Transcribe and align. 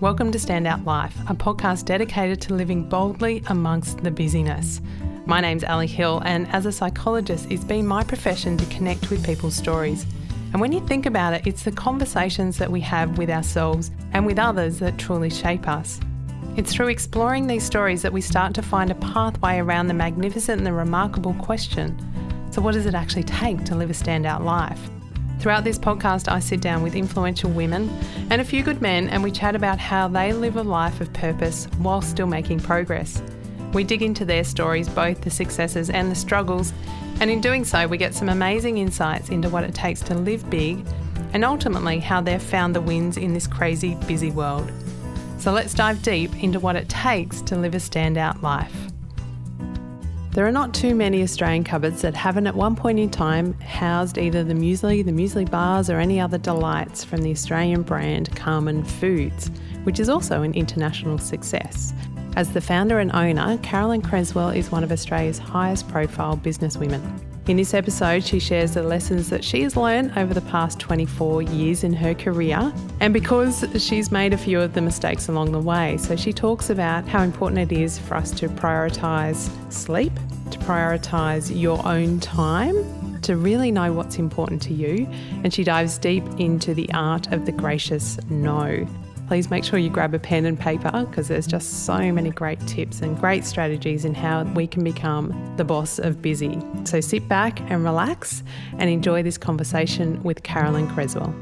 Welcome 0.00 0.32
to 0.32 0.38
Standout 0.38 0.86
Life, 0.86 1.14
a 1.28 1.34
podcast 1.34 1.84
dedicated 1.84 2.40
to 2.42 2.54
living 2.54 2.88
boldly 2.88 3.42
amongst 3.48 4.02
the 4.02 4.10
busyness. 4.10 4.80
My 5.26 5.40
name's 5.40 5.62
Ali 5.62 5.86
Hill, 5.86 6.22
and 6.24 6.48
as 6.48 6.66
a 6.66 6.72
psychologist, 6.72 7.46
it's 7.50 7.64
been 7.64 7.86
my 7.86 8.02
profession 8.02 8.56
to 8.56 8.66
connect 8.74 9.10
with 9.10 9.24
people's 9.24 9.54
stories. 9.54 10.06
And 10.52 10.60
when 10.60 10.72
you 10.72 10.80
think 10.86 11.06
about 11.06 11.34
it, 11.34 11.46
it's 11.46 11.64
the 11.64 11.72
conversations 11.72 12.56
that 12.58 12.70
we 12.70 12.80
have 12.80 13.18
with 13.18 13.30
ourselves 13.30 13.90
and 14.12 14.24
with 14.24 14.38
others 14.38 14.78
that 14.78 14.98
truly 14.98 15.30
shape 15.30 15.68
us. 15.68 16.00
It's 16.56 16.72
through 16.72 16.88
exploring 16.88 17.46
these 17.46 17.62
stories 17.62 18.02
that 18.02 18.12
we 18.12 18.22
start 18.22 18.54
to 18.54 18.62
find 18.62 18.90
a 18.90 18.94
pathway 18.96 19.58
around 19.58 19.88
the 19.88 19.94
magnificent 19.94 20.58
and 20.58 20.66
the 20.66 20.72
remarkable 20.72 21.34
question 21.34 21.96
so, 22.50 22.60
what 22.60 22.74
does 22.74 22.86
it 22.86 22.94
actually 22.94 23.22
take 23.22 23.64
to 23.66 23.76
live 23.76 23.90
a 23.90 23.92
standout 23.92 24.42
life? 24.44 24.90
Throughout 25.40 25.64
this 25.64 25.78
podcast, 25.78 26.30
I 26.30 26.38
sit 26.38 26.60
down 26.60 26.82
with 26.82 26.94
influential 26.94 27.50
women 27.50 27.88
and 28.28 28.42
a 28.42 28.44
few 28.44 28.62
good 28.62 28.82
men, 28.82 29.08
and 29.08 29.22
we 29.22 29.30
chat 29.30 29.56
about 29.56 29.78
how 29.78 30.06
they 30.06 30.34
live 30.34 30.56
a 30.56 30.62
life 30.62 31.00
of 31.00 31.10
purpose 31.14 31.64
while 31.78 32.02
still 32.02 32.26
making 32.26 32.60
progress. 32.60 33.22
We 33.72 33.82
dig 33.82 34.02
into 34.02 34.26
their 34.26 34.44
stories, 34.44 34.86
both 34.86 35.22
the 35.22 35.30
successes 35.30 35.88
and 35.88 36.10
the 36.10 36.14
struggles, 36.14 36.74
and 37.20 37.30
in 37.30 37.40
doing 37.40 37.64
so, 37.64 37.86
we 37.86 37.96
get 37.96 38.14
some 38.14 38.28
amazing 38.28 38.76
insights 38.76 39.30
into 39.30 39.48
what 39.48 39.64
it 39.64 39.74
takes 39.74 40.02
to 40.02 40.14
live 40.14 40.48
big 40.50 40.84
and 41.32 41.42
ultimately 41.42 42.00
how 42.00 42.20
they've 42.20 42.42
found 42.42 42.76
the 42.76 42.80
wins 42.82 43.16
in 43.16 43.32
this 43.32 43.46
crazy, 43.46 43.94
busy 44.06 44.30
world. 44.30 44.70
So 45.38 45.52
let's 45.52 45.72
dive 45.72 46.02
deep 46.02 46.42
into 46.42 46.60
what 46.60 46.76
it 46.76 46.90
takes 46.90 47.40
to 47.42 47.56
live 47.56 47.74
a 47.74 47.78
standout 47.78 48.42
life. 48.42 48.89
There 50.32 50.46
are 50.46 50.52
not 50.52 50.72
too 50.72 50.94
many 50.94 51.24
Australian 51.24 51.64
cupboards 51.64 52.02
that 52.02 52.14
haven't 52.14 52.46
at 52.46 52.54
one 52.54 52.76
point 52.76 53.00
in 53.00 53.10
time 53.10 53.52
housed 53.60 54.16
either 54.16 54.44
the 54.44 54.54
muesli, 54.54 55.04
the 55.04 55.10
muesli 55.10 55.50
bars, 55.50 55.90
or 55.90 55.98
any 55.98 56.20
other 56.20 56.38
delights 56.38 57.02
from 57.02 57.22
the 57.22 57.32
Australian 57.32 57.82
brand 57.82 58.34
Carman 58.36 58.84
Foods, 58.84 59.50
which 59.82 59.98
is 59.98 60.08
also 60.08 60.42
an 60.42 60.54
international 60.54 61.18
success. 61.18 61.92
As 62.36 62.52
the 62.52 62.60
founder 62.60 63.00
and 63.00 63.10
owner, 63.10 63.58
Carolyn 63.58 64.02
Creswell 64.02 64.50
is 64.50 64.70
one 64.70 64.84
of 64.84 64.92
Australia's 64.92 65.38
highest 65.38 65.88
profile 65.88 66.36
businesswomen. 66.36 67.29
In 67.46 67.56
this 67.56 67.74
episode, 67.74 68.22
she 68.22 68.38
shares 68.38 68.74
the 68.74 68.82
lessons 68.82 69.30
that 69.30 69.42
she 69.42 69.62
has 69.62 69.76
learned 69.76 70.12
over 70.16 70.34
the 70.34 70.42
past 70.42 70.78
24 70.78 71.42
years 71.42 71.82
in 71.82 71.92
her 71.94 72.14
career, 72.14 72.72
and 73.00 73.12
because 73.12 73.64
she's 73.78 74.12
made 74.12 74.32
a 74.32 74.38
few 74.38 74.60
of 74.60 74.74
the 74.74 74.80
mistakes 74.80 75.28
along 75.28 75.52
the 75.52 75.58
way. 75.58 75.96
So, 75.96 76.16
she 76.16 76.32
talks 76.32 76.70
about 76.70 77.08
how 77.08 77.22
important 77.22 77.72
it 77.72 77.76
is 77.76 77.98
for 77.98 78.14
us 78.14 78.30
to 78.32 78.48
prioritise 78.48 79.50
sleep, 79.72 80.12
to 80.50 80.58
prioritise 80.58 81.58
your 81.58 81.84
own 81.86 82.20
time, 82.20 83.20
to 83.22 83.36
really 83.36 83.72
know 83.72 83.92
what's 83.92 84.16
important 84.16 84.62
to 84.62 84.74
you, 84.74 85.08
and 85.42 85.52
she 85.52 85.64
dives 85.64 85.98
deep 85.98 86.24
into 86.38 86.74
the 86.74 86.92
art 86.92 87.32
of 87.32 87.46
the 87.46 87.52
gracious 87.52 88.18
no 88.28 88.86
please 89.30 89.48
make 89.48 89.62
sure 89.62 89.78
you 89.78 89.88
grab 89.88 90.12
a 90.12 90.18
pen 90.18 90.44
and 90.44 90.58
paper 90.58 91.06
because 91.08 91.28
there's 91.28 91.46
just 91.46 91.86
so 91.86 92.10
many 92.10 92.30
great 92.30 92.58
tips 92.66 93.00
and 93.00 93.16
great 93.20 93.44
strategies 93.44 94.04
in 94.04 94.12
how 94.12 94.42
we 94.54 94.66
can 94.66 94.82
become 94.82 95.54
the 95.56 95.62
boss 95.62 96.00
of 96.00 96.20
busy. 96.20 96.60
So 96.82 97.00
sit 97.00 97.28
back 97.28 97.60
and 97.70 97.84
relax 97.84 98.42
and 98.76 98.90
enjoy 98.90 99.22
this 99.22 99.38
conversation 99.38 100.20
with 100.24 100.42
Carolyn 100.42 100.88
Creswell. 100.88 101.32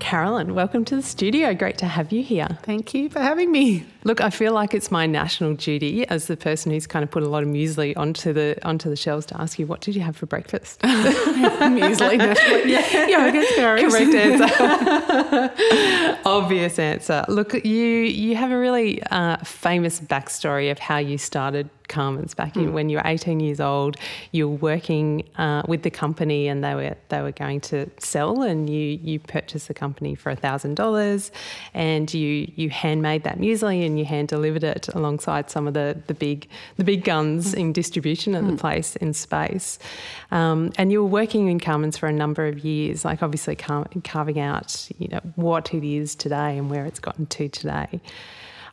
Carolyn, 0.00 0.56
welcome 0.56 0.84
to 0.86 0.96
the 0.96 1.02
studio. 1.02 1.54
Great 1.54 1.78
to 1.78 1.86
have 1.86 2.10
you 2.10 2.20
here. 2.20 2.58
Thank 2.64 2.94
you 2.94 3.08
for 3.08 3.20
having 3.20 3.52
me. 3.52 3.86
Look, 4.04 4.20
I 4.20 4.30
feel 4.30 4.52
like 4.52 4.74
it's 4.74 4.90
my 4.90 5.06
national 5.06 5.54
duty 5.54 6.06
as 6.08 6.26
the 6.26 6.36
person 6.36 6.72
who's 6.72 6.86
kind 6.86 7.02
of 7.02 7.10
put 7.10 7.22
a 7.22 7.28
lot 7.28 7.42
of 7.42 7.48
muesli 7.48 7.96
onto 7.96 8.32
the 8.32 8.58
onto 8.64 8.90
the 8.90 8.96
shelves 8.96 9.26
to 9.26 9.40
ask 9.40 9.58
you 9.58 9.66
what 9.66 9.80
did 9.80 9.94
you 9.94 10.02
have 10.02 10.16
for 10.16 10.26
breakfast? 10.26 10.80
muesli. 10.82 12.12
Yeah, 12.72 13.06
yeah, 13.06 13.18
I 13.18 13.30
guess 13.30 13.54
correct 13.54 14.14
answer. 14.14 15.52
Obvious 16.24 16.78
answer. 16.78 17.24
Look, 17.28 17.52
you 17.64 17.72
you 17.72 18.36
have 18.36 18.50
a 18.50 18.58
really 18.58 19.02
uh, 19.04 19.36
famous 19.38 20.00
backstory 20.00 20.70
of 20.70 20.78
how 20.78 20.98
you 20.98 21.18
started 21.18 21.68
Carman's 21.92 22.34
back 22.34 22.56
in 22.56 22.68
mm. 22.68 22.72
when 22.72 22.88
you 22.88 22.96
were 22.96 23.02
18 23.04 23.38
years 23.40 23.60
old. 23.60 23.96
You 24.32 24.48
were 24.48 24.56
working 24.56 25.28
uh, 25.36 25.62
with 25.68 25.82
the 25.82 25.90
company, 25.90 26.48
and 26.48 26.64
they 26.64 26.74
were 26.74 26.96
they 27.10 27.20
were 27.20 27.32
going 27.32 27.60
to 27.72 27.88
sell, 27.98 28.42
and 28.42 28.68
you 28.68 28.98
you 29.02 29.20
purchased 29.20 29.68
the 29.68 29.74
company 29.74 30.14
for 30.14 30.34
thousand 30.34 30.74
dollars, 30.74 31.30
and 31.74 32.12
you 32.12 32.50
you 32.56 32.70
handmade 32.70 33.24
that 33.24 33.38
muesli 33.38 33.86
and 33.86 33.91
you 33.98 34.04
hand 34.04 34.28
delivered 34.28 34.64
it 34.64 34.88
alongside 34.88 35.50
some 35.50 35.66
of 35.66 35.74
the 35.74 36.00
the 36.06 36.14
big 36.14 36.48
the 36.76 36.84
big 36.84 37.04
guns 37.04 37.54
in 37.54 37.72
distribution 37.72 38.34
at 38.34 38.44
mm. 38.44 38.50
the 38.50 38.56
place 38.56 38.96
in 38.96 39.12
space. 39.12 39.78
Um, 40.30 40.72
and 40.78 40.92
you 40.92 41.02
were 41.02 41.08
working 41.08 41.48
in 41.48 41.60
Carman's 41.60 41.96
for 41.96 42.06
a 42.08 42.12
number 42.12 42.46
of 42.46 42.64
years, 42.64 43.04
like 43.04 43.22
obviously 43.22 43.56
car- 43.56 43.88
carving 44.04 44.38
out 44.38 44.88
you 44.98 45.08
know 45.08 45.20
what 45.36 45.74
it 45.74 45.84
is 45.84 46.14
today 46.14 46.58
and 46.58 46.70
where 46.70 46.86
it's 46.86 47.00
gotten 47.00 47.26
to 47.26 47.48
today. 47.48 48.00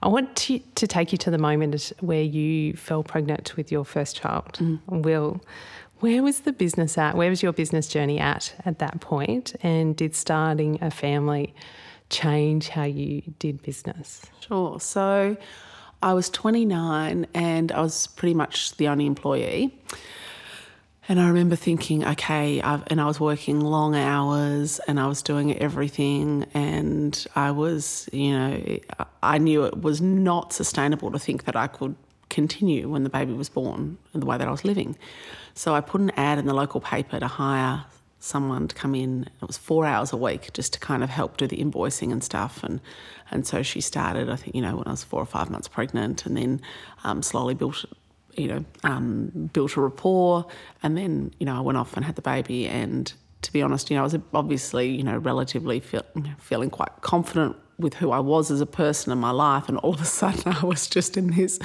I 0.02 0.08
want 0.08 0.36
to, 0.38 0.60
to 0.76 0.88
take 0.88 1.12
you 1.12 1.18
to 1.20 1.32
the 1.32 1.38
moment 1.38 1.92
where 2.00 2.22
you 2.22 2.74
fell 2.74 3.04
pregnant 3.04 3.58
with 3.58 3.72
your 3.72 3.84
first 3.84 4.16
child, 4.16 4.54
mm. 4.54 4.80
Will. 4.88 5.42
Where 6.00 6.24
was 6.24 6.42
the 6.42 6.54
business 6.54 6.98
at? 6.98 7.16
Where 7.16 7.30
was 7.30 7.44
your 7.44 7.52
business 7.52 7.88
journey 7.88 8.20
at 8.20 8.56
at 8.64 8.80
that 8.80 9.02
point? 9.02 9.56
And 9.62 9.98
did 9.98 10.16
starting 10.16 10.82
a 10.82 10.90
family 10.90 11.54
change 12.10 12.70
how 12.70 12.84
you 12.84 13.22
did 13.40 13.62
business? 13.62 14.22
Sure. 14.40 14.80
So 14.80 15.38
I 16.02 16.14
was 16.14 16.30
29 16.30 17.28
and 17.34 17.72
I 17.72 17.82
was 17.82 18.08
pretty 18.08 18.34
much 18.34 18.76
the 18.78 18.88
only 18.88 19.06
employee. 19.06 19.74
And 21.08 21.20
I 21.20 21.28
remember 21.28 21.56
thinking, 21.56 22.06
okay, 22.06 22.62
I've, 22.62 22.84
and 22.88 23.02
I 23.02 23.06
was 23.06 23.20
working 23.20 23.62
long 23.62 23.96
hours 23.96 24.80
and 24.88 25.00
I 25.00 25.08
was 25.08 25.24
doing 25.24 25.58
everything. 25.58 26.46
And 26.54 27.26
I 27.36 27.50
was, 27.50 28.08
you 28.14 28.32
know, 28.32 28.80
I 29.24 29.40
knew 29.40 29.66
it 29.66 29.82
was 29.82 30.02
not 30.02 30.54
sustainable 30.54 31.12
to 31.12 31.18
think 31.18 31.46
that 31.46 31.56
I 31.56 31.66
could 31.66 31.96
continue 32.30 32.88
when 32.90 33.04
the 33.04 33.10
baby 33.10 33.34
was 33.34 33.50
born 33.50 33.98
in 34.14 34.20
the 34.20 34.28
way 34.28 34.38
that 34.38 34.48
I 34.48 34.52
was 34.52 34.64
living. 34.64 34.98
So 35.56 35.74
I 35.74 35.82
put 35.82 36.00
an 36.00 36.12
ad 36.12 36.38
in 36.38 36.46
the 36.46 36.54
local 36.54 36.80
paper 36.80 37.20
to 37.20 37.28
hire 37.28 37.86
someone 38.20 38.68
to 38.68 38.76
come 38.76 38.96
in. 38.96 39.30
It 39.42 39.48
was 39.48 39.58
four 39.58 39.86
hours 39.86 40.12
a 40.14 40.18
week 40.18 40.52
just 40.54 40.74
to 40.74 40.80
kind 40.80 41.04
of 41.04 41.10
help 41.10 41.38
do 41.38 41.48
the 41.48 41.58
invoicing 41.58 42.12
and 42.12 42.24
stuff. 42.24 42.64
And 42.64 42.82
and 43.32 43.46
so 43.46 43.62
she 43.62 43.82
started, 43.82 44.30
I 44.30 44.36
think, 44.36 44.56
you 44.56 44.62
know, 44.62 44.76
when 44.76 44.88
I 44.88 44.92
was 44.92 45.04
four 45.04 45.22
or 45.22 45.26
five 45.26 45.50
months 45.50 45.68
pregnant, 45.68 46.26
and 46.26 46.36
then 46.36 46.62
um, 47.04 47.22
slowly 47.22 47.54
built 47.54 47.86
you 48.36 48.48
know, 48.48 48.66
um, 48.84 49.50
built 49.54 49.76
a 49.76 49.82
rapport, 49.82 50.46
and 50.82 50.98
then 50.98 51.34
you 51.40 51.46
know 51.46 51.58
I 51.58 51.62
went 51.62 51.78
off 51.78 51.96
and 51.96 52.06
had 52.06 52.16
the 52.16 52.22
baby. 52.22 52.68
And 52.68 53.12
to 53.42 53.52
be 53.52 53.62
honest, 53.62 53.90
you 53.90 53.96
know, 53.96 54.02
I 54.02 54.04
was 54.04 54.16
obviously 54.34 54.90
you 54.90 55.04
know 55.04 55.18
relatively 55.18 55.80
feel, 55.80 56.04
feeling 56.40 56.70
quite 56.70 57.02
confident 57.02 57.56
with 57.78 57.96
who 57.96 58.12
I 58.12 58.20
was 58.20 58.52
as 58.52 58.62
a 58.62 58.66
person 58.66 59.12
in 59.12 59.18
my 59.18 59.32
life, 59.32 59.68
and 59.68 59.78
all 59.80 59.94
of 59.94 60.02
a 60.02 60.06
sudden 60.06 60.54
I 60.62 60.66
was 60.66 60.88
just 60.88 61.18
in 61.18 61.32
this 61.32 61.60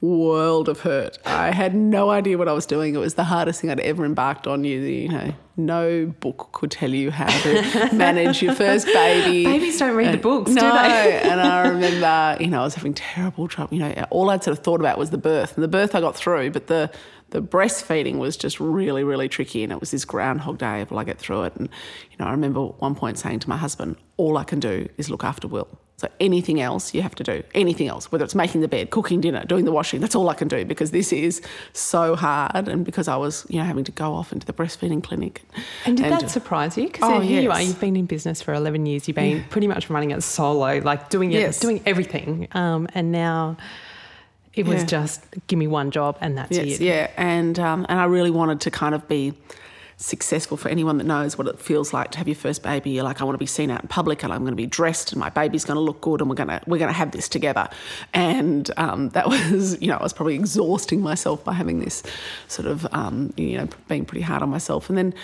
world 0.00 0.68
of 0.68 0.80
hurt. 0.80 1.18
I 1.26 1.50
had 1.50 1.74
no 1.74 2.10
idea 2.10 2.38
what 2.38 2.48
I 2.48 2.52
was 2.52 2.66
doing. 2.66 2.94
It 2.94 2.98
was 2.98 3.14
the 3.14 3.24
hardest 3.24 3.60
thing 3.60 3.70
I'd 3.70 3.80
ever 3.80 4.04
embarked 4.04 4.46
on. 4.46 4.64
You, 4.64 4.80
you 4.80 5.08
know, 5.08 5.34
no 5.58 6.06
book 6.20 6.50
could 6.52 6.70
tell 6.70 6.90
you 6.90 7.10
how 7.10 7.26
to 7.26 7.90
manage 7.92 8.42
your 8.42 8.54
first 8.54 8.86
baby. 8.86 9.44
Babies 9.44 9.78
don't 9.78 9.96
read 9.96 10.08
and, 10.08 10.18
the 10.18 10.22
books, 10.22 10.50
no, 10.50 10.60
do 10.60 10.66
they? 10.68 11.20
and 11.24 11.40
I 11.40 11.68
remember, 11.68 12.42
you 12.42 12.48
know, 12.48 12.60
I 12.60 12.64
was 12.64 12.74
having 12.74 12.94
terrible 12.94 13.48
trouble. 13.48 13.74
You 13.74 13.80
know, 13.80 14.06
all 14.10 14.30
I'd 14.30 14.44
sort 14.44 14.56
of 14.56 14.64
thought 14.64 14.80
about 14.80 14.98
was 14.98 15.10
the 15.10 15.18
birth, 15.18 15.54
and 15.56 15.64
the 15.64 15.68
birth 15.68 15.94
I 15.94 16.00
got 16.00 16.16
through, 16.16 16.50
but 16.50 16.68
the 16.68 16.90
the 17.30 17.42
breastfeeding 17.42 18.16
was 18.16 18.38
just 18.38 18.58
really, 18.58 19.04
really 19.04 19.28
tricky, 19.28 19.62
and 19.62 19.70
it 19.70 19.80
was 19.80 19.90
this 19.90 20.06
groundhog 20.06 20.56
day 20.56 20.80
of 20.80 20.90
will 20.90 20.98
I 20.98 21.04
get 21.04 21.18
through 21.18 21.42
it? 21.42 21.56
And 21.56 21.68
you 22.10 22.16
know, 22.18 22.26
I 22.26 22.30
remember 22.30 22.66
at 22.66 22.80
one 22.80 22.94
point 22.94 23.18
saying 23.18 23.40
to 23.40 23.48
my 23.48 23.56
husband, 23.56 23.96
"All 24.16 24.38
I 24.38 24.44
can 24.44 24.60
do 24.60 24.88
is 24.96 25.10
look 25.10 25.24
after 25.24 25.48
Will." 25.48 25.68
So 25.98 26.08
anything 26.20 26.60
else 26.60 26.94
you 26.94 27.02
have 27.02 27.16
to 27.16 27.24
do, 27.24 27.42
anything 27.54 27.88
else, 27.88 28.12
whether 28.12 28.24
it's 28.24 28.36
making 28.36 28.60
the 28.60 28.68
bed, 28.68 28.90
cooking 28.90 29.20
dinner, 29.20 29.44
doing 29.44 29.64
the 29.64 29.72
washing, 29.72 30.00
that's 30.00 30.14
all 30.14 30.28
I 30.28 30.34
can 30.34 30.46
do 30.46 30.64
because 30.64 30.92
this 30.92 31.12
is 31.12 31.42
so 31.72 32.14
hard. 32.14 32.68
And 32.68 32.84
because 32.84 33.08
I 33.08 33.16
was, 33.16 33.44
you 33.48 33.58
know, 33.58 33.64
having 33.64 33.82
to 33.82 33.90
go 33.90 34.14
off 34.14 34.32
into 34.32 34.46
the 34.46 34.52
breastfeeding 34.52 35.02
clinic. 35.02 35.42
And 35.84 35.96
did 35.96 36.06
and, 36.06 36.20
that 36.20 36.30
surprise 36.30 36.76
you? 36.76 36.86
Because 36.86 37.02
oh, 37.02 37.18
here 37.18 37.40
yes. 37.40 37.42
you 37.42 37.50
are, 37.50 37.60
you've 37.60 37.80
been 37.80 37.96
in 37.96 38.06
business 38.06 38.40
for 38.40 38.54
11 38.54 38.86
years, 38.86 39.08
you've 39.08 39.16
been 39.16 39.38
yeah. 39.38 39.44
pretty 39.50 39.66
much 39.66 39.90
running 39.90 40.12
it 40.12 40.22
solo, 40.22 40.78
like 40.78 41.10
doing 41.10 41.32
it, 41.32 41.40
yes. 41.40 41.58
doing 41.58 41.82
everything. 41.84 42.46
Um, 42.52 42.86
and 42.94 43.10
now 43.10 43.56
it 44.54 44.66
was 44.66 44.82
yeah. 44.82 44.86
just 44.86 45.24
give 45.48 45.58
me 45.58 45.66
one 45.66 45.90
job 45.90 46.16
and 46.20 46.38
that's 46.38 46.56
yes, 46.56 46.78
it. 46.78 46.80
Yeah, 46.80 47.10
and 47.16 47.58
um, 47.58 47.86
and 47.88 47.98
I 47.98 48.04
really 48.04 48.30
wanted 48.30 48.60
to 48.60 48.70
kind 48.70 48.94
of 48.94 49.08
be 49.08 49.34
successful 49.98 50.56
for 50.56 50.68
anyone 50.68 50.96
that 50.98 51.04
knows 51.04 51.36
what 51.36 51.48
it 51.48 51.58
feels 51.58 51.92
like 51.92 52.12
to 52.12 52.18
have 52.18 52.28
your 52.28 52.36
first 52.36 52.62
baby. 52.62 52.90
You're 52.90 53.04
like, 53.04 53.20
I 53.20 53.24
want 53.24 53.34
to 53.34 53.38
be 53.38 53.46
seen 53.46 53.70
out 53.70 53.82
in 53.82 53.88
public, 53.88 54.22
and 54.22 54.32
I'm 54.32 54.40
going 54.40 54.52
to 54.52 54.56
be 54.56 54.66
dressed, 54.66 55.12
and 55.12 55.20
my 55.20 55.28
baby's 55.28 55.64
going 55.64 55.76
to 55.76 55.80
look 55.80 56.00
good, 56.00 56.20
and 56.20 56.30
we're 56.30 56.36
going 56.36 56.48
to 56.48 56.60
we're 56.66 56.78
going 56.78 56.88
to 56.88 56.96
have 56.96 57.10
this 57.10 57.28
together. 57.28 57.68
And 58.14 58.70
um, 58.76 59.10
that 59.10 59.28
was, 59.28 59.78
you 59.82 59.88
know, 59.88 59.96
I 59.96 60.02
was 60.02 60.12
probably 60.12 60.36
exhausting 60.36 61.00
myself 61.00 61.44
by 61.44 61.52
having 61.52 61.80
this 61.80 62.02
sort 62.46 62.66
of, 62.66 62.86
um, 62.92 63.34
you 63.36 63.58
know, 63.58 63.68
being 63.88 64.04
pretty 64.04 64.22
hard 64.22 64.42
on 64.42 64.48
myself. 64.48 64.88
And 64.88 64.96
then 64.96 65.14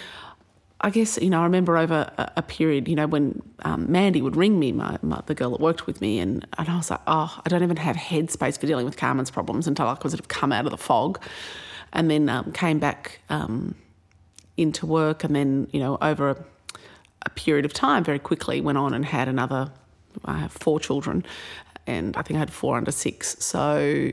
I 0.80 0.90
guess, 0.90 1.18
you 1.22 1.30
know, 1.30 1.40
I 1.40 1.44
remember 1.44 1.78
over 1.78 2.12
a, 2.18 2.42
period, 2.42 2.88
you 2.88 2.96
know, 2.96 3.06
when 3.06 3.40
um, 3.62 3.90
Mandy 3.90 4.20
would 4.20 4.36
ring 4.36 4.58
me, 4.58 4.72
my, 4.72 4.98
my, 5.00 5.22
the 5.24 5.34
girl 5.34 5.52
that 5.52 5.60
worked 5.60 5.86
with 5.86 6.00
me, 6.02 6.18
and, 6.18 6.46
and 6.58 6.68
I 6.68 6.76
was 6.76 6.90
like, 6.90 7.00
oh, 7.06 7.40
I 7.42 7.48
don't 7.48 7.62
even 7.62 7.78
have 7.78 7.96
headspace 7.96 8.58
for 8.58 8.66
dealing 8.66 8.84
with 8.84 8.98
Carman's 8.98 9.30
problems 9.30 9.66
until 9.66 9.88
I 9.88 9.94
could 9.94 10.10
sort 10.10 10.20
of 10.20 10.28
come 10.28 10.52
out 10.52 10.66
of 10.66 10.72
the 10.72 10.76
fog. 10.76 11.22
And 11.94 12.10
then 12.10 12.28
um, 12.28 12.50
came 12.52 12.80
back 12.80 13.20
um, 13.30 13.76
into 14.56 14.86
work, 14.86 15.24
and 15.24 15.34
then, 15.34 15.68
you 15.72 15.80
know, 15.80 15.98
over 16.00 16.30
a, 16.30 16.44
a, 17.22 17.30
period 17.30 17.64
of 17.64 17.72
time, 17.72 18.04
very 18.04 18.18
quickly 18.18 18.60
went 18.60 18.78
on 18.78 18.94
and 18.94 19.04
had 19.04 19.28
another 19.28 19.70
I 20.24 20.38
have 20.38 20.52
four 20.52 20.78
children, 20.78 21.24
and 21.86 22.16
I 22.16 22.22
think 22.22 22.36
I 22.36 22.40
had 22.40 22.52
four 22.52 22.76
under 22.76 22.92
six. 22.92 23.36
So 23.44 24.10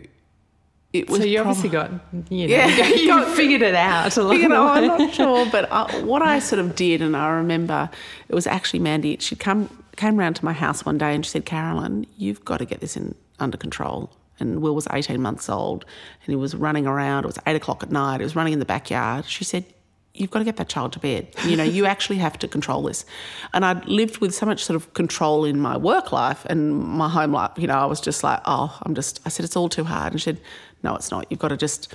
it 0.94 1.10
was. 1.10 1.20
So 1.20 1.26
you 1.26 1.38
prob- 1.38 1.48
obviously 1.48 1.70
got, 1.70 1.92
you 2.30 2.48
know, 2.48 2.56
Yeah, 2.56 2.88
you 2.88 3.08
got- 3.08 3.36
figured 3.36 3.62
it 3.62 3.76
out. 3.76 4.16
along 4.18 4.38
you 4.42 4.50
know, 4.50 4.68
I'm 4.68 4.88
not 4.88 5.14
sure, 5.14 5.46
but 5.52 5.72
uh, 5.72 5.88
what 6.02 6.22
I 6.22 6.40
sort 6.40 6.60
of 6.60 6.76
did, 6.76 7.02
and 7.02 7.16
I 7.16 7.30
remember 7.30 7.90
it 8.30 8.36
was 8.36 8.48
actually 8.48 8.80
Mandy. 8.80 9.18
She 9.20 9.36
come 9.36 9.70
came 9.96 10.18
round 10.18 10.36
to 10.38 10.46
my 10.46 10.54
house 10.54 10.86
one 10.86 10.98
day 10.98 11.14
and 11.14 11.26
she 11.26 11.32
said, 11.32 11.46
"Carolyn, 11.46 12.08
you've 12.18 12.44
got 12.46 12.58
to 12.58 12.66
get 12.66 12.80
this 12.82 12.98
in 12.98 13.16
under 13.40 13.58
control." 13.58 14.12
And 14.40 14.60
Will 14.64 14.74
was 14.74 14.88
18 14.92 15.22
months 15.22 15.50
old, 15.50 15.86
and 16.26 16.32
he 16.32 16.36
was 16.36 16.56
running 16.56 16.88
around. 16.88 17.26
It 17.26 17.28
was 17.28 17.38
eight 17.46 17.56
o'clock 17.56 17.84
at 17.84 17.92
night. 17.92 18.22
He 18.22 18.24
was 18.24 18.36
running 18.36 18.54
in 18.54 18.60
the 18.60 18.66
backyard. 18.66 19.26
She 19.26 19.44
said, 19.44 19.66
"You've 20.14 20.32
got 20.32 20.40
to 20.40 20.46
get 20.46 20.58
that 20.58 20.70
child 20.70 20.94
to 20.94 21.00
bed. 21.00 21.28
You 21.46 21.56
know, 21.56 21.64
you 21.64 21.86
actually 21.86 22.18
have 22.18 22.38
to 22.40 22.48
control 22.48 22.84
this." 22.84 23.06
And 23.54 23.66
I'd 23.66 23.86
lived 23.86 24.18
with 24.20 24.34
so 24.34 24.46
much 24.46 24.64
sort 24.64 24.76
of 24.76 24.94
control 24.94 25.46
in 25.46 25.60
my 25.60 25.78
work 25.78 26.12
life 26.12 26.46
and 26.46 26.74
my 26.74 27.10
home 27.10 27.32
life. 27.32 27.52
You 27.58 27.68
know, 27.68 27.78
I 27.78 27.86
was 27.86 28.02
just 28.02 28.24
like, 28.24 28.42
"Oh, 28.46 28.78
I'm 28.84 28.96
just." 28.96 29.20
I 29.26 29.30
said, 29.30 29.46
"It's 29.46 29.56
all 29.56 29.70
too 29.70 29.84
hard." 29.84 30.14
And 30.14 30.22
she 30.22 30.26
said, 30.26 30.42
"No, 30.84 30.96
it's 30.96 31.12
not. 31.12 31.28
You've 31.30 31.40
got 31.40 31.50
to 31.50 31.58
just." 31.58 31.94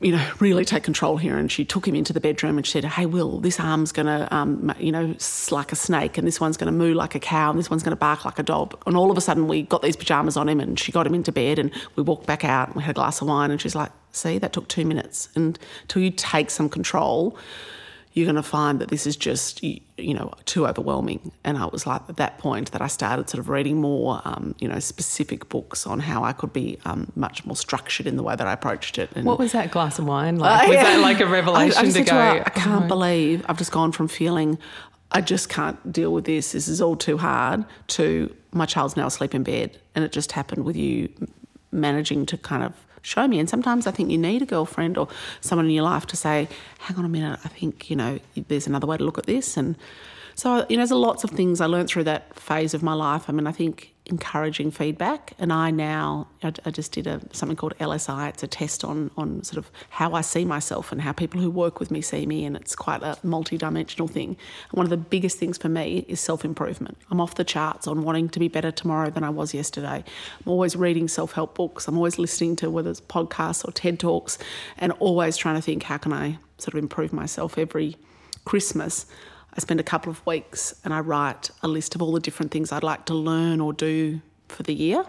You 0.00 0.12
know, 0.12 0.30
really 0.38 0.64
take 0.64 0.82
control 0.82 1.16
here. 1.16 1.36
And 1.36 1.50
she 1.50 1.64
took 1.64 1.86
him 1.86 1.94
into 1.94 2.12
the 2.12 2.20
bedroom 2.20 2.56
and 2.56 2.66
she 2.66 2.72
said, 2.72 2.84
Hey, 2.84 3.06
Will, 3.06 3.40
this 3.40 3.58
arm's 3.58 3.92
going 3.92 4.06
to, 4.06 4.32
um, 4.34 4.72
you 4.78 4.92
know, 4.92 5.14
like 5.50 5.72
a 5.72 5.76
snake, 5.76 6.18
and 6.18 6.26
this 6.26 6.40
one's 6.40 6.56
going 6.56 6.72
to 6.72 6.76
moo 6.76 6.94
like 6.94 7.14
a 7.14 7.20
cow, 7.20 7.50
and 7.50 7.58
this 7.58 7.70
one's 7.70 7.82
going 7.82 7.92
to 7.92 7.96
bark 7.96 8.24
like 8.24 8.38
a 8.38 8.42
dog. 8.42 8.80
And 8.86 8.96
all 8.96 9.10
of 9.10 9.18
a 9.18 9.20
sudden, 9.20 9.48
we 9.48 9.62
got 9.62 9.82
these 9.82 9.96
pajamas 9.96 10.36
on 10.36 10.48
him 10.48 10.60
and 10.60 10.78
she 10.78 10.92
got 10.92 11.06
him 11.06 11.14
into 11.14 11.32
bed 11.32 11.58
and 11.58 11.72
we 11.96 12.02
walked 12.02 12.26
back 12.26 12.44
out 12.44 12.68
and 12.68 12.76
we 12.76 12.82
had 12.82 12.90
a 12.90 12.94
glass 12.94 13.20
of 13.20 13.28
wine. 13.28 13.50
And 13.50 13.60
she's 13.60 13.74
like, 13.74 13.90
See, 14.12 14.38
that 14.38 14.52
took 14.52 14.68
two 14.68 14.84
minutes. 14.84 15.28
And 15.34 15.58
until 15.82 16.02
you 16.02 16.10
take 16.10 16.50
some 16.50 16.68
control, 16.68 17.36
you're 18.18 18.26
going 18.26 18.34
to 18.36 18.42
find 18.42 18.80
that 18.80 18.88
this 18.88 19.06
is 19.06 19.16
just 19.16 19.62
you, 19.62 19.80
you 19.96 20.12
know 20.12 20.32
too 20.44 20.66
overwhelming 20.66 21.30
and 21.44 21.56
i 21.56 21.66
was 21.66 21.86
like 21.86 22.02
at 22.08 22.16
that 22.16 22.36
point 22.38 22.72
that 22.72 22.82
i 22.82 22.86
started 22.86 23.30
sort 23.30 23.38
of 23.38 23.48
reading 23.48 23.80
more 23.80 24.20
um, 24.24 24.54
you 24.58 24.66
know 24.68 24.78
specific 24.80 25.48
books 25.48 25.86
on 25.86 26.00
how 26.00 26.24
i 26.24 26.32
could 26.32 26.52
be 26.52 26.78
um, 26.84 27.10
much 27.14 27.44
more 27.46 27.56
structured 27.56 28.06
in 28.06 28.16
the 28.16 28.22
way 28.22 28.34
that 28.36 28.46
i 28.46 28.52
approached 28.52 28.98
it 28.98 29.08
and 29.14 29.24
What 29.24 29.38
was 29.38 29.52
that 29.52 29.70
glass 29.70 29.98
of 29.98 30.06
wine 30.06 30.38
like? 30.38 30.64
uh, 30.64 30.68
was 30.68 30.74
yeah. 30.74 30.82
that 30.84 31.00
like 31.00 31.20
a 31.20 31.26
revelation 31.26 31.78
I, 31.78 31.84
just 31.84 31.96
to 31.96 32.02
go? 32.04 32.12
her, 32.14 32.42
I 32.44 32.50
can't 32.50 32.84
"Oh, 32.84 32.88
believe 32.88 33.44
I've 33.48 33.58
just 33.58 33.72
gone 33.72 33.92
from 33.92 34.08
feeling 34.08 34.58
I 35.10 35.22
just 35.22 35.48
can't 35.48 35.90
deal 35.90 36.12
with 36.12 36.26
this. 36.26 36.52
This 36.52 36.68
is 36.68 36.82
all 36.82 36.94
too 36.94 37.16
hard. 37.16 37.64
To 37.96 38.34
my 38.52 38.66
child's 38.66 38.94
now 38.94 39.06
asleep 39.06 39.34
in 39.34 39.42
bed, 39.42 39.78
and 39.94 40.04
it 40.04 40.12
just 40.12 40.32
happened 40.32 40.66
with 40.66 40.76
you 40.76 41.08
managing 41.72 42.26
to 42.26 42.36
kind 42.36 42.62
of 42.62 42.72
show 43.08 43.26
me. 43.26 43.38
And 43.38 43.48
sometimes 43.48 43.86
I 43.86 43.90
think 43.90 44.10
you 44.10 44.18
need 44.18 44.42
a 44.42 44.46
girlfriend 44.46 44.98
or 44.98 45.08
someone 45.40 45.66
in 45.66 45.72
your 45.72 45.84
life 45.84 46.06
to 46.06 46.16
say, 46.16 46.48
"Hang 46.80 46.96
on 46.98 47.04
a 47.04 47.08
minute. 47.08 47.40
I 47.44 47.48
think 47.48 47.90
you 47.90 47.96
know 47.96 48.18
there's 48.48 48.66
another 48.66 48.86
way 48.86 48.96
to 48.96 49.04
look 49.04 49.18
at 49.18 49.26
this." 49.26 49.56
And 49.56 49.76
so 50.34 50.66
you 50.68 50.76
know, 50.76 50.82
there's 50.82 50.92
lots 50.92 51.24
of 51.24 51.30
things 51.30 51.60
I 51.60 51.66
learned 51.66 51.88
through 51.88 52.04
that 52.04 52.38
phase 52.38 52.74
of 52.74 52.82
my 52.82 52.94
life. 52.94 53.28
I 53.28 53.32
mean, 53.32 53.46
I 53.46 53.52
think 53.52 53.92
encouraging 54.08 54.70
feedback, 54.70 55.34
and 55.38 55.52
I 55.52 55.70
now 55.70 56.28
I, 56.42 56.52
I 56.64 56.70
just 56.70 56.92
did 56.92 57.06
a 57.06 57.20
something 57.32 57.56
called 57.56 57.74
LSI. 57.78 58.28
It's 58.30 58.42
a 58.42 58.46
test 58.46 58.84
on 58.84 59.10
on 59.16 59.42
sort 59.44 59.58
of 59.58 59.70
how 59.90 60.14
I 60.14 60.22
see 60.22 60.44
myself 60.44 60.92
and 60.92 61.00
how 61.00 61.12
people 61.12 61.40
who 61.40 61.50
work 61.50 61.80
with 61.80 61.90
me 61.90 62.00
see 62.00 62.26
me, 62.26 62.44
and 62.44 62.56
it's 62.56 62.74
quite 62.74 63.02
a 63.02 63.18
multi-dimensional 63.22 64.08
thing. 64.08 64.28
And 64.28 64.72
one 64.72 64.86
of 64.86 64.90
the 64.90 64.96
biggest 64.96 65.38
things 65.38 65.58
for 65.58 65.68
me 65.68 66.04
is 66.08 66.20
self-improvement. 66.20 66.96
I'm 67.10 67.20
off 67.20 67.34
the 67.34 67.44
charts 67.44 67.86
on 67.86 68.02
wanting 68.02 68.28
to 68.30 68.38
be 68.38 68.48
better 68.48 68.70
tomorrow 68.70 69.10
than 69.10 69.24
I 69.24 69.30
was 69.30 69.54
yesterday. 69.54 70.04
I'm 70.44 70.48
always 70.50 70.76
reading 70.76 71.08
self-help 71.08 71.54
books. 71.54 71.88
I'm 71.88 71.96
always 71.96 72.18
listening 72.18 72.56
to 72.56 72.70
whether 72.70 72.90
it's 72.90 73.00
podcasts 73.00 73.66
or 73.66 73.72
TED 73.72 74.00
talks, 74.00 74.38
and 74.78 74.92
always 74.92 75.36
trying 75.36 75.56
to 75.56 75.62
think 75.62 75.82
how 75.84 75.98
can 75.98 76.12
I 76.12 76.38
sort 76.58 76.74
of 76.74 76.78
improve 76.78 77.12
myself 77.12 77.58
every 77.58 77.96
Christmas. 78.44 79.06
I 79.58 79.60
spend 79.60 79.80
a 79.80 79.82
couple 79.82 80.08
of 80.08 80.24
weeks 80.24 80.72
and 80.84 80.94
I 80.94 81.00
write 81.00 81.50
a 81.64 81.68
list 81.68 81.96
of 81.96 82.00
all 82.00 82.12
the 82.12 82.20
different 82.20 82.52
things 82.52 82.70
I'd 82.70 82.84
like 82.84 83.06
to 83.06 83.14
learn 83.14 83.60
or 83.60 83.72
do 83.72 84.20
for 84.46 84.62
the 84.62 84.72
year. 84.72 85.04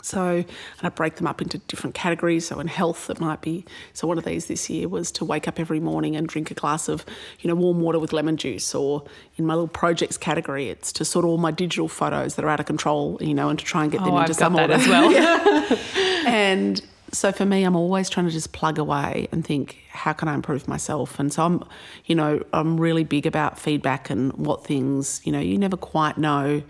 So, 0.00 0.36
and 0.36 0.46
I 0.82 0.88
break 0.88 1.16
them 1.16 1.26
up 1.26 1.42
into 1.42 1.58
different 1.58 1.94
categories. 1.94 2.46
So, 2.48 2.60
in 2.60 2.66
health, 2.66 3.10
it 3.10 3.20
might 3.20 3.42
be. 3.42 3.66
So, 3.92 4.08
one 4.08 4.16
of 4.16 4.24
these 4.24 4.46
this 4.46 4.70
year 4.70 4.88
was 4.88 5.12
to 5.12 5.26
wake 5.26 5.46
up 5.46 5.60
every 5.60 5.80
morning 5.80 6.16
and 6.16 6.26
drink 6.26 6.50
a 6.50 6.54
glass 6.54 6.88
of, 6.88 7.04
you 7.40 7.48
know, 7.48 7.54
warm 7.54 7.82
water 7.82 7.98
with 7.98 8.14
lemon 8.14 8.38
juice. 8.38 8.74
Or 8.74 9.04
in 9.36 9.44
my 9.44 9.52
little 9.52 9.68
projects 9.68 10.16
category, 10.16 10.70
it's 10.70 10.90
to 10.94 11.04
sort 11.04 11.26
all 11.26 11.36
my 11.36 11.50
digital 11.50 11.88
photos 11.88 12.36
that 12.36 12.46
are 12.46 12.48
out 12.48 12.58
of 12.58 12.64
control, 12.64 13.18
you 13.20 13.34
know, 13.34 13.50
and 13.50 13.58
to 13.58 13.64
try 13.66 13.82
and 13.82 13.92
get 13.92 13.98
them 13.98 14.14
Oh, 14.14 14.18
into 14.18 14.30
I've 14.30 14.36
some 14.36 14.54
got 14.54 14.68
that 14.68 14.70
order 14.70 14.82
as 14.82 14.88
well. 14.88 16.26
and 16.26 16.80
so 17.12 17.30
for 17.30 17.44
me, 17.44 17.64
I'm 17.64 17.76
always 17.76 18.08
trying 18.08 18.26
to 18.26 18.32
just 18.32 18.52
plug 18.52 18.78
away 18.78 19.28
and 19.32 19.44
think, 19.44 19.78
how 19.90 20.14
can 20.14 20.28
I 20.28 20.34
improve 20.34 20.66
myself? 20.66 21.18
And 21.18 21.30
so 21.32 21.44
I'm, 21.44 21.64
you 22.06 22.14
know, 22.14 22.42
I'm 22.54 22.80
really 22.80 23.04
big 23.04 23.26
about 23.26 23.58
feedback 23.58 24.08
and 24.08 24.32
what 24.32 24.64
things, 24.64 25.20
you 25.24 25.30
know, 25.30 25.38
you 25.38 25.58
never 25.58 25.76
quite 25.76 26.16
know 26.16 26.62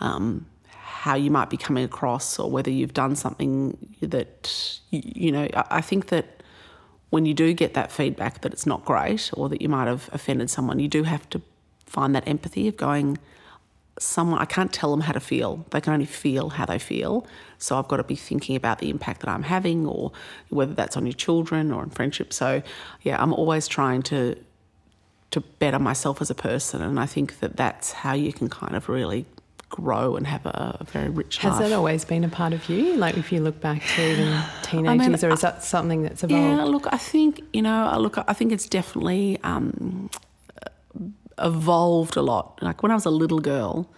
um, 0.00 0.46
how 0.68 1.16
you 1.16 1.32
might 1.32 1.50
be 1.50 1.56
coming 1.56 1.84
across 1.84 2.38
or 2.38 2.48
whether 2.48 2.70
you've 2.70 2.94
done 2.94 3.16
something 3.16 3.76
that, 4.00 4.80
you, 4.90 5.32
know, 5.32 5.48
I 5.52 5.80
think 5.80 6.06
that 6.06 6.44
when 7.10 7.26
you 7.26 7.34
do 7.34 7.52
get 7.52 7.74
that 7.74 7.90
feedback 7.90 8.42
that 8.42 8.52
it's 8.52 8.66
not 8.66 8.84
great 8.84 9.30
or 9.34 9.48
that 9.48 9.60
you 9.60 9.68
might 9.68 9.88
have 9.88 10.08
offended 10.12 10.48
someone, 10.48 10.78
you 10.78 10.88
do 10.88 11.02
have 11.02 11.28
to 11.30 11.42
find 11.86 12.14
that 12.14 12.26
empathy 12.28 12.68
of 12.68 12.76
going, 12.76 13.18
someone 13.98 14.40
I 14.40 14.44
can't 14.44 14.72
tell 14.72 14.90
them 14.90 15.00
how 15.00 15.12
to 15.12 15.20
feel. 15.20 15.66
They 15.70 15.80
can 15.80 15.92
only 15.92 16.06
feel 16.06 16.50
how 16.50 16.66
they 16.66 16.78
feel. 16.78 17.26
So 17.58 17.78
I've 17.78 17.88
got 17.88 17.98
to 17.98 18.04
be 18.04 18.16
thinking 18.16 18.56
about 18.56 18.78
the 18.78 18.90
impact 18.90 19.20
that 19.20 19.28
I'm 19.28 19.44
having 19.44 19.86
or 19.86 20.12
whether 20.48 20.74
that's 20.74 20.96
on 20.96 21.06
your 21.06 21.12
children 21.12 21.72
or 21.72 21.82
in 21.82 21.90
friendship. 21.90 22.32
So 22.32 22.62
yeah, 23.02 23.22
I'm 23.22 23.32
always 23.32 23.68
trying 23.68 24.02
to 24.04 24.36
to 25.30 25.40
better 25.40 25.78
myself 25.78 26.20
as 26.20 26.28
a 26.28 26.34
person 26.34 26.82
and 26.82 27.00
I 27.00 27.06
think 27.06 27.40
that 27.40 27.56
that's 27.56 27.92
how 27.92 28.12
you 28.12 28.34
can 28.34 28.50
kind 28.50 28.76
of 28.76 28.90
really 28.90 29.24
grow 29.70 30.16
and 30.16 30.26
have 30.26 30.44
a, 30.44 30.76
a 30.80 30.84
very 30.84 31.08
rich 31.08 31.38
Has 31.38 31.54
life. 31.54 31.62
that 31.62 31.74
always 31.74 32.04
been 32.04 32.22
a 32.22 32.28
part 32.28 32.52
of 32.52 32.68
you? 32.68 32.94
Like 32.96 33.16
if 33.16 33.32
you 33.32 33.40
look 33.40 33.58
back 33.60 33.82
to 33.96 34.12
even 34.12 34.42
teenagers, 34.62 35.24
or 35.24 35.30
is 35.30 35.40
that 35.40 35.64
something 35.64 36.02
that's 36.02 36.22
evolved? 36.22 36.58
Yeah, 36.58 36.64
look, 36.64 36.86
I 36.92 36.98
think 36.98 37.40
you 37.52 37.62
know, 37.62 37.86
I 37.86 37.96
look, 37.96 38.18
I 38.18 38.34
think 38.34 38.52
it's 38.52 38.66
definitely 38.66 39.38
um, 39.42 40.10
evolved 41.42 42.16
a 42.16 42.22
lot. 42.22 42.58
Like 42.62 42.82
when 42.82 42.92
I 42.92 42.94
was 42.94 43.04
a 43.04 43.10
little 43.10 43.40
girl, 43.40 43.88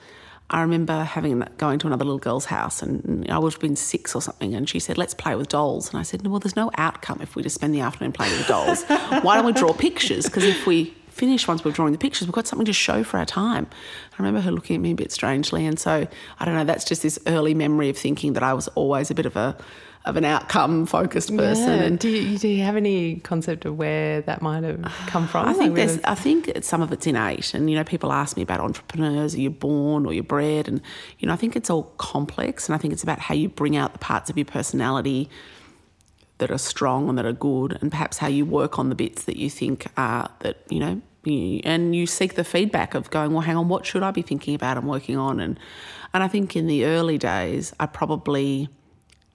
I 0.51 0.61
remember 0.61 1.05
having 1.05 1.43
going 1.57 1.79
to 1.81 1.87
another 1.87 2.05
little 2.05 2.19
girl's 2.19 2.47
house, 2.47 2.83
and 2.83 3.31
I 3.31 3.39
would 3.39 3.55
have 3.55 3.61
been 3.61 3.77
six 3.77 4.15
or 4.15 4.21
something, 4.21 4.55
and 4.55 4.69
she 4.69 4.79
said, 4.79 4.99
"Let's 4.99 5.15
play 5.15 5.35
with 5.35 5.49
dolls." 5.49 5.91
And 5.91 5.99
I 5.99 6.03
said, 6.03 6.27
"Well, 6.27 6.39
there's 6.39 6.57
no 6.57 6.71
outcome 6.77 7.21
if 7.23 7.35
we 7.35 7.43
just 7.43 7.55
spend 7.55 7.75
the 7.75 7.81
afternoon 7.81 8.13
playing 8.13 8.37
with 8.37 8.47
dolls. 8.47 8.85
Why 9.23 9.37
don't 9.37 9.47
we 9.47 9.53
draw 9.53 9.73
pictures? 9.73 10.27
Because 10.27 10.45
if 10.45 10.67
we 10.67 10.95
finish 11.09 11.47
once 11.47 11.65
we're 11.65 11.71
drawing 11.71 11.93
the 11.93 11.99
pictures, 11.99 12.27
we've 12.27 12.35
got 12.35 12.47
something 12.47 12.67
to 12.67 12.73
show 12.73 13.03
for 13.03 13.19
our 13.19 13.27
time." 13.27 13.67
I 14.13 14.17
remember 14.23 14.41
her 14.43 14.53
looking 14.53 14.77
at 14.77 14.83
me 14.83 14.93
a 14.93 14.95
bit 14.95 15.13
strangely, 15.13 15.65
and 15.65 15.79
so 15.79 16.07
I 16.39 16.45
don't 16.45 16.55
know. 16.55 16.65
That's 16.65 16.85
just 16.85 17.03
this 17.03 17.19
early 17.27 17.55
memory 17.55 17.89
of 17.89 17.97
thinking 17.97 18.35
that 18.35 18.43
I 18.43 18.53
was 18.53 18.69
always 18.69 19.11
a 19.11 19.15
bit 19.15 19.27
of 19.27 19.37
a 19.37 19.57
of 20.05 20.17
an 20.17 20.25
outcome 20.25 20.85
focused 20.85 21.35
person, 21.35 21.79
Yeah. 21.79 21.85
and 21.87 21.99
do 21.99 22.11
you, 22.11 22.37
do 22.37 22.47
you 22.47 22.63
have 22.63 22.77
any 22.77 23.17
concept 23.21 23.65
of 23.65 23.79
where 23.79 24.21
that 24.23 24.43
might 24.43 24.63
have 24.63 24.83
come 25.07 25.27
from? 25.27 25.49
I 25.49 25.55
think 25.55 25.75
there's, 25.77 25.99
I 26.05 26.15
think 26.15 26.51
some 26.63 26.83
of 26.83 26.93
it's 26.93 27.07
innate, 27.07 27.55
and 27.55 27.71
you 27.71 27.77
know, 27.77 27.85
people 27.85 28.13
ask 28.13 28.37
me 28.37 28.43
about 28.43 28.61
entrepreneurs. 28.61 29.35
Are 29.35 29.41
you 29.41 29.51
born 29.51 30.05
or 30.05 30.13
you're 30.13 30.23
bred? 30.23 30.69
And 30.69 30.83
you 31.19 31.27
know, 31.27 31.33
I 31.33 31.37
think 31.37 31.57
it's 31.57 31.71
all 31.71 31.85
complex, 31.97 32.69
and 32.69 32.75
I 32.75 32.79
think 32.79 32.93
it's 32.93 33.03
about 33.03 33.19
how 33.19 33.35
you 33.35 33.49
bring 33.49 33.77
out 33.77 33.93
the 33.95 33.99
parts 33.99 34.29
of 34.29 34.37
your 34.37 34.45
personality 34.45 35.31
that 36.39 36.51
are 36.51 36.59
strong 36.59 37.09
and 37.09 37.17
that 37.17 37.25
are 37.25 37.33
good, 37.33 37.79
and 37.81 37.91
perhaps 37.91 38.19
how 38.19 38.27
you 38.29 38.45
work 38.45 38.79
on 38.79 38.91
the 38.91 38.95
bits 38.95 39.25
that 39.25 39.37
you 39.39 39.49
think 39.49 39.87
are 39.97 40.29
that 40.41 40.59
you 40.69 40.81
know, 40.81 41.01
you, 41.25 41.61
and 41.65 41.97
you 41.97 42.07
seek 42.07 42.35
the 42.35 42.45
feedback 42.45 42.95
of 42.95 43.09
going, 43.09 43.33
well, 43.33 43.41
hang 43.41 43.57
on, 43.57 43.69
what 43.69 43.87
should 43.87 44.03
I 44.03 44.11
be 44.11 44.21
thinking 44.21 44.55
about 44.55 44.77
and 44.77 44.87
working 44.87 45.17
on? 45.17 45.41
And 45.41 45.59
and 46.13 46.23
I 46.23 46.29
think 46.29 46.55
in 46.57 46.67
the 46.67 46.85
early 46.85 47.17
days, 47.17 47.73
I 47.81 47.87
probably 47.87 48.69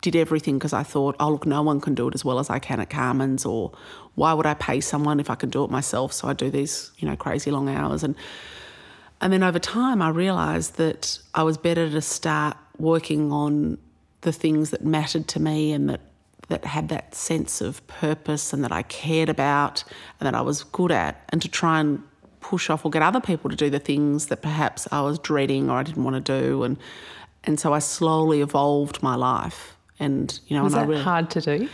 did 0.02 0.16
everything 0.16 0.58
because 0.58 0.74
I 0.74 0.84
thought, 0.84 1.16
oh, 1.20 1.32
look, 1.32 1.46
no 1.46 1.62
one 1.62 1.82
can 1.82 1.94
do 1.94 2.08
it 2.08 2.16
as 2.16 2.24
well 2.24 2.40
as 2.40 2.50
I 2.50 2.60
can 2.60 2.80
at 2.80 2.90
Carman's, 2.90 3.46
or 3.46 3.72
why 4.16 4.34
would 4.34 4.46
I 4.46 4.54
pay 4.54 4.80
someone 4.80 5.20
if 5.20 5.30
I 5.30 5.36
can 5.36 5.50
do 5.50 5.64
it 5.64 5.70
myself? 5.70 6.14
So 6.14 6.28
I 6.28 6.34
do 6.34 6.50
these, 6.50 6.92
you 7.00 7.08
know, 7.08 7.16
crazy 7.16 7.52
long 7.52 7.68
hours. 7.70 8.04
And, 8.04 8.16
and 9.20 9.34
then 9.34 9.44
over 9.44 9.60
time, 9.60 10.02
I 10.02 10.10
realised 10.10 10.76
that 10.78 11.20
I 11.36 11.44
was 11.44 11.58
better 11.58 11.90
to 11.90 12.02
start 12.02 12.56
working 12.78 13.32
on 13.32 13.78
the 14.22 14.32
things 14.32 14.70
that 14.70 14.84
mattered 14.86 15.28
to 15.30 15.40
me 15.42 15.74
and 15.74 15.90
that, 15.90 16.02
that 16.48 16.66
had 16.66 16.90
that 16.90 17.14
sense 17.14 17.60
of 17.60 17.86
purpose 17.88 18.54
and 18.54 18.64
that 18.64 18.72
I 18.72 18.84
cared 18.84 19.30
about 19.30 19.84
and 20.20 20.28
that 20.28 20.36
I 20.36 20.42
was 20.42 20.64
good 20.64 20.92
at, 20.92 21.24
and 21.30 21.42
to 21.42 21.50
try 21.50 21.80
and 21.82 22.02
push 22.40 22.70
off 22.70 22.86
or 22.86 22.90
get 22.90 23.02
other 23.02 23.20
people 23.20 23.50
to 23.50 23.56
do 23.56 23.70
the 23.70 23.80
things 23.80 24.28
that 24.28 24.42
perhaps 24.42 24.88
I 24.94 25.02
was 25.02 25.20
dreading 25.20 25.70
or 25.70 25.78
I 25.78 25.84
didn't 25.84 26.06
want 26.06 26.26
to 26.26 26.42
do. 26.42 26.64
And, 26.64 26.78
and 27.44 27.60
so 27.60 27.74
I 27.74 27.80
slowly 27.80 28.40
evolved 28.40 29.04
my 29.04 29.16
life. 29.16 29.76
And, 30.00 30.40
you 30.48 30.56
know, 30.56 30.64
was 30.64 30.74
and 30.74 30.82
I 30.82 30.86
that 30.86 30.90
really, 30.90 31.04
hard 31.04 31.30
to 31.32 31.42
do? 31.42 31.70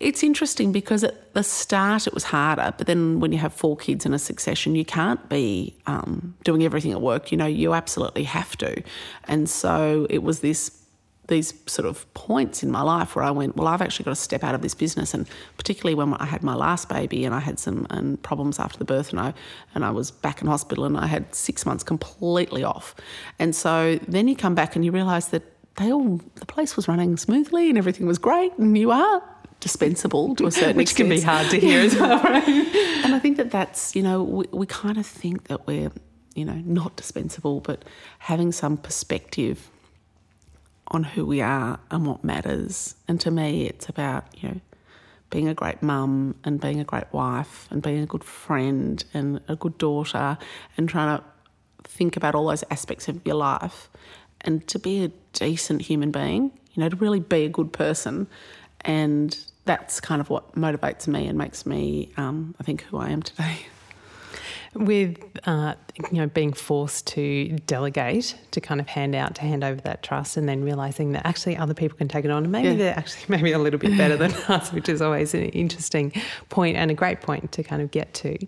it's 0.00 0.22
interesting 0.22 0.72
because 0.72 1.04
at 1.04 1.34
the 1.34 1.42
start 1.42 2.06
it 2.06 2.14
was 2.14 2.24
harder, 2.24 2.72
but 2.78 2.86
then 2.86 3.20
when 3.20 3.32
you 3.32 3.38
have 3.38 3.52
four 3.52 3.76
kids 3.76 4.06
in 4.06 4.14
a 4.14 4.18
succession, 4.18 4.74
you 4.74 4.84
can't 4.84 5.28
be 5.28 5.76
um, 5.86 6.34
doing 6.44 6.62
everything 6.64 6.92
at 6.92 7.00
work. 7.00 7.30
You 7.30 7.36
know, 7.36 7.46
you 7.46 7.74
absolutely 7.74 8.24
have 8.24 8.56
to. 8.58 8.82
And 9.24 9.48
so 9.48 10.06
it 10.08 10.22
was 10.22 10.40
this 10.40 10.76
these 11.28 11.54
sort 11.66 11.86
of 11.86 12.12
points 12.12 12.64
in 12.64 12.72
my 12.72 12.82
life 12.82 13.14
where 13.14 13.24
I 13.24 13.30
went, 13.30 13.54
well, 13.54 13.68
I've 13.68 13.80
actually 13.80 14.04
got 14.04 14.10
to 14.10 14.16
step 14.16 14.42
out 14.42 14.52
of 14.56 14.62
this 14.62 14.74
business, 14.74 15.14
and 15.14 15.28
particularly 15.56 15.94
when 15.94 16.14
I 16.14 16.24
had 16.24 16.42
my 16.42 16.54
last 16.54 16.88
baby 16.88 17.24
and 17.24 17.32
I 17.32 17.38
had 17.38 17.60
some 17.60 17.86
and 17.88 18.20
problems 18.20 18.58
after 18.58 18.78
the 18.78 18.84
birth, 18.84 19.10
and 19.10 19.20
I 19.20 19.34
and 19.74 19.84
I 19.84 19.90
was 19.90 20.10
back 20.10 20.40
in 20.40 20.48
hospital, 20.48 20.84
and 20.86 20.96
I 20.96 21.06
had 21.06 21.34
six 21.34 21.64
months 21.64 21.84
completely 21.84 22.64
off, 22.64 22.94
and 23.38 23.54
so 23.54 24.00
then 24.08 24.26
you 24.26 24.34
come 24.34 24.54
back 24.54 24.74
and 24.74 24.84
you 24.84 24.90
realise 24.90 25.26
that 25.26 25.44
they 25.80 25.92
all 25.92 26.20
the 26.34 26.46
place 26.46 26.76
was 26.76 26.86
running 26.88 27.16
smoothly 27.16 27.70
and 27.70 27.78
everything 27.78 28.06
was 28.06 28.18
great, 28.18 28.52
and 28.58 28.76
you 28.76 28.90
are 28.90 29.22
dispensable 29.60 30.34
to 30.36 30.46
a 30.46 30.50
certain 30.50 30.78
extent. 30.78 30.78
Which 30.78 30.90
extent. 30.90 31.08
can 31.08 31.16
be 31.16 31.22
hard 31.22 31.50
to 31.50 31.58
hear 31.58 31.80
as 31.80 31.96
well, 31.96 32.22
right? 32.22 32.46
And 33.02 33.14
I 33.14 33.18
think 33.18 33.38
that 33.38 33.50
that's, 33.50 33.96
you 33.96 34.02
know, 34.02 34.22
we, 34.22 34.44
we 34.52 34.66
kind 34.66 34.98
of 34.98 35.06
think 35.06 35.48
that 35.48 35.66
we're, 35.66 35.90
you 36.34 36.44
know, 36.44 36.60
not 36.66 36.96
dispensable, 36.96 37.60
but 37.60 37.82
having 38.18 38.52
some 38.52 38.76
perspective 38.76 39.70
on 40.88 41.02
who 41.02 41.24
we 41.24 41.40
are 41.40 41.80
and 41.90 42.06
what 42.06 42.22
matters. 42.22 42.94
And 43.08 43.18
to 43.22 43.30
me, 43.30 43.66
it's 43.66 43.88
about, 43.88 44.26
you 44.36 44.48
know, 44.50 44.60
being 45.30 45.48
a 45.48 45.54
great 45.54 45.82
mum 45.82 46.34
and 46.44 46.60
being 46.60 46.78
a 46.78 46.84
great 46.84 47.10
wife 47.12 47.68
and 47.70 47.82
being 47.82 48.02
a 48.02 48.06
good 48.06 48.22
friend 48.22 49.02
and 49.14 49.40
a 49.48 49.56
good 49.56 49.78
daughter 49.78 50.36
and 50.76 50.88
trying 50.88 51.18
to 51.18 51.24
think 51.84 52.16
about 52.16 52.34
all 52.34 52.48
those 52.48 52.64
aspects 52.70 53.08
of 53.08 53.20
your 53.24 53.36
life 53.36 53.88
and 54.42 54.66
to 54.68 54.78
be 54.78 55.04
a 55.04 55.08
decent 55.32 55.82
human 55.82 56.10
being, 56.10 56.52
you 56.72 56.82
know, 56.82 56.88
to 56.88 56.96
really 56.96 57.20
be 57.20 57.44
a 57.44 57.48
good 57.48 57.72
person. 57.72 58.26
And 58.82 59.36
that's 59.64 60.00
kind 60.00 60.20
of 60.20 60.30
what 60.30 60.54
motivates 60.54 61.06
me 61.06 61.26
and 61.26 61.36
makes 61.36 61.66
me, 61.66 62.12
um, 62.16 62.54
I 62.58 62.64
think, 62.64 62.82
who 62.82 62.98
I 62.98 63.10
am 63.10 63.22
today. 63.22 63.58
With 64.74 65.18
uh, 65.46 65.74
you 66.12 66.18
know 66.18 66.26
being 66.28 66.52
forced 66.52 67.06
to 67.08 67.48
delegate 67.66 68.36
to 68.52 68.60
kind 68.60 68.80
of 68.80 68.86
hand 68.86 69.14
out 69.16 69.34
to 69.34 69.40
hand 69.42 69.64
over 69.64 69.80
that 69.80 70.02
trust 70.02 70.36
and 70.36 70.48
then 70.48 70.62
realizing 70.62 71.10
that 71.12 71.26
actually 71.26 71.56
other 71.56 71.74
people 71.74 71.98
can 71.98 72.06
take 72.06 72.24
it 72.24 72.30
on 72.30 72.44
and 72.44 72.52
maybe 72.52 72.68
Yeah. 72.68 72.74
they're 72.74 72.98
actually 72.98 73.24
maybe 73.36 73.50
a 73.52 73.58
little 73.58 73.80
bit 73.80 73.96
better 73.98 74.16
than 74.16 74.32
us 74.48 74.72
which 74.72 74.88
is 74.88 75.02
always 75.02 75.34
an 75.34 75.46
interesting 75.46 76.12
point 76.50 76.76
and 76.76 76.88
a 76.90 76.94
great 76.94 77.20
point 77.20 77.50
to 77.52 77.64
kind 77.64 77.82
of 77.82 77.90
get 77.90 78.14
to 78.14 78.38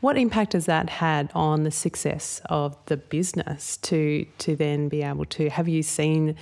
what 0.00 0.18
impact 0.18 0.54
has 0.54 0.66
that 0.66 0.90
had 0.90 1.30
on 1.34 1.62
the 1.62 1.70
success 1.70 2.40
of 2.46 2.76
the 2.86 2.96
business 2.96 3.76
to 3.78 4.26
to 4.38 4.56
then 4.56 4.88
be 4.88 5.02
able 5.02 5.24
to 5.26 5.48
have 5.48 5.68
you 5.68 5.82
seen 5.84 6.34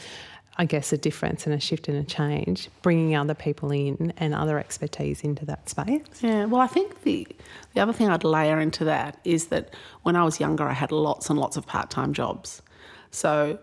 I 0.58 0.64
guess 0.64 0.92
a 0.92 0.96
difference 0.96 1.46
and 1.46 1.54
a 1.54 1.60
shift 1.60 1.86
and 1.86 1.98
a 1.98 2.04
change, 2.04 2.70
bringing 2.80 3.14
other 3.14 3.34
people 3.34 3.70
in 3.70 4.12
and 4.16 4.34
other 4.34 4.58
expertise 4.58 5.22
into 5.22 5.44
that 5.46 5.68
space. 5.68 6.00
Yeah, 6.22 6.46
well, 6.46 6.62
I 6.62 6.66
think 6.66 7.02
the 7.02 7.26
the 7.74 7.80
other 7.82 7.92
thing 7.92 8.08
I'd 8.08 8.24
layer 8.24 8.58
into 8.58 8.84
that 8.84 9.18
is 9.24 9.48
that 9.48 9.74
when 10.02 10.16
I 10.16 10.24
was 10.24 10.40
younger, 10.40 10.64
I 10.64 10.72
had 10.72 10.92
lots 10.92 11.28
and 11.28 11.38
lots 11.38 11.58
of 11.58 11.66
part 11.66 11.90
time 11.90 12.14
jobs. 12.14 12.62
So, 13.10 13.58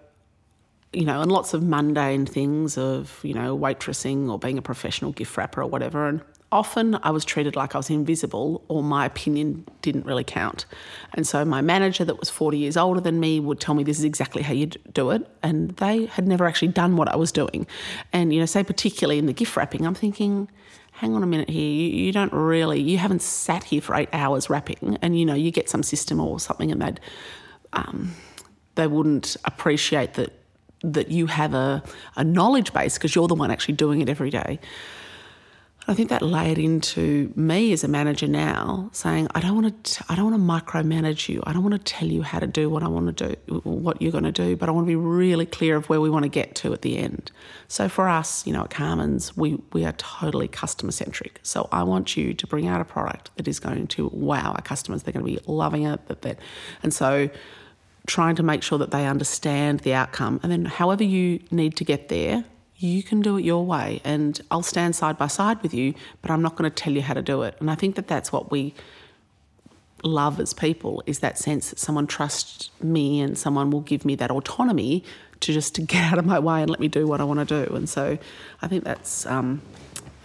you 0.92 1.06
know, 1.06 1.22
and 1.22 1.32
lots 1.32 1.56
of 1.56 1.64
mundane 1.64 2.28
things 2.28 2.78
of 2.78 3.20
you 3.24 3.34
know 3.34 3.58
waitressing 3.58 4.30
or 4.30 4.38
being 4.38 4.60
a 4.60 4.62
professional 4.62 5.14
gift 5.14 5.36
wrapper 5.36 5.64
or 5.64 5.68
whatever. 5.68 6.08
And 6.08 6.22
often 6.54 7.00
I 7.02 7.10
was 7.10 7.26
treated 7.26 7.56
like 7.56 7.74
I 7.74 7.80
was 7.80 7.90
invisible 7.90 8.64
or 8.68 8.84
my 8.84 9.06
opinion 9.06 9.66
didn't 9.82 10.06
really 10.06 10.24
count. 10.24 10.66
And 11.14 11.26
so 11.28 11.44
my 11.44 11.62
manager, 11.62 12.06
that 12.06 12.20
was 12.20 12.30
40 12.30 12.60
years 12.60 12.78
older 12.78 13.02
than 13.02 13.20
me, 13.20 13.40
would 13.40 13.60
tell 13.60 13.74
me 13.74 13.84
this 13.84 13.98
is 13.98 14.06
exactly 14.06 14.44
how 14.44 14.54
you 14.54 14.68
do 14.68 15.10
it. 15.10 15.28
And 15.42 15.72
they 15.72 16.06
had 16.06 16.28
never 16.28 16.46
actually 16.46 16.70
done 16.70 16.96
what 16.96 17.10
I 17.10 17.16
was 17.16 17.32
doing. 17.32 17.66
And, 18.14 18.32
you 18.32 18.40
know, 18.40 18.46
say 18.46 18.64
particularly 18.64 19.18
in 19.18 19.26
the 19.26 19.34
gift 19.34 19.58
wrapping, 19.58 19.86
I'm 19.86 19.96
thinking, 19.96 20.48
hang 20.92 21.16
on 21.16 21.24
a 21.24 21.26
minute 21.26 21.50
here, 21.50 21.60
you, 21.60 21.90
you 21.90 22.12
don't 22.12 22.32
really, 22.32 22.80
you 22.80 23.00
haven't 23.00 23.24
sat 23.24 23.64
here 23.64 23.82
for 23.82 23.96
eight 23.96 24.10
hours 24.14 24.50
wrapping 24.50 25.00
and, 25.02 25.20
you 25.20 25.26
know, 25.26 25.34
you 25.34 25.50
get 25.50 25.70
some 25.70 25.82
system 25.82 26.20
or 26.20 26.40
something 26.40 26.72
and 26.72 26.82
they'd, 26.82 27.00
um, 27.74 28.14
they 28.76 28.86
wouldn't 28.86 29.36
appreciate 29.44 30.14
that 30.14 30.32
that 30.86 31.10
you 31.10 31.28
have 31.28 31.54
a, 31.54 31.82
a 32.18 32.26
knowledge 32.26 32.74
base 32.74 32.96
because 32.98 33.16
you're 33.16 33.30
the 33.30 33.36
one 33.36 33.50
actually 33.50 33.74
doing 33.74 34.02
it 34.02 34.10
every 34.10 34.30
day. 34.30 34.60
I 35.86 35.94
think 35.94 36.10
that 36.10 36.22
layered 36.22 36.58
into 36.58 37.34
me 37.36 37.74
as 37.74 37.84
a 37.84 37.90
manager 37.90 38.28
now, 38.28 38.90
saying 38.94 39.28
I 39.36 39.42
don't 39.42 39.62
want 39.62 39.84
to, 39.84 40.06
I 40.08 40.16
don't 40.16 40.32
want 40.32 40.66
to 40.66 40.72
micromanage 40.72 41.28
you. 41.28 41.44
I 41.46 41.52
don't 41.52 41.64
want 41.64 41.74
to 41.74 41.94
tell 41.94 42.08
you 42.08 42.22
how 42.22 42.40
to 42.40 42.48
do 42.48 42.70
what 42.70 42.84
I 42.84 42.88
want 42.88 43.18
to 43.18 43.36
do, 43.36 43.62
what 43.64 44.02
you're 44.02 44.12
going 44.12 44.24
to 44.24 44.32
do, 44.32 44.56
but 44.56 44.70
I 44.70 44.72
want 44.72 44.86
to 44.86 44.88
be 44.88 44.96
really 44.96 45.46
clear 45.46 45.76
of 45.76 45.90
where 45.90 46.00
we 46.00 46.10
want 46.10 46.24
to 46.24 46.30
get 46.30 46.56
to 46.56 46.74
at 46.74 46.84
the 46.84 46.98
end. 46.98 47.32
So 47.68 47.90
for 47.90 48.08
us, 48.08 48.48
you 48.48 48.54
know, 48.54 48.64
at 48.64 48.70
Carman's, 48.70 49.36
we 49.36 49.60
we 49.74 49.84
are 49.84 49.92
totally 49.94 50.48
customer 50.48 50.92
centric. 50.92 51.42
So 51.44 51.68
I 51.72 51.84
want 51.84 52.16
you 52.16 52.34
to 52.34 52.48
bring 52.48 52.68
out 52.68 52.80
a 52.80 52.86
product 52.86 53.32
that 53.36 53.48
is 53.48 53.60
going 53.60 53.88
to 53.88 54.10
wow 54.14 54.54
our 54.54 54.62
customers. 54.62 55.04
They're 55.04 55.14
going 55.14 55.26
to 55.26 55.32
be 55.32 55.46
loving 55.48 55.84
it. 55.84 56.08
That 56.08 56.22
that, 56.22 56.40
and 56.82 56.94
so 56.94 57.30
trying 58.08 58.36
to 58.36 58.44
make 58.44 58.64
sure 58.64 58.78
that 58.78 58.92
they 58.92 59.06
understand 59.06 59.82
the 59.82 59.94
outcome, 59.94 60.40
and 60.44 60.52
then 60.52 60.64
however 60.64 61.04
you 61.04 61.42
need 61.52 61.76
to 61.78 61.84
get 61.84 62.08
there 62.08 62.46
you 62.84 63.04
can 63.04 63.22
do 63.22 63.38
it 63.38 63.46
your 63.46 63.66
way 63.66 64.02
and 64.04 64.40
I'll 64.52 64.64
stand 64.64 64.96
side 64.96 65.18
by 65.18 65.28
side 65.28 65.62
with 65.64 65.74
you, 65.74 65.94
but 66.22 66.32
I'm 66.32 66.42
not 66.42 66.56
going 66.56 66.70
to 66.70 66.76
tell 66.76 66.94
you 66.94 67.02
how 67.02 67.14
to 67.14 67.22
do 67.22 67.44
it. 67.44 67.56
And 67.60 67.72
I 67.72 67.76
think 67.76 67.96
that 67.96 68.08
that's 68.08 68.32
what 68.32 68.52
we 68.52 68.74
love 70.04 70.40
as 70.40 70.54
people 70.54 71.02
is 71.06 71.20
that 71.20 71.38
sense 71.38 71.70
that 71.70 71.80
someone 71.80 72.08
trusts 72.08 72.70
me 72.82 73.22
and 73.22 73.38
someone 73.38 73.72
will 73.72 73.82
give 73.82 74.04
me 74.04 74.16
that 74.16 74.30
autonomy 74.30 75.04
to 75.40 75.54
just 75.54 75.76
to 75.76 75.82
get 75.82 76.12
out 76.12 76.18
of 76.18 76.26
my 76.26 76.40
way 76.40 76.62
and 76.62 76.70
let 76.70 76.80
me 76.80 76.90
do 76.90 77.08
what 77.08 77.22
I 77.22 77.24
want 77.24 77.48
to 77.48 77.66
do. 77.66 77.74
And 77.76 77.88
so 77.88 78.18
I 78.62 78.68
think 78.68 78.84
that's 78.84 79.26
um, 79.26 79.62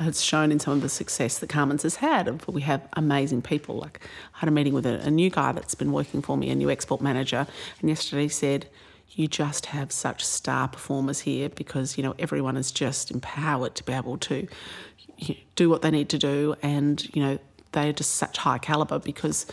it's 0.00 0.20
shown 0.20 0.52
in 0.52 0.60
some 0.60 0.74
of 0.74 0.82
the 0.82 0.88
success 0.88 1.38
that 1.38 1.48
Carman's 1.48 1.82
has 1.82 1.96
had. 1.96 2.44
We 2.46 2.62
have 2.62 2.86
amazing 2.94 3.42
people. 3.42 3.76
Like 3.76 4.00
I 4.34 4.38
had 4.40 4.48
a 4.48 4.52
meeting 4.52 4.74
with 4.74 4.86
a, 4.86 5.00
a 5.00 5.10
new 5.10 5.30
guy 5.30 5.52
that's 5.52 5.74
been 5.74 5.92
working 5.92 6.22
for 6.22 6.36
me, 6.36 6.50
a 6.50 6.54
new 6.54 6.70
export 6.70 7.00
manager, 7.00 7.46
and 7.80 7.88
yesterday 7.88 8.22
he 8.22 8.28
said, 8.28 8.68
you 9.10 9.26
just 9.26 9.66
have 9.66 9.90
such 9.90 10.24
star 10.24 10.68
performers 10.68 11.20
here 11.20 11.48
because 11.48 11.96
you 11.96 12.02
know 12.02 12.14
everyone 12.18 12.56
is 12.56 12.70
just 12.70 13.10
empowered 13.10 13.74
to 13.74 13.84
be 13.84 13.92
able 13.92 14.18
to 14.18 14.46
do 15.56 15.68
what 15.68 15.82
they 15.82 15.90
need 15.90 16.08
to 16.08 16.18
do 16.18 16.54
and 16.62 17.12
you 17.14 17.22
know 17.22 17.38
they're 17.72 17.92
just 17.92 18.14
such 18.14 18.38
high 18.38 18.58
caliber 18.58 18.98
because 18.98 19.46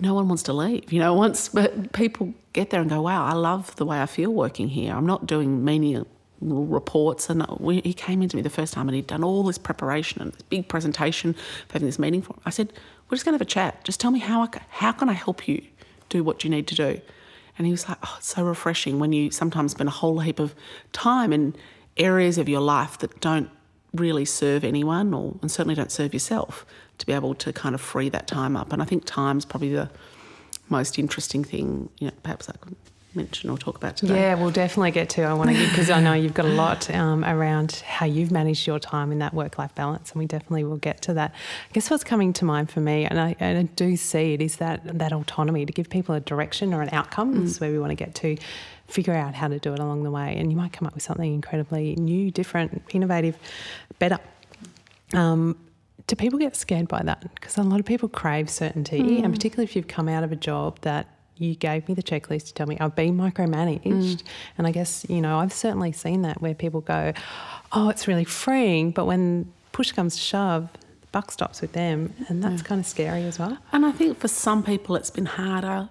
no 0.00 0.14
one 0.14 0.28
wants 0.28 0.42
to 0.42 0.52
leave 0.52 0.90
you 0.92 0.98
know 0.98 1.12
once 1.26 1.48
but 1.48 1.92
people 1.92 2.32
get 2.52 2.70
there 2.70 2.80
and 2.80 2.90
go 2.90 3.02
wow 3.02 3.24
i 3.24 3.32
love 3.32 3.74
the 3.76 3.84
way 3.84 4.00
i 4.00 4.06
feel 4.06 4.32
working 4.32 4.68
here. 4.68 4.94
I'm 4.94 5.06
not 5.06 5.26
doing 5.26 5.64
menial 5.64 6.06
reports. 6.40 7.28
And 7.28 7.46
we, 7.58 7.80
he 7.82 7.92
came 7.92 8.22
into 8.22 8.36
me 8.36 8.42
the 8.42 8.50
first 8.50 8.72
time 8.72 8.88
and 8.88 8.96
he'd 8.96 9.06
done 9.06 9.22
all 9.22 9.42
this 9.42 9.58
preparation 9.58 10.22
and 10.22 10.32
this 10.32 10.42
big 10.42 10.68
presentation 10.68 11.34
for 11.34 11.74
having 11.74 11.86
this 11.86 11.98
meeting 11.98 12.22
for 12.22 12.34
i 12.46 12.50
said 12.50 12.72
we're 13.08 13.16
just 13.16 13.24
going 13.24 13.32
to 13.32 13.36
have 13.36 13.42
a 13.42 13.44
chat. 13.44 13.82
Just 13.84 13.98
tell 13.98 14.12
me 14.12 14.20
how 14.20 14.42
I, 14.42 14.48
how 14.68 14.92
can 14.92 15.08
i 15.08 15.12
help 15.12 15.48
you 15.48 15.62
do 16.08 16.24
what 16.24 16.44
you 16.44 16.50
need 16.50 16.66
to 16.68 16.74
do 16.74 17.00
and 17.58 17.66
he 17.66 17.70
was 17.72 17.88
like, 17.88 17.98
oh, 18.02 18.14
it's 18.18 18.28
so 18.28 18.44
refreshing 18.44 18.98
when 18.98 19.12
you 19.12 19.30
sometimes 19.30 19.72
spend 19.72 19.88
a 19.88 19.92
whole 19.92 20.20
heap 20.20 20.38
of 20.38 20.54
time 20.92 21.32
in 21.32 21.54
areas 21.96 22.38
of 22.38 22.48
your 22.48 22.60
life 22.60 22.98
that 22.98 23.20
don't 23.20 23.50
really 23.92 24.24
serve 24.24 24.64
anyone 24.64 25.12
or 25.12 25.36
and 25.42 25.50
certainly 25.50 25.74
don't 25.74 25.90
serve 25.90 26.12
yourself 26.12 26.64
to 26.98 27.06
be 27.06 27.12
able 27.12 27.34
to 27.34 27.52
kind 27.52 27.74
of 27.74 27.80
free 27.80 28.08
that 28.08 28.26
time 28.26 28.56
up. 28.56 28.72
And 28.72 28.80
I 28.80 28.84
think 28.84 29.04
time's 29.04 29.44
probably 29.44 29.72
the 29.72 29.90
most 30.68 30.98
interesting 30.98 31.42
thing, 31.42 31.88
you 31.98 32.06
know, 32.06 32.14
perhaps 32.22 32.48
I 32.48 32.52
could 32.52 32.76
mention 33.14 33.50
or 33.50 33.58
talk 33.58 33.76
about 33.76 33.96
today. 33.96 34.20
Yeah, 34.20 34.34
we'll 34.34 34.50
definitely 34.50 34.92
get 34.92 35.08
to. 35.10 35.22
I 35.22 35.32
want 35.32 35.50
to 35.50 35.56
because 35.56 35.90
I 35.90 36.00
know 36.00 36.12
you've 36.12 36.34
got 36.34 36.46
a 36.46 36.54
lot 36.54 36.92
um, 36.94 37.24
around 37.24 37.82
how 37.86 38.06
you've 38.06 38.30
managed 38.30 38.66
your 38.66 38.78
time 38.78 39.12
in 39.12 39.18
that 39.18 39.34
work-life 39.34 39.74
balance, 39.74 40.12
and 40.12 40.18
we 40.18 40.26
definitely 40.26 40.64
will 40.64 40.76
get 40.76 41.02
to 41.02 41.14
that. 41.14 41.32
I 41.32 41.72
guess 41.72 41.90
what's 41.90 42.04
coming 42.04 42.32
to 42.34 42.44
mind 42.44 42.70
for 42.70 42.80
me, 42.80 43.04
and 43.04 43.20
I, 43.20 43.36
and 43.40 43.58
I 43.58 43.62
do 43.62 43.96
see 43.96 44.34
it, 44.34 44.42
is 44.42 44.56
that 44.56 44.98
that 44.98 45.12
autonomy 45.12 45.66
to 45.66 45.72
give 45.72 45.90
people 45.90 46.14
a 46.14 46.20
direction 46.20 46.72
or 46.72 46.82
an 46.82 46.90
outcome. 46.92 47.40
This 47.40 47.52
is 47.52 47.60
where 47.60 47.70
we 47.70 47.78
want 47.78 47.90
to 47.90 47.96
get 47.96 48.14
to. 48.16 48.36
Figure 48.86 49.14
out 49.14 49.34
how 49.34 49.46
to 49.46 49.60
do 49.60 49.72
it 49.72 49.78
along 49.78 50.02
the 50.02 50.10
way, 50.10 50.34
and 50.36 50.50
you 50.50 50.56
might 50.56 50.72
come 50.72 50.84
up 50.84 50.94
with 50.94 51.04
something 51.04 51.32
incredibly 51.32 51.94
new, 51.94 52.32
different, 52.32 52.82
innovative, 52.92 53.38
better. 54.00 54.18
Um, 55.14 55.56
do 56.08 56.16
people 56.16 56.40
get 56.40 56.56
scared 56.56 56.88
by 56.88 57.02
that? 57.04 57.32
Because 57.34 57.56
a 57.56 57.62
lot 57.62 57.78
of 57.78 57.86
people 57.86 58.08
crave 58.08 58.50
certainty, 58.50 59.22
and 59.22 59.32
particularly 59.32 59.64
if 59.64 59.76
you've 59.76 59.86
come 59.86 60.08
out 60.08 60.24
of 60.24 60.32
a 60.32 60.36
job 60.36 60.80
that 60.80 61.06
you 61.40 61.54
gave 61.54 61.88
me 61.88 61.94
the 61.94 62.02
checklist 62.02 62.46
to 62.46 62.54
tell 62.54 62.66
me 62.66 62.76
I've 62.78 62.94
been 62.94 63.16
micromanaged. 63.16 64.22
And 64.58 64.66
I 64.66 64.72
guess, 64.72 65.06
you 65.08 65.20
know, 65.20 65.38
I've 65.38 65.52
certainly 65.52 65.92
seen 65.92 66.22
that 66.22 66.40
where 66.42 66.54
people 66.54 66.82
go, 66.82 67.12
oh, 67.72 67.88
it's 67.88 68.06
really 68.06 68.24
freeing. 68.24 68.90
But 68.90 69.06
when 69.06 69.52
push 69.72 69.92
comes 69.92 70.14
to 70.14 70.20
shove, 70.20 70.68
the 71.00 71.06
buck 71.12 71.30
stops 71.30 71.62
with 71.62 71.72
them. 71.72 72.12
And 72.28 72.44
that's 72.44 72.62
kind 72.62 72.80
of 72.80 72.86
scary 72.86 73.24
as 73.24 73.38
well. 73.38 73.56
And 73.72 73.86
I 73.86 73.92
think 73.92 74.18
for 74.18 74.28
some 74.28 74.62
people 74.62 74.96
it's 74.96 75.10
been 75.10 75.26
harder 75.26 75.88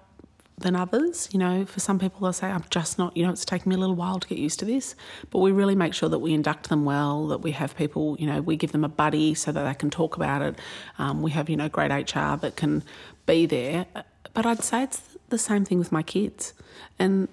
than 0.58 0.76
others. 0.76 1.28
You 1.32 1.40
know, 1.40 1.66
for 1.66 1.80
some 1.80 1.98
people 1.98 2.20
they'll 2.20 2.32
say, 2.32 2.48
I'm 2.48 2.64
just 2.70 2.96
not, 2.98 3.16
you 3.16 3.24
know, 3.24 3.32
it's 3.32 3.44
taken 3.44 3.70
me 3.70 3.74
a 3.74 3.78
little 3.78 3.96
while 3.96 4.20
to 4.20 4.28
get 4.28 4.38
used 4.38 4.60
to 4.60 4.64
this. 4.64 4.94
But 5.30 5.40
we 5.40 5.50
really 5.50 5.74
make 5.74 5.94
sure 5.94 6.08
that 6.08 6.20
we 6.20 6.32
induct 6.32 6.68
them 6.68 6.84
well, 6.84 7.26
that 7.28 7.38
we 7.38 7.50
have 7.52 7.76
people, 7.76 8.16
you 8.20 8.26
know, 8.26 8.40
we 8.40 8.56
give 8.56 8.70
them 8.70 8.84
a 8.84 8.88
buddy 8.88 9.34
so 9.34 9.50
that 9.50 9.64
they 9.64 9.74
can 9.74 9.90
talk 9.90 10.14
about 10.16 10.42
it. 10.42 10.58
Um, 10.98 11.22
we 11.22 11.32
have, 11.32 11.48
you 11.48 11.56
know, 11.56 11.68
great 11.68 11.90
HR 11.90 12.36
that 12.36 12.52
can 12.54 12.84
be 13.26 13.46
there. 13.46 13.86
But 14.32 14.46
I'd 14.46 14.62
say 14.62 14.84
it's 14.84 15.09
the 15.30 15.38
same 15.38 15.64
thing 15.64 15.78
with 15.78 15.92
my 15.92 16.02
kids. 16.02 16.52
And 16.98 17.28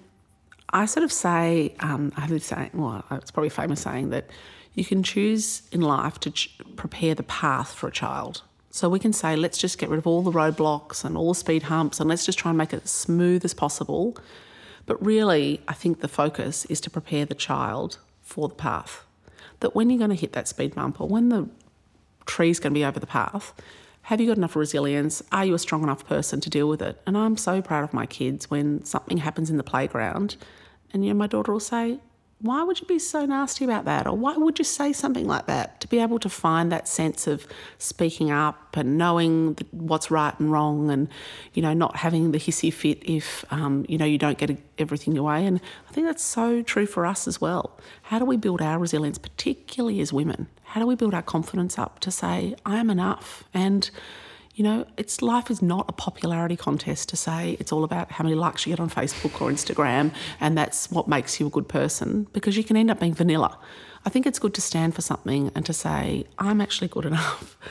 I 0.70 0.86
sort 0.86 1.04
of 1.04 1.12
say, 1.12 1.74
um, 1.80 2.12
I 2.16 2.22
have 2.22 2.30
this 2.30 2.46
saying, 2.46 2.70
well, 2.74 3.04
it's 3.12 3.30
probably 3.30 3.48
a 3.48 3.50
famous 3.50 3.80
saying 3.80 4.10
that 4.10 4.28
you 4.74 4.84
can 4.84 5.02
choose 5.02 5.62
in 5.72 5.80
life 5.80 6.20
to 6.20 6.30
ch- 6.30 6.58
prepare 6.76 7.14
the 7.14 7.22
path 7.22 7.72
for 7.72 7.88
a 7.88 7.92
child. 7.92 8.42
So 8.70 8.88
we 8.88 8.98
can 8.98 9.12
say, 9.12 9.34
let's 9.34 9.58
just 9.58 9.78
get 9.78 9.88
rid 9.88 9.98
of 9.98 10.06
all 10.06 10.22
the 10.22 10.30
roadblocks 10.30 11.04
and 11.04 11.16
all 11.16 11.32
the 11.32 11.38
speed 11.38 11.64
humps 11.64 12.00
and 12.00 12.08
let's 12.08 12.26
just 12.26 12.38
try 12.38 12.50
and 12.50 12.58
make 12.58 12.72
it 12.72 12.82
as 12.84 12.90
smooth 12.90 13.44
as 13.44 13.54
possible. 13.54 14.16
But 14.86 15.04
really, 15.04 15.60
I 15.66 15.72
think 15.72 16.00
the 16.00 16.08
focus 16.08 16.64
is 16.66 16.80
to 16.82 16.90
prepare 16.90 17.24
the 17.24 17.34
child 17.34 17.98
for 18.22 18.48
the 18.48 18.54
path. 18.54 19.04
That 19.60 19.74
when 19.74 19.90
you're 19.90 19.98
going 19.98 20.10
to 20.10 20.16
hit 20.16 20.32
that 20.34 20.48
speed 20.48 20.74
bump 20.74 21.00
or 21.00 21.08
when 21.08 21.30
the 21.30 21.48
tree's 22.26 22.60
going 22.60 22.72
to 22.72 22.78
be 22.78 22.84
over 22.84 23.00
the 23.00 23.06
path, 23.06 23.54
have 24.08 24.22
you 24.22 24.26
got 24.26 24.38
enough 24.38 24.56
resilience? 24.56 25.22
Are 25.32 25.44
you 25.44 25.52
a 25.52 25.58
strong 25.58 25.82
enough 25.82 26.06
person 26.06 26.40
to 26.40 26.48
deal 26.48 26.66
with 26.66 26.80
it? 26.80 26.98
And 27.06 27.14
I'm 27.14 27.36
so 27.36 27.60
proud 27.60 27.84
of 27.84 27.92
my 27.92 28.06
kids 28.06 28.50
when 28.50 28.82
something 28.82 29.18
happens 29.18 29.50
in 29.50 29.58
the 29.58 29.62
playground 29.62 30.36
and 30.94 31.04
you 31.04 31.12
know 31.12 31.18
my 31.18 31.26
daughter 31.26 31.52
will 31.52 31.60
say, 31.60 32.00
why 32.40 32.62
would 32.62 32.80
you 32.80 32.86
be 32.86 32.98
so 32.98 33.26
nasty 33.26 33.66
about 33.66 33.84
that? 33.84 34.06
Or 34.06 34.16
why 34.16 34.34
would 34.34 34.58
you 34.58 34.64
say 34.64 34.94
something 34.94 35.26
like 35.26 35.44
that? 35.44 35.82
To 35.82 35.88
be 35.88 35.98
able 35.98 36.18
to 36.20 36.30
find 36.30 36.72
that 36.72 36.88
sense 36.88 37.26
of 37.26 37.46
speaking 37.76 38.30
up 38.30 38.78
and 38.78 38.96
knowing 38.96 39.58
what's 39.72 40.10
right 40.10 40.32
and 40.40 40.50
wrong 40.50 40.90
and, 40.90 41.08
you 41.52 41.60
know, 41.60 41.74
not 41.74 41.96
having 41.96 42.32
the 42.32 42.38
hissy 42.38 42.72
fit 42.72 43.02
if, 43.04 43.44
um, 43.50 43.84
you 43.90 43.98
know, 43.98 44.06
you 44.06 44.16
don't 44.16 44.38
get 44.38 44.56
everything 44.78 45.14
your 45.14 45.24
way. 45.24 45.44
And 45.44 45.60
I 45.86 45.92
think 45.92 46.06
that's 46.06 46.24
so 46.24 46.62
true 46.62 46.86
for 46.86 47.04
us 47.04 47.28
as 47.28 47.42
well. 47.42 47.78
How 48.04 48.18
do 48.18 48.24
we 48.24 48.38
build 48.38 48.62
our 48.62 48.78
resilience, 48.78 49.18
particularly 49.18 50.00
as 50.00 50.14
women? 50.14 50.46
How 50.68 50.80
do 50.80 50.86
we 50.86 50.96
build 50.96 51.14
our 51.14 51.22
confidence 51.22 51.78
up 51.78 51.98
to 52.00 52.10
say, 52.10 52.54
I 52.66 52.76
am 52.76 52.90
enough? 52.90 53.42
And, 53.54 53.90
you 54.54 54.62
know, 54.62 54.86
it's 54.98 55.22
life 55.22 55.50
is 55.50 55.62
not 55.62 55.86
a 55.88 55.92
popularity 55.92 56.56
contest 56.56 57.08
to 57.08 57.16
say 57.16 57.56
it's 57.58 57.72
all 57.72 57.84
about 57.84 58.12
how 58.12 58.22
many 58.22 58.36
likes 58.36 58.66
you 58.66 58.72
get 58.72 58.80
on 58.80 58.90
Facebook 58.90 59.40
or 59.40 59.50
Instagram 59.50 60.12
and 60.40 60.58
that's 60.58 60.90
what 60.90 61.08
makes 61.08 61.40
you 61.40 61.46
a 61.46 61.50
good 61.50 61.68
person 61.68 62.26
because 62.34 62.54
you 62.58 62.64
can 62.64 62.76
end 62.76 62.90
up 62.90 63.00
being 63.00 63.14
vanilla. 63.14 63.58
I 64.04 64.10
think 64.10 64.26
it's 64.26 64.38
good 64.38 64.52
to 64.54 64.60
stand 64.60 64.94
for 64.94 65.00
something 65.00 65.50
and 65.54 65.64
to 65.64 65.72
say, 65.72 66.26
I'm 66.38 66.60
actually 66.60 66.88
good 66.88 67.06
enough. 67.06 67.56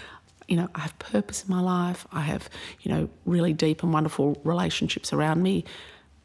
You 0.50 0.56
know, 0.56 0.70
I 0.76 0.80
have 0.80 0.98
purpose 0.98 1.44
in 1.44 1.54
my 1.54 1.60
life. 1.60 2.08
I 2.14 2.22
have, 2.22 2.50
you 2.80 2.90
know, 2.90 3.10
really 3.26 3.52
deep 3.52 3.84
and 3.84 3.92
wonderful 3.92 4.40
relationships 4.46 5.12
around 5.12 5.44
me. 5.44 5.66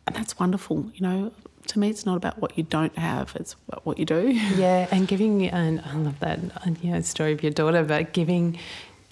And 0.07 0.15
that's 0.15 0.39
wonderful. 0.39 0.89
You 0.95 1.01
know, 1.01 1.33
to 1.69 1.79
me, 1.79 1.89
it's 1.89 2.05
not 2.05 2.17
about 2.17 2.41
what 2.41 2.57
you 2.57 2.65
don't 2.65 2.97
have; 2.99 3.35
it's 3.37 3.57
about 3.69 3.85
what 3.87 3.99
you 3.99 4.05
do. 4.05 4.39
Yeah, 4.57 4.89
and 4.91 5.09
giving, 5.09 5.49
and 5.49 5.81
I 5.81 5.95
love 5.95 6.19
that, 6.21 6.41
you 6.83 6.93
know, 6.93 7.01
story 7.01 7.33
of 7.33 7.43
your 7.43 7.53
daughter, 7.53 7.83
but 7.85 8.13
giving 8.13 8.59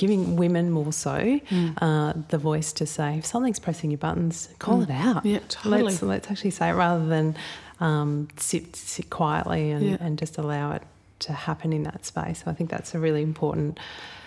giving 0.01 0.37
women 0.37 0.71
more 0.71 0.95
so 0.95 1.19
mm. 1.51 1.75
uh, 1.83 2.15
the 2.29 2.39
voice 2.39 2.73
to 2.73 2.87
say 2.87 3.19
if 3.19 3.27
something's 3.27 3.59
pressing 3.59 3.91
your 3.91 3.99
buttons, 3.99 4.49
call 4.59 4.79
mm. 4.79 4.85
it 4.85 4.91
out. 4.91 5.27
Yeah, 5.27 5.41
totally. 5.49 5.83
Let's, 5.83 6.01
let's 6.01 6.31
actually 6.31 6.53
say 6.53 6.71
it 6.71 6.73
rather 6.73 7.07
than 7.07 7.37
um, 7.81 8.29
sit 8.39 8.77
sit 8.77 9.11
quietly 9.11 9.71
and, 9.71 9.91
yeah. 9.91 9.97
and 10.01 10.19
just 10.19 10.39
allow 10.39 10.73
it 10.73 10.83
to 11.21 11.35
happen 11.35 11.73
in 11.75 11.83
that 11.83 12.07
space. 12.07 12.43
I 12.47 12.55
think 12.55 12.71
that's 12.71 12.95
a 12.95 12.99
really 12.99 13.23
important. 13.23 13.79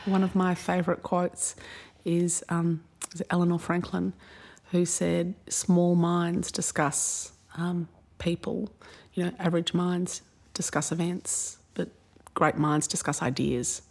One 0.06 0.24
of 0.24 0.36
my 0.36 0.54
favourite 0.54 1.02
quotes 1.02 1.56
is, 2.06 2.44
um, 2.50 2.84
is 3.14 3.24
Eleanor 3.32 3.58
Franklin, 3.58 4.14
who 4.72 4.86
said, 4.86 5.34
"Small 5.50 5.96
minds 5.96 6.52
discuss 6.52 7.32
um, 7.58 7.88
people. 8.24 8.70
You 9.14 9.26
know, 9.26 9.32
average 9.38 9.74
minds 9.74 10.22
discuss 10.54 10.92
events, 10.92 11.58
but 11.76 11.90
great 12.34 12.58
minds 12.58 12.88
discuss 12.88 13.22
ideas." 13.22 13.82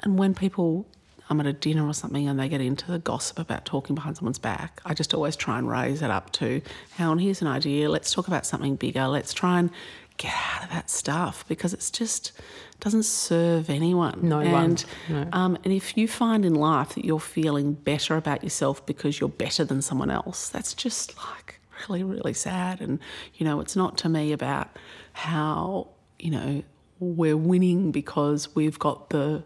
And 0.00 0.18
when 0.18 0.34
people, 0.34 0.86
I'm 1.28 1.40
at 1.40 1.46
a 1.46 1.52
dinner 1.52 1.86
or 1.86 1.94
something 1.94 2.28
and 2.28 2.38
they 2.38 2.48
get 2.48 2.60
into 2.60 2.90
the 2.90 2.98
gossip 2.98 3.38
about 3.38 3.64
talking 3.64 3.94
behind 3.94 4.16
someone's 4.16 4.38
back, 4.38 4.80
I 4.84 4.94
just 4.94 5.12
always 5.12 5.36
try 5.36 5.58
and 5.58 5.68
raise 5.68 6.02
it 6.02 6.10
up 6.10 6.30
to, 6.32 6.62
hey, 6.96 7.04
on, 7.04 7.18
here's 7.18 7.42
an 7.42 7.48
idea. 7.48 7.88
Let's 7.88 8.12
talk 8.12 8.28
about 8.28 8.46
something 8.46 8.76
bigger. 8.76 9.08
Let's 9.08 9.32
try 9.32 9.58
and 9.58 9.70
get 10.16 10.34
out 10.34 10.64
of 10.64 10.70
that 10.70 10.90
stuff 10.90 11.44
because 11.48 11.72
it's 11.72 11.90
just 11.90 12.32
doesn't 12.80 13.04
serve 13.04 13.70
anyone. 13.70 14.20
No 14.22 14.40
and, 14.40 14.52
one. 14.52 14.76
No. 15.08 15.28
Um, 15.32 15.58
and 15.64 15.72
if 15.72 15.96
you 15.96 16.06
find 16.06 16.44
in 16.44 16.54
life 16.54 16.94
that 16.94 17.04
you're 17.04 17.18
feeling 17.18 17.72
better 17.72 18.16
about 18.16 18.44
yourself 18.44 18.84
because 18.86 19.18
you're 19.18 19.28
better 19.28 19.64
than 19.64 19.82
someone 19.82 20.10
else, 20.10 20.48
that's 20.48 20.74
just 20.74 21.16
like 21.16 21.57
really, 21.88 22.02
really 22.04 22.34
sad. 22.34 22.80
And, 22.80 22.98
you 23.34 23.44
know, 23.44 23.60
it's 23.60 23.76
not 23.76 23.98
to 23.98 24.08
me 24.08 24.32
about 24.32 24.68
how, 25.12 25.88
you 26.18 26.30
know, 26.30 26.62
we're 27.00 27.36
winning 27.36 27.92
because 27.92 28.54
we've 28.54 28.78
got 28.78 29.10
the 29.10 29.44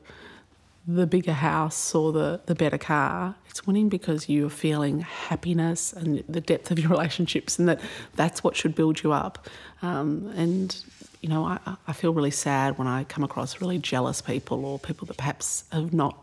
the 0.87 1.07
bigger 1.07 1.33
house 1.33 1.95
or 1.95 2.13
the, 2.13 2.41
the 2.47 2.57
better 2.57 2.79
car. 2.79 3.37
It's 3.49 3.65
winning 3.67 3.89
because 3.89 4.29
you're 4.29 4.51
feeling 4.51 5.01
happiness 5.01 5.93
and 5.93 6.25
the 6.29 6.41
depth 6.41 6.71
of 6.71 6.79
your 6.79 6.91
relationships, 6.97 7.59
and 7.59 7.69
that 7.69 7.81
that's 8.17 8.43
what 8.43 8.57
should 8.57 8.75
build 8.75 9.03
you 9.03 9.13
up. 9.13 9.47
Um, 9.81 10.33
and 10.35 10.77
you 11.21 11.29
know, 11.29 11.45
I, 11.45 11.77
I 11.87 11.93
feel 11.93 12.13
really 12.13 12.33
sad 12.33 12.79
when 12.79 12.89
I 12.89 13.05
come 13.05 13.23
across 13.23 13.61
really 13.61 13.79
jealous 13.79 14.21
people 14.21 14.65
or 14.65 14.79
people 14.79 15.07
that 15.07 15.17
perhaps 15.17 15.65
have 15.71 15.93
not 15.93 16.19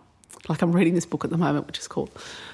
like 0.47 0.61
I'm 0.61 0.71
reading 0.71 0.95
this 0.95 1.05
book 1.05 1.23
at 1.23 1.29
the 1.29 1.37
moment, 1.37 1.67
which 1.67 1.79
is 1.79 1.87
called 1.87 2.09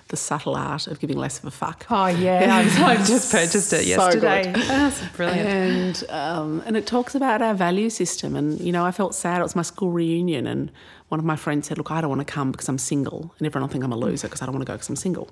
The 0.08 0.18
Subtle 0.18 0.56
Art 0.56 0.88
of 0.88 1.00
Giving 1.00 1.18
Less 1.18 1.40
of 1.40 1.46
a 1.46 1.52
Fuck. 1.52 1.86
Oh 1.90 2.08
yeah, 2.08 2.64
I 2.86 2.96
just 2.98 3.32
purchased 3.32 3.72
it 3.74 3.86
yesterday. 3.86 4.54
So 4.54 4.60
That's 4.68 5.02
brilliant. 5.16 5.48
And 5.48 6.04
um, 6.10 6.64
and 6.66 6.76
it 6.76 6.88
talks 6.88 7.16
about 7.16 7.42
our 7.42 7.54
value 7.54 7.90
system. 7.90 8.36
And 8.36 8.60
you 8.60 8.72
know, 8.72 8.86
I 8.86 8.92
felt 8.92 9.14
sad. 9.14 9.40
It 9.40 9.44
was 9.44 9.56
my 9.56 9.62
school 9.62 9.92
reunion, 9.92 10.48
and 10.48 10.72
one 11.10 11.20
of 11.20 11.26
my 11.26 11.36
friends 11.36 11.68
said, 11.68 11.78
"Look, 11.78 11.92
I 11.92 12.02
don't 12.02 12.10
want 12.10 12.26
to 12.26 12.34
come 12.34 12.52
because 12.52 12.68
I'm 12.68 12.78
single," 12.78 13.34
and 13.38 13.46
everyone 13.46 13.68
will 13.68 13.72
think 13.72 13.84
I'm 13.84 13.94
a 13.94 13.98
loser 13.98 14.28
because 14.28 14.42
I 14.42 14.46
don't 14.46 14.56
want 14.56 14.66
to 14.66 14.72
go 14.72 14.76
because 14.76 14.90
I'm 14.90 14.96
single. 14.96 15.30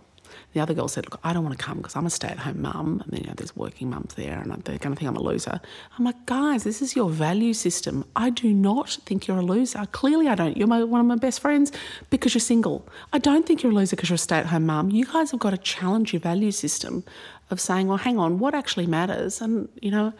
The 0.53 0.59
other 0.59 0.73
girl 0.73 0.87
said, 0.87 1.05
Look, 1.05 1.19
I 1.23 1.33
don't 1.33 1.43
want 1.43 1.57
to 1.57 1.63
come 1.63 1.77
because 1.77 1.95
I'm 1.95 2.05
a 2.05 2.09
stay 2.09 2.29
at 2.29 2.39
home 2.39 2.61
mum. 2.61 3.01
And 3.03 3.11
then, 3.11 3.21
you 3.21 3.27
know, 3.27 3.33
there's 3.35 3.55
working 3.55 3.89
mums 3.89 4.13
there 4.13 4.39
and 4.39 4.51
they're 4.63 4.77
going 4.77 4.93
to 4.93 4.99
think 4.99 5.09
I'm 5.09 5.15
a 5.15 5.21
loser. 5.21 5.59
I'm 5.97 6.05
like, 6.05 6.25
Guys, 6.25 6.63
this 6.63 6.81
is 6.81 6.95
your 6.95 7.09
value 7.09 7.53
system. 7.53 8.05
I 8.15 8.29
do 8.29 8.53
not 8.53 8.89
think 9.05 9.27
you're 9.27 9.39
a 9.39 9.43
loser. 9.43 9.85
Clearly, 9.91 10.27
I 10.27 10.35
don't. 10.35 10.55
You're 10.55 10.67
my, 10.67 10.83
one 10.83 11.01
of 11.01 11.07
my 11.07 11.15
best 11.15 11.39
friends 11.39 11.71
because 12.09 12.33
you're 12.33 12.39
single. 12.39 12.87
I 13.11 13.19
don't 13.19 13.45
think 13.45 13.63
you're 13.63 13.71
a 13.71 13.75
loser 13.75 13.95
because 13.95 14.09
you're 14.09 14.15
a 14.15 14.19
stay 14.19 14.37
at 14.37 14.47
home 14.47 14.65
mum. 14.67 14.91
You 14.91 15.05
guys 15.05 15.31
have 15.31 15.39
got 15.39 15.51
to 15.51 15.57
challenge 15.57 16.13
your 16.13 16.19
value 16.19 16.51
system 16.51 17.03
of 17.49 17.59
saying, 17.59 17.87
Well, 17.87 17.97
hang 17.97 18.19
on, 18.19 18.39
what 18.39 18.53
actually 18.53 18.87
matters? 18.87 19.41
And, 19.41 19.69
you 19.81 19.91
know, 19.91 20.13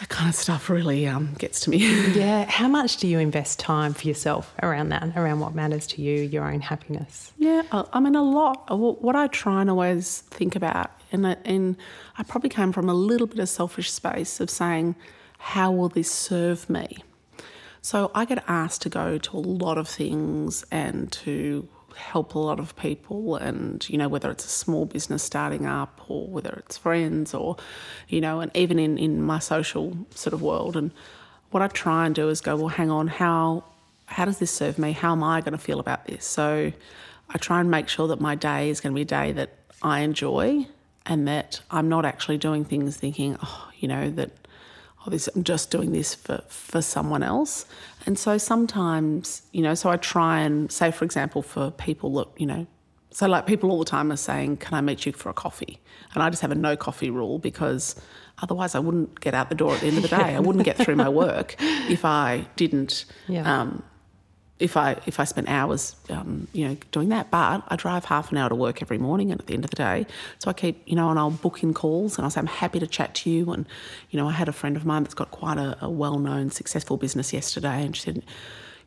that 0.00 0.08
kind 0.08 0.30
of 0.30 0.34
stuff 0.34 0.70
really 0.70 1.06
um, 1.06 1.34
gets 1.38 1.60
to 1.60 1.70
me. 1.70 1.76
yeah. 2.14 2.46
How 2.46 2.68
much 2.68 2.96
do 2.96 3.06
you 3.06 3.18
invest 3.18 3.58
time 3.58 3.92
for 3.92 4.08
yourself 4.08 4.54
around 4.62 4.88
that, 4.88 5.12
around 5.14 5.40
what 5.40 5.54
matters 5.54 5.86
to 5.88 6.02
you, 6.02 6.22
your 6.22 6.50
own 6.50 6.62
happiness? 6.62 7.32
Yeah, 7.36 7.62
I 7.70 8.00
mean, 8.00 8.16
a 8.16 8.22
lot. 8.22 8.66
What 8.70 9.14
I 9.14 9.26
try 9.26 9.60
and 9.60 9.68
always 9.68 10.20
think 10.22 10.56
about, 10.56 10.90
and, 11.12 11.26
and 11.44 11.76
I 12.16 12.22
probably 12.22 12.48
came 12.48 12.72
from 12.72 12.88
a 12.88 12.94
little 12.94 13.26
bit 13.26 13.38
of 13.40 13.48
selfish 13.50 13.92
space 13.92 14.40
of 14.40 14.48
saying, 14.48 14.96
how 15.36 15.70
will 15.70 15.90
this 15.90 16.10
serve 16.10 16.70
me? 16.70 17.04
So 17.82 18.10
I 18.14 18.24
get 18.24 18.42
asked 18.48 18.80
to 18.82 18.88
go 18.88 19.18
to 19.18 19.36
a 19.36 19.38
lot 19.38 19.76
of 19.76 19.86
things 19.86 20.64
and 20.70 21.12
to 21.12 21.68
help 21.96 22.34
a 22.34 22.38
lot 22.38 22.60
of 22.60 22.76
people 22.76 23.36
and 23.36 23.88
you 23.88 23.98
know 23.98 24.08
whether 24.08 24.30
it's 24.30 24.44
a 24.44 24.48
small 24.48 24.86
business 24.86 25.22
starting 25.22 25.66
up 25.66 26.00
or 26.08 26.26
whether 26.26 26.50
it's 26.64 26.76
friends 26.76 27.34
or 27.34 27.56
you 28.08 28.20
know 28.20 28.40
and 28.40 28.50
even 28.56 28.78
in 28.78 28.98
in 28.98 29.22
my 29.22 29.38
social 29.38 29.96
sort 30.14 30.32
of 30.32 30.42
world. 30.42 30.76
And 30.76 30.90
what 31.50 31.62
I 31.62 31.68
try 31.68 32.06
and 32.06 32.14
do 32.14 32.28
is 32.28 32.40
go 32.40 32.56
well 32.56 32.68
hang 32.68 32.90
on 32.90 33.08
how 33.08 33.64
how 34.06 34.24
does 34.24 34.38
this 34.38 34.50
serve 34.50 34.78
me? 34.78 34.92
How 34.92 35.12
am 35.12 35.22
I 35.22 35.40
going 35.40 35.52
to 35.52 35.58
feel 35.58 35.78
about 35.78 36.06
this? 36.06 36.24
So 36.24 36.72
I 37.28 37.38
try 37.38 37.60
and 37.60 37.70
make 37.70 37.88
sure 37.88 38.08
that 38.08 38.20
my 38.20 38.34
day 38.34 38.70
is 38.70 38.80
going 38.80 38.92
to 38.92 38.96
be 38.96 39.02
a 39.02 39.04
day 39.04 39.32
that 39.32 39.50
I 39.82 40.00
enjoy 40.00 40.66
and 41.06 41.28
that 41.28 41.60
I'm 41.70 41.88
not 41.88 42.04
actually 42.04 42.38
doing 42.38 42.64
things 42.64 42.96
thinking 42.96 43.38
oh 43.42 43.70
you 43.78 43.88
know 43.88 44.10
that 44.10 44.30
oh, 45.06 45.10
this, 45.10 45.28
I'm 45.34 45.44
just 45.44 45.70
doing 45.70 45.92
this 45.92 46.14
for, 46.14 46.42
for 46.48 46.82
someone 46.82 47.22
else. 47.22 47.66
And 48.06 48.18
so 48.18 48.38
sometimes, 48.38 49.42
you 49.52 49.62
know, 49.62 49.74
so 49.74 49.90
I 49.90 49.96
try 49.96 50.40
and 50.40 50.70
say, 50.70 50.90
for 50.90 51.04
example, 51.04 51.42
for 51.42 51.70
people 51.70 52.14
that, 52.14 52.28
you 52.38 52.46
know, 52.46 52.66
so 53.12 53.26
like 53.26 53.46
people 53.46 53.70
all 53.70 53.78
the 53.80 53.84
time 53.84 54.12
are 54.12 54.16
saying, 54.16 54.58
can 54.58 54.74
I 54.74 54.80
meet 54.80 55.04
you 55.04 55.12
for 55.12 55.28
a 55.30 55.34
coffee? 55.34 55.80
And 56.14 56.22
I 56.22 56.30
just 56.30 56.42
have 56.42 56.52
a 56.52 56.54
no 56.54 56.76
coffee 56.76 57.10
rule 57.10 57.38
because 57.38 58.00
otherwise 58.42 58.74
I 58.74 58.78
wouldn't 58.78 59.20
get 59.20 59.34
out 59.34 59.48
the 59.48 59.54
door 59.54 59.74
at 59.74 59.80
the 59.80 59.88
end 59.88 59.96
of 59.96 60.02
the 60.02 60.08
day. 60.08 60.36
I 60.36 60.40
wouldn't 60.40 60.64
get 60.64 60.76
through 60.76 60.96
my 60.96 61.08
work 61.08 61.56
if 61.58 62.04
I 62.04 62.46
didn't 62.56 63.04
yeah. 63.26 63.60
um, 63.60 63.82
if 64.60 64.76
I 64.76 64.96
if 65.06 65.18
I 65.18 65.24
spent 65.24 65.48
hours, 65.48 65.96
um, 66.10 66.46
you 66.52 66.68
know, 66.68 66.76
doing 66.92 67.08
that. 67.08 67.30
But 67.30 67.64
I 67.66 67.76
drive 67.76 68.04
half 68.04 68.30
an 68.30 68.38
hour 68.38 68.48
to 68.48 68.54
work 68.54 68.82
every 68.82 68.98
morning, 68.98 69.32
and 69.32 69.40
at 69.40 69.46
the 69.46 69.54
end 69.54 69.64
of 69.64 69.70
the 69.70 69.76
day, 69.76 70.06
so 70.38 70.50
I 70.50 70.52
keep, 70.52 70.82
you 70.86 70.94
know, 70.94 71.10
and 71.10 71.18
I'll 71.18 71.30
book 71.30 71.62
in 71.62 71.74
calls, 71.74 72.16
and 72.16 72.24
I'll 72.24 72.30
say 72.30 72.40
I'm 72.40 72.46
happy 72.46 72.78
to 72.78 72.86
chat 72.86 73.14
to 73.16 73.30
you. 73.30 73.52
And 73.52 73.66
you 74.10 74.18
know, 74.18 74.28
I 74.28 74.32
had 74.32 74.48
a 74.48 74.52
friend 74.52 74.76
of 74.76 74.84
mine 74.84 75.02
that's 75.02 75.14
got 75.14 75.30
quite 75.30 75.58
a, 75.58 75.76
a 75.80 75.90
well-known, 75.90 76.50
successful 76.50 76.96
business 76.96 77.32
yesterday, 77.32 77.84
and 77.84 77.96
she 77.96 78.02
said, 78.02 78.22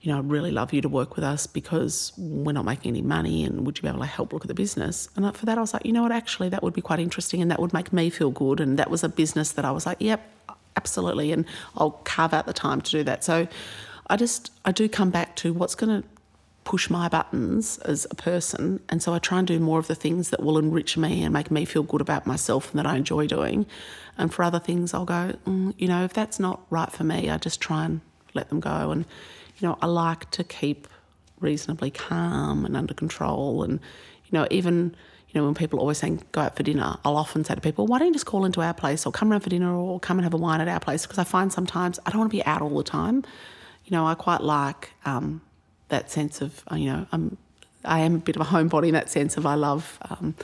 you 0.02 0.12
know, 0.12 0.20
I'd 0.20 0.30
really 0.30 0.52
love 0.52 0.74
you 0.74 0.82
to 0.82 0.90
work 0.90 1.16
with 1.16 1.24
us 1.24 1.48
because 1.48 2.12
we're 2.18 2.52
not 2.52 2.66
making 2.66 2.90
any 2.90 3.02
money, 3.02 3.44
and 3.44 3.66
would 3.66 3.78
you 3.78 3.82
be 3.82 3.88
able 3.88 4.00
to 4.00 4.06
help 4.06 4.34
look 4.34 4.44
at 4.44 4.50
the 4.50 4.54
business? 4.54 5.10
And 5.16 5.36
for 5.36 5.46
that, 5.46 5.58
I 5.58 5.62
was 5.62 5.74
like, 5.74 5.86
you 5.86 5.94
know 5.94 6.04
what, 6.04 6.12
actually, 6.12 6.50
that 6.50 6.62
would 6.62 6.74
be 6.74 6.82
quite 6.82 7.00
interesting, 7.00 7.42
and 7.42 7.50
that 7.52 7.60
would 7.60 7.74
make 7.74 7.92
me 7.92 8.10
feel 8.10 8.30
good. 8.30 8.60
And 8.60 8.78
that 8.80 8.92
was 8.92 9.04
a 9.04 9.10
business 9.10 9.54
that 9.54 9.66
I 9.66 9.72
was 9.72 9.86
like, 9.86 9.98
yep, 10.00 10.22
absolutely, 10.76 11.32
and 11.32 11.46
I'll 11.78 11.92
carve 12.04 12.34
out 12.34 12.46
the 12.46 12.54
time 12.54 12.82
to 12.82 12.92
do 12.92 13.04
that. 13.04 13.24
So. 13.24 13.48
I 14.08 14.16
just 14.16 14.52
I 14.66 14.72
do 14.72 14.90
come 14.90 15.10
back 15.10 15.36
to 15.38 15.54
what's 15.54 15.76
going 15.76 16.02
to 16.02 16.08
push 16.64 16.90
my 16.90 17.10
buttons 17.10 17.78
as 17.80 18.08
a 18.10 18.16
person, 18.16 18.80
and 18.90 19.02
so 19.02 19.14
I 19.14 19.20
try 19.20 19.40
and 19.40 19.48
do 19.48 19.60
more 19.60 19.80
of 19.80 19.88
the 19.88 19.96
things 19.96 20.30
that 20.30 20.42
will 20.42 20.58
enrich 20.58 20.98
me 20.98 21.24
and 21.24 21.34
make 21.34 21.52
me 21.52 21.66
feel 21.66 21.84
good 21.84 22.02
about 22.02 22.26
myself 22.26 22.72
and 22.72 22.80
that 22.80 22.86
I 22.86 22.96
enjoy 22.96 23.28
doing. 23.28 23.66
And 24.18 24.34
for 24.34 24.44
other 24.44 24.60
things, 24.60 24.94
I'll 24.94 25.06
go, 25.06 25.34
mm, 25.46 25.74
you 25.78 25.88
know, 25.88 26.04
if 26.04 26.14
that's 26.14 26.40
not 26.40 26.62
right 26.70 26.92
for 26.92 27.04
me, 27.04 27.30
I 27.30 27.38
just 27.38 27.60
try 27.60 27.86
and 27.86 28.02
let 28.34 28.50
them 28.50 28.60
go. 28.60 28.92
And 28.92 29.06
you 29.58 29.68
know, 29.68 29.78
I 29.82 29.88
like 29.88 30.30
to 30.32 30.44
keep 30.44 30.88
reasonably 31.40 31.92
calm 31.92 32.66
and 32.66 32.78
under 32.78 32.94
control, 32.94 33.64
and 33.64 33.80
you 34.26 34.40
know, 34.40 34.48
even 34.52 34.96
you 35.34 35.42
know, 35.42 35.46
when 35.46 35.56
people 35.56 35.80
always 35.80 35.98
saying 35.98 36.22
go 36.32 36.42
out 36.42 36.56
for 36.56 36.62
dinner, 36.62 36.98
I'll 37.04 37.18
often 37.18 37.44
say 37.44 37.56
to 37.56 37.62
people, 37.62 37.88
why 37.88 37.98
don't 37.98 38.10
you 38.10 38.14
just 38.14 38.28
call 38.28 38.46
into 38.46 38.62
our 38.62 38.74
place 38.74 39.06
or 39.06 39.12
come 39.12 39.32
around 39.32 39.42
for 39.42 39.50
dinner 39.50 39.76
or 39.76 40.00
come 40.00 40.20
and 40.20 40.26
have 40.26 40.34
a 40.34 40.38
wine 40.38 40.62
at 40.62 40.68
our 40.68 40.80
place? 40.80 41.04
Because 41.04 41.18
I 41.18 41.24
find 41.24 41.52
sometimes 41.52 42.00
I 42.06 42.12
don't 42.12 42.20
want 42.20 42.32
to 42.32 42.38
be 42.38 42.46
out 42.46 42.62
all 42.62 42.78
the 42.78 42.84
time. 42.84 43.24
You 43.86 43.92
know, 43.92 44.06
I 44.08 44.16
quite 44.16 44.42
like 44.42 44.92
um, 45.06 45.42
that 45.90 46.10
sense 46.10 46.42
of, 46.42 46.64
uh, 46.72 46.76
you 46.76 46.86
know, 46.92 47.06
I'm, 47.12 47.38
I 47.86 48.00
am 48.00 48.16
a 48.16 48.20
bit 48.20 48.36
of 48.36 48.42
a 48.42 48.46
homebody 48.46 48.88
in 48.88 48.94
that 48.94 49.10
sense 49.10 49.36
of 49.38 49.46
I 49.46 49.56
love, 49.56 50.00
um, 50.10 50.36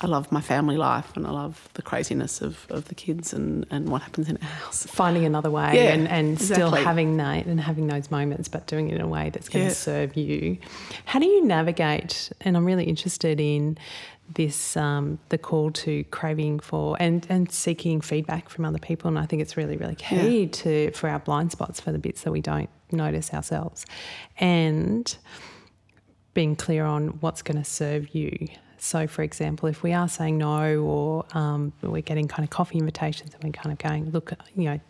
I 0.00 0.06
love 0.06 0.30
my 0.32 0.40
family 0.40 0.76
life 0.76 1.16
and 1.16 1.26
I 1.26 1.30
love 1.30 1.68
the 1.74 1.82
craziness 1.82 2.40
of, 2.40 2.66
of 2.70 2.86
the 2.86 2.94
kids 2.94 3.32
and, 3.34 3.66
and 3.70 3.88
what 3.90 4.00
happens 4.02 4.28
in 4.30 4.38
our 4.38 4.48
house. 4.48 4.86
Finding 4.86 5.24
another 5.24 5.50
way 5.50 5.72
Yeah, 5.74 5.92
and, 5.92 6.08
and 6.08 6.40
still 6.40 6.70
having 6.70 7.16
that 7.18 7.46
and 7.46 7.60
having 7.60 7.88
those 7.88 8.10
moments, 8.10 8.48
but 8.48 8.66
doing 8.66 8.88
it 8.88 8.94
in 8.94 9.00
a 9.00 9.08
way 9.08 9.30
that's 9.30 9.48
going 9.48 9.64
Yeah. 9.64 9.70
to 9.70 9.74
serve 9.74 10.16
you. 10.16 10.56
How 11.04 11.18
do 11.18 11.26
you 11.26 11.44
navigate? 11.44 12.30
And 12.40 12.56
I'm 12.56 12.64
really 12.64 12.84
interested 12.84 13.38
in 13.40 13.76
this 14.34 14.76
um, 14.76 15.18
the 15.30 15.38
call 15.38 15.70
to 15.72 16.04
craving 16.04 16.60
for 16.60 16.96
and, 17.00 17.26
and 17.28 17.50
seeking 17.50 18.00
feedback 18.00 18.48
from 18.48 18.64
other 18.64 18.78
people. 18.78 19.08
And 19.08 19.18
I 19.18 19.26
think 19.26 19.42
it's 19.42 19.56
really, 19.56 19.76
really 19.76 19.94
key 19.96 20.46
to 20.46 20.90
for 20.92 21.08
our 21.10 21.18
blind 21.18 21.50
spots 21.52 21.80
for 21.80 21.92
the 21.92 21.98
bits 21.98 22.22
that 22.22 22.30
we 22.30 22.40
don't 22.40 22.68
notice 22.92 23.32
ourselves. 23.32 23.86
And 24.38 25.16
being 26.34 26.54
clear 26.54 26.84
on 26.84 27.08
what's 27.20 27.42
going 27.42 27.58
to 27.58 27.68
serve 27.68 28.14
you. 28.14 28.48
So, 28.78 29.08
for 29.08 29.22
example, 29.22 29.68
if 29.68 29.82
we 29.82 29.92
are 29.92 30.08
saying 30.08 30.38
no, 30.38 30.78
or 30.82 31.24
um, 31.32 31.72
we're 31.82 32.00
getting 32.00 32.28
kind 32.28 32.44
of 32.44 32.50
coffee 32.50 32.78
invitations, 32.78 33.34
and 33.34 33.42
we're 33.42 33.50
kind 33.50 33.72
of 33.72 33.78
going, 33.78 34.10
look, 34.12 34.32
you 34.54 34.64
know, 34.64 34.80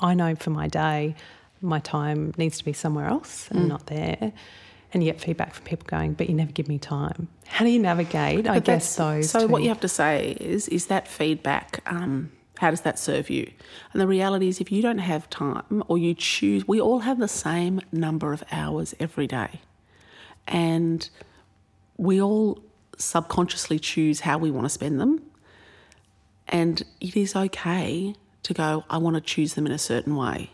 I 0.00 0.12
know 0.14 0.34
for 0.34 0.50
my 0.50 0.68
day, 0.68 1.14
my 1.62 1.78
time 1.80 2.34
needs 2.36 2.58
to 2.58 2.64
be 2.64 2.72
somewhere 2.72 3.06
else 3.06 3.48
and 3.50 3.68
not 3.68 3.86
there. 3.86 4.32
And 4.92 5.02
you 5.02 5.10
get 5.10 5.20
feedback 5.20 5.54
from 5.54 5.64
people 5.64 5.86
going, 5.86 6.14
but 6.14 6.28
you 6.28 6.34
never 6.34 6.52
give 6.52 6.68
me 6.68 6.78
time. 6.78 7.28
How 7.46 7.64
do 7.64 7.70
you 7.70 7.78
navigate? 7.78 8.46
I 8.46 8.58
guess 8.60 8.96
those. 8.96 9.30
So 9.30 9.46
what 9.46 9.62
you 9.62 9.68
have 9.68 9.80
to 9.80 9.88
say 9.88 10.36
is, 10.40 10.68
is 10.68 10.86
that 10.86 11.08
feedback? 11.08 11.82
Um, 11.86 12.30
how 12.58 12.70
does 12.70 12.82
that 12.82 12.98
serve 12.98 13.30
you? 13.30 13.50
And 13.92 14.00
the 14.00 14.06
reality 14.06 14.48
is, 14.48 14.60
if 14.60 14.70
you 14.70 14.82
don't 14.82 14.98
have 14.98 15.28
time, 15.30 15.82
or 15.88 15.98
you 15.98 16.14
choose, 16.14 16.66
we 16.68 16.80
all 16.80 17.00
have 17.00 17.18
the 17.18 17.28
same 17.28 17.80
number 17.90 18.32
of 18.32 18.44
hours 18.52 18.94
every 19.00 19.26
day, 19.26 19.60
and 20.46 21.08
we 21.96 22.20
all 22.20 22.62
subconsciously 22.96 23.78
choose 23.78 24.20
how 24.20 24.38
we 24.38 24.50
want 24.50 24.64
to 24.64 24.70
spend 24.70 25.00
them. 25.00 25.22
And 26.48 26.82
it 27.00 27.16
is 27.16 27.36
okay 27.36 28.14
to 28.42 28.54
go. 28.54 28.84
I 28.88 28.98
want 28.98 29.14
to 29.14 29.20
choose 29.20 29.54
them 29.54 29.66
in 29.66 29.72
a 29.72 29.78
certain 29.78 30.16
way. 30.16 30.50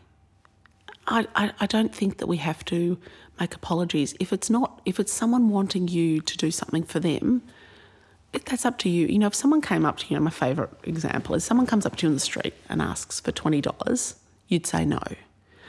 I, 1.07 1.27
I, 1.35 1.53
I 1.61 1.67
don't 1.67 1.95
think 1.95 2.19
that 2.19 2.27
we 2.27 2.38
have 2.38 2.64
to 2.67 2.99
make 3.38 3.55
apologies. 3.55 4.14
If 4.21 4.33
it's 4.33 4.51
not, 4.51 4.81
if 4.85 4.99
it's 4.99 5.12
someone 5.12 5.49
wanting 5.49 5.88
you 5.88 6.21
to 6.21 6.37
do 6.37 6.51
something 6.51 6.83
for 6.83 7.01
them, 7.01 7.43
that's 8.44 8.66
up 8.66 8.79
to 8.79 8.88
you. 8.88 9.07
You 9.07 9.18
know, 9.18 9.27
if 9.27 9.35
someone 9.35 9.61
came 9.61 9.85
up 9.85 9.99
to 9.99 10.07
you, 10.09 10.16
know, 10.16 10.23
my 10.23 10.31
favourite 10.31 10.70
example 10.85 11.35
is 11.35 11.44
someone 11.44 11.66
comes 11.66 11.87
up 11.87 11.97
to 11.97 12.07
you 12.07 12.09
in 12.11 12.14
the 12.14 12.20
street 12.20 12.55
and 12.68 12.83
asks 12.83 13.20
for 13.20 13.33
$20, 13.33 14.14
you'd 14.49 14.66
say 14.66 14.85
no. 14.85 15.01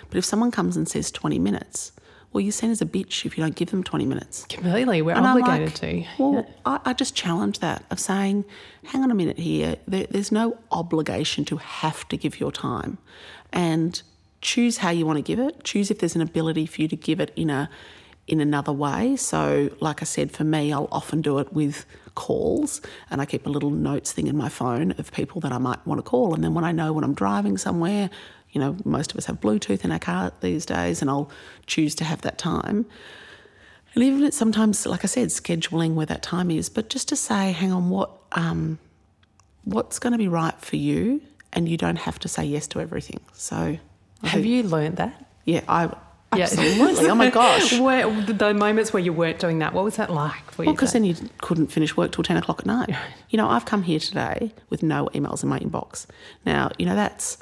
But 0.10 0.17
if 0.17 0.25
someone 0.25 0.51
comes 0.51 0.78
and 0.78 0.88
says 0.88 1.12
20 1.12 1.39
minutes, 1.39 1.91
well, 2.32 2.41
you're 2.41 2.51
seen 2.51 2.69
as 2.69 2.82
a 2.82 2.86
bitch 2.86 3.25
if 3.25 3.38
you 3.38 3.43
don't 3.43 3.56
give 3.56 3.71
them 3.71 3.82
20 3.82 4.06
minutes. 4.06 4.45
completely, 4.49 5.01
we're 5.01 5.15
And 5.15 5.25
obligated 5.25 5.67
like, 5.67 5.75
to. 5.75 6.06
Well, 6.19 6.45
I, 6.65 6.80
I 6.86 6.93
just 6.93 7.15
challenge 7.15 7.60
that 7.60 7.86
of 7.91 7.99
saying, 7.99 8.43
hang 8.84 9.04
on 9.04 9.10
a 9.10 9.15
minute 9.15 9.39
here. 9.39 9.78
There, 9.88 10.06
there's 10.10 10.34
no 10.34 10.58
obligation 10.69 11.45
to 11.45 11.58
have 11.58 12.06
to 12.10 12.17
give 12.17 12.39
your 12.39 12.51
time, 12.51 12.97
and 13.54 14.01
choose 14.41 14.78
how 14.78 14.89
you 14.89 15.06
want 15.06 15.17
to 15.17 15.21
give 15.23 15.39
it. 15.39 15.63
Choose 15.63 15.89
if 15.89 15.99
there's 15.99 16.15
an 16.15 16.21
ability 16.21 16.65
for 16.65 16.82
you 16.82 16.89
to 16.89 16.97
give 16.97 17.21
it 17.21 17.32
in 17.38 17.49
a 17.49 17.69
in 18.28 18.41
another 18.41 18.73
way. 18.73 19.15
So, 19.15 19.69
like 19.80 20.01
I 20.01 20.06
said, 20.06 20.32
for 20.32 20.43
me, 20.43 20.73
I'll 20.73 20.89
often 20.91 21.21
do 21.21 21.39
it 21.39 21.54
with 21.54 21.86
calls, 22.15 22.82
and 23.10 23.21
I 23.21 23.25
keep 23.25 23.45
a 23.45 23.49
little 23.49 23.69
notes 23.69 24.12
thing 24.12 24.28
in 24.28 24.36
my 24.38 24.49
phone 24.49 24.91
of 24.97 25.12
people 25.12 25.41
that 25.41 25.51
I 25.51 25.58
might 25.58 25.86
want 25.86 25.99
to 25.99 26.04
call, 26.04 26.34
and 26.34 26.43
then 26.43 26.54
when 26.54 26.63
I 26.63 26.71
know 26.71 26.91
when 26.93 27.04
I'm 27.04 27.13
driving 27.13 27.58
somewhere. 27.58 28.10
You 28.51 28.62
know, 28.62 28.78
most 28.86 29.12
of 29.12 29.17
us 29.17 29.25
have 29.25 29.41
Bluetooth 29.41 29.84
in 29.84 29.91
our 29.91 29.99
car 29.99 30.32
these 30.39 30.65
days, 30.65 31.01
and 31.01 31.10
I'll 31.12 31.30
choose 31.65 31.93
to 31.95 32.06
have 32.06 32.21
that 32.21 32.38
time. 32.38 32.86
And 33.93 34.01
even 34.04 34.23
it's 34.23 34.38
sometimes, 34.38 34.86
like 34.86 35.04
I 35.04 35.08
said, 35.08 35.28
scheduling 35.28 35.93
where 35.95 36.06
that 36.06 36.23
time 36.23 36.49
is, 36.49 36.69
but 36.69 36.89
just 36.89 37.10
to 37.10 37.17
say, 37.17 37.51
hang 37.51 37.73
on, 37.73 37.89
what 37.89 38.12
um, 38.32 38.80
what's 39.65 39.99
going 39.99 40.13
to 40.13 40.17
be 40.17 40.30
right 40.30 40.58
for 40.62 40.78
you, 40.78 41.21
and 41.51 41.67
you 41.67 41.75
don't 41.75 41.97
have 41.97 42.17
to 42.19 42.30
say 42.30 42.45
yes 42.45 42.65
to 42.67 42.80
everything. 42.80 43.19
So, 43.34 43.58
I 43.58 44.28
Have 44.28 44.41
think- 44.43 44.45
you 44.45 44.63
learned 44.63 44.95
that? 44.97 45.25
Yeah, 45.43 45.62
I. 45.67 45.93
absolutely. 46.43 47.10
oh 47.10 47.15
my 47.15 47.30
gosh. 47.30 47.78
Where, 47.80 48.10
the 48.21 48.54
moments 48.54 48.93
where 48.93 49.02
you 49.02 49.13
weren't 49.13 49.39
doing 49.39 49.60
that, 49.60 49.74
what 49.74 49.84
was 49.84 49.95
that 49.98 50.12
like 50.12 50.52
for 50.52 50.63
you? 50.63 50.67
Well, 50.67 50.76
because 50.76 50.93
then 50.93 51.04
you 51.04 51.15
couldn't 51.39 51.67
finish 51.67 51.95
work 51.95 52.12
till 52.12 52.24
10 52.24 52.38
o'clock 52.38 52.60
at 52.60 52.65
night. 52.65 52.95
You 53.30 53.38
know, 53.38 53.50
I've 53.50 53.65
come 53.65 53.84
here 53.84 54.00
today 54.00 54.54
with 54.69 54.84
no 54.84 55.10
emails 55.13 55.43
in 55.43 55.50
my 55.50 55.60
inbox. 55.60 56.06
Now, 56.45 56.71
you 56.78 56.86
know, 56.86 56.95
that's, 56.95 57.38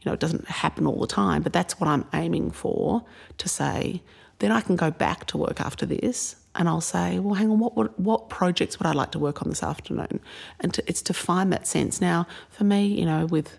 you 0.00 0.10
know, 0.10 0.12
it 0.12 0.20
doesn't 0.20 0.46
happen 0.48 0.86
all 0.86 1.00
the 1.00 1.06
time, 1.06 1.42
but 1.42 1.52
that's 1.52 1.80
what 1.80 1.88
I'm 1.88 2.06
aiming 2.14 2.50
for 2.50 3.04
to 3.38 3.48
say, 3.48 4.02
then 4.38 4.52
I 4.52 4.60
can 4.60 4.76
go 4.76 4.90
back 4.90 5.26
to 5.26 5.36
work 5.36 5.60
after 5.60 5.86
this 5.86 6.36
and 6.54 6.68
I'll 6.68 6.80
say, 6.80 7.18
well, 7.18 7.34
hang 7.34 7.50
on, 7.50 7.58
what, 7.58 7.76
what, 7.76 7.98
what 7.98 8.28
projects 8.28 8.78
would 8.78 8.86
I 8.86 8.92
like 8.92 9.12
to 9.12 9.18
work 9.18 9.42
on 9.42 9.48
this 9.48 9.62
afternoon? 9.62 10.20
And 10.60 10.74
to, 10.74 10.82
it's 10.88 11.02
to 11.02 11.14
find 11.14 11.52
that 11.52 11.66
sense. 11.66 12.00
Now, 12.00 12.26
for 12.50 12.64
me, 12.64 12.86
you 12.86 13.04
know, 13.04 13.26
with, 13.26 13.58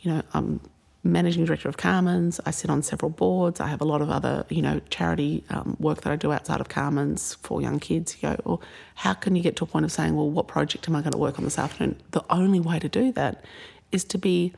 you 0.00 0.10
know, 0.10 0.22
I'm 0.34 0.60
managing 1.02 1.44
director 1.44 1.68
of 1.68 1.76
Carman's. 1.76 2.40
I 2.44 2.50
sit 2.50 2.70
on 2.70 2.82
several 2.82 3.10
boards. 3.10 3.60
I 3.60 3.68
have 3.68 3.80
a 3.80 3.84
lot 3.84 4.02
of 4.02 4.10
other, 4.10 4.44
you 4.50 4.60
know, 4.60 4.80
charity 4.90 5.44
um, 5.48 5.76
work 5.80 6.02
that 6.02 6.12
I 6.12 6.16
do 6.16 6.32
outside 6.32 6.60
of 6.60 6.68
Carman's 6.68 7.34
for 7.36 7.62
young 7.62 7.78
kids. 7.78 8.16
You 8.20 8.30
go, 8.30 8.36
well, 8.44 8.62
how 8.96 9.14
can 9.14 9.34
you 9.34 9.42
get 9.42 9.56
to 9.56 9.64
a 9.64 9.66
point 9.66 9.84
of 9.84 9.92
saying, 9.92 10.14
well, 10.14 10.30
what 10.30 10.46
project 10.46 10.88
am 10.88 10.96
I 10.96 11.00
going 11.00 11.12
to 11.12 11.18
work 11.18 11.38
on 11.38 11.44
this 11.44 11.58
afternoon? 11.58 11.96
The 12.10 12.24
only 12.28 12.60
way 12.60 12.78
to 12.78 12.88
do 12.88 13.12
that 13.12 13.44
is 13.92 14.04
to 14.04 14.18
be 14.18 14.52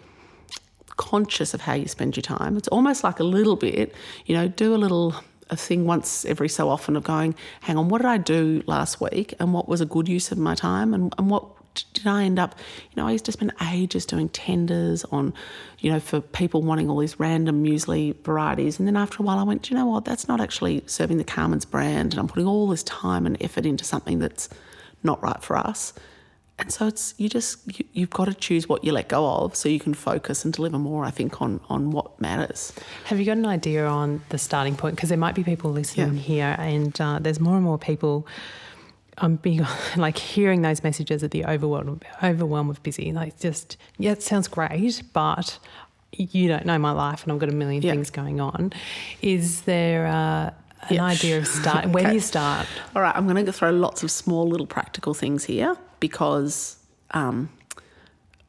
conscious 0.96 1.54
of 1.54 1.62
how 1.62 1.74
you 1.74 1.86
spend 1.86 2.16
your 2.16 2.22
time. 2.22 2.56
It's 2.56 2.68
almost 2.68 3.04
like 3.04 3.20
a 3.20 3.24
little 3.24 3.56
bit, 3.56 3.94
you 4.26 4.34
know, 4.34 4.48
do 4.48 4.74
a 4.74 4.76
little 4.76 5.14
a 5.50 5.56
thing 5.56 5.84
once 5.84 6.24
every 6.24 6.48
so 6.48 6.68
often 6.70 6.96
of 6.96 7.04
going, 7.04 7.34
hang 7.60 7.76
on, 7.76 7.88
what 7.88 8.00
did 8.00 8.08
I 8.08 8.16
do 8.16 8.62
last 8.66 9.00
week 9.00 9.34
and 9.38 9.52
what 9.52 9.68
was 9.68 9.80
a 9.80 9.86
good 9.86 10.08
use 10.08 10.32
of 10.32 10.38
my 10.38 10.54
time 10.54 10.94
and, 10.94 11.14
and 11.18 11.28
what 11.28 11.44
did 11.94 12.06
I 12.06 12.24
end 12.24 12.38
up, 12.38 12.54
you 12.90 12.96
know, 13.00 13.06
I 13.08 13.12
used 13.12 13.24
to 13.26 13.32
spend 13.32 13.52
ages 13.72 14.04
doing 14.06 14.28
tenders 14.28 15.04
on, 15.06 15.32
you 15.78 15.90
know, 15.90 16.00
for 16.00 16.20
people 16.20 16.62
wanting 16.62 16.90
all 16.90 16.98
these 16.98 17.18
random 17.18 17.64
muesli 17.64 18.14
varieties. 18.24 18.78
And 18.78 18.86
then 18.86 18.96
after 18.96 19.18
a 19.18 19.22
while 19.22 19.38
I 19.38 19.42
went, 19.42 19.62
do 19.62 19.70
you 19.74 19.78
know 19.80 19.86
what, 19.86 20.04
that's 20.04 20.28
not 20.28 20.40
actually 20.40 20.82
serving 20.86 21.18
the 21.18 21.24
Carman's 21.24 21.64
brand 21.64 22.12
and 22.12 22.20
I'm 22.20 22.28
putting 22.28 22.46
all 22.46 22.66
this 22.68 22.82
time 22.82 23.26
and 23.26 23.36
effort 23.42 23.64
into 23.66 23.84
something 23.84 24.18
that's 24.18 24.48
not 25.02 25.22
right 25.22 25.42
for 25.42 25.56
us. 25.56 25.92
And 26.58 26.70
so 26.70 26.86
it's 26.86 27.14
you 27.16 27.28
just 27.28 27.78
you, 27.78 27.84
you've 27.92 28.10
got 28.10 28.26
to 28.26 28.34
choose 28.34 28.68
what 28.68 28.84
you 28.84 28.92
let 28.92 29.08
go 29.08 29.26
of 29.26 29.56
so 29.56 29.68
you 29.68 29.80
can 29.80 29.94
focus 29.94 30.44
and 30.44 30.52
deliver 30.52 30.78
more. 30.78 31.04
I 31.04 31.10
think 31.10 31.40
on 31.42 31.60
on 31.68 31.90
what 31.90 32.20
matters. 32.20 32.72
Have 33.06 33.18
you 33.18 33.24
got 33.24 33.38
an 33.38 33.46
idea 33.46 33.84
on 33.86 34.22
the 34.28 34.38
starting 34.38 34.76
point? 34.76 34.94
Because 34.94 35.08
there 35.08 35.18
might 35.18 35.34
be 35.34 35.42
people 35.42 35.72
listening 35.72 36.14
Yeah. 36.14 36.20
here, 36.20 36.56
and 36.58 37.00
uh, 37.00 37.18
there's 37.20 37.40
more 37.40 37.56
and 37.56 37.64
more 37.64 37.78
people. 37.78 38.26
I'm 39.18 39.38
on 39.44 39.66
like 39.96 40.18
hearing 40.18 40.62
those 40.62 40.82
messages 40.82 41.22
of 41.22 41.30
the 41.30 41.44
overwhelm, 41.44 42.00
overwhelm 42.22 42.70
of 42.70 42.82
busy. 42.82 43.12
Like, 43.12 43.38
just 43.38 43.76
yeah, 43.98 44.12
it 44.12 44.22
sounds 44.22 44.48
great, 44.48 45.02
but 45.12 45.58
you 46.12 46.48
don't 46.48 46.66
know 46.66 46.78
my 46.78 46.92
life, 46.92 47.22
and 47.22 47.32
I've 47.32 47.38
got 47.38 47.48
a 47.48 47.52
million 47.52 47.82
Yeah. 47.82 47.92
things 47.92 48.10
going 48.10 48.40
on. 48.40 48.72
Is 49.22 49.62
there 49.62 50.06
uh, 50.06 50.50
an 50.88 50.96
Yeah. 50.96 51.04
idea 51.04 51.38
of 51.38 51.46
start? 51.60 51.86
Where 51.90 52.04
do 52.04 52.12
you 52.12 52.20
start? 52.20 52.66
All 52.94 53.02
right, 53.02 53.14
I'm 53.14 53.26
going 53.26 53.44
to 53.46 53.52
throw 53.52 53.70
lots 53.70 54.02
of 54.02 54.10
small 54.10 54.48
little 54.48 54.66
practical 54.66 55.14
things 55.14 55.44
here 55.44 55.76
because 56.00 56.76
um, 57.12 57.50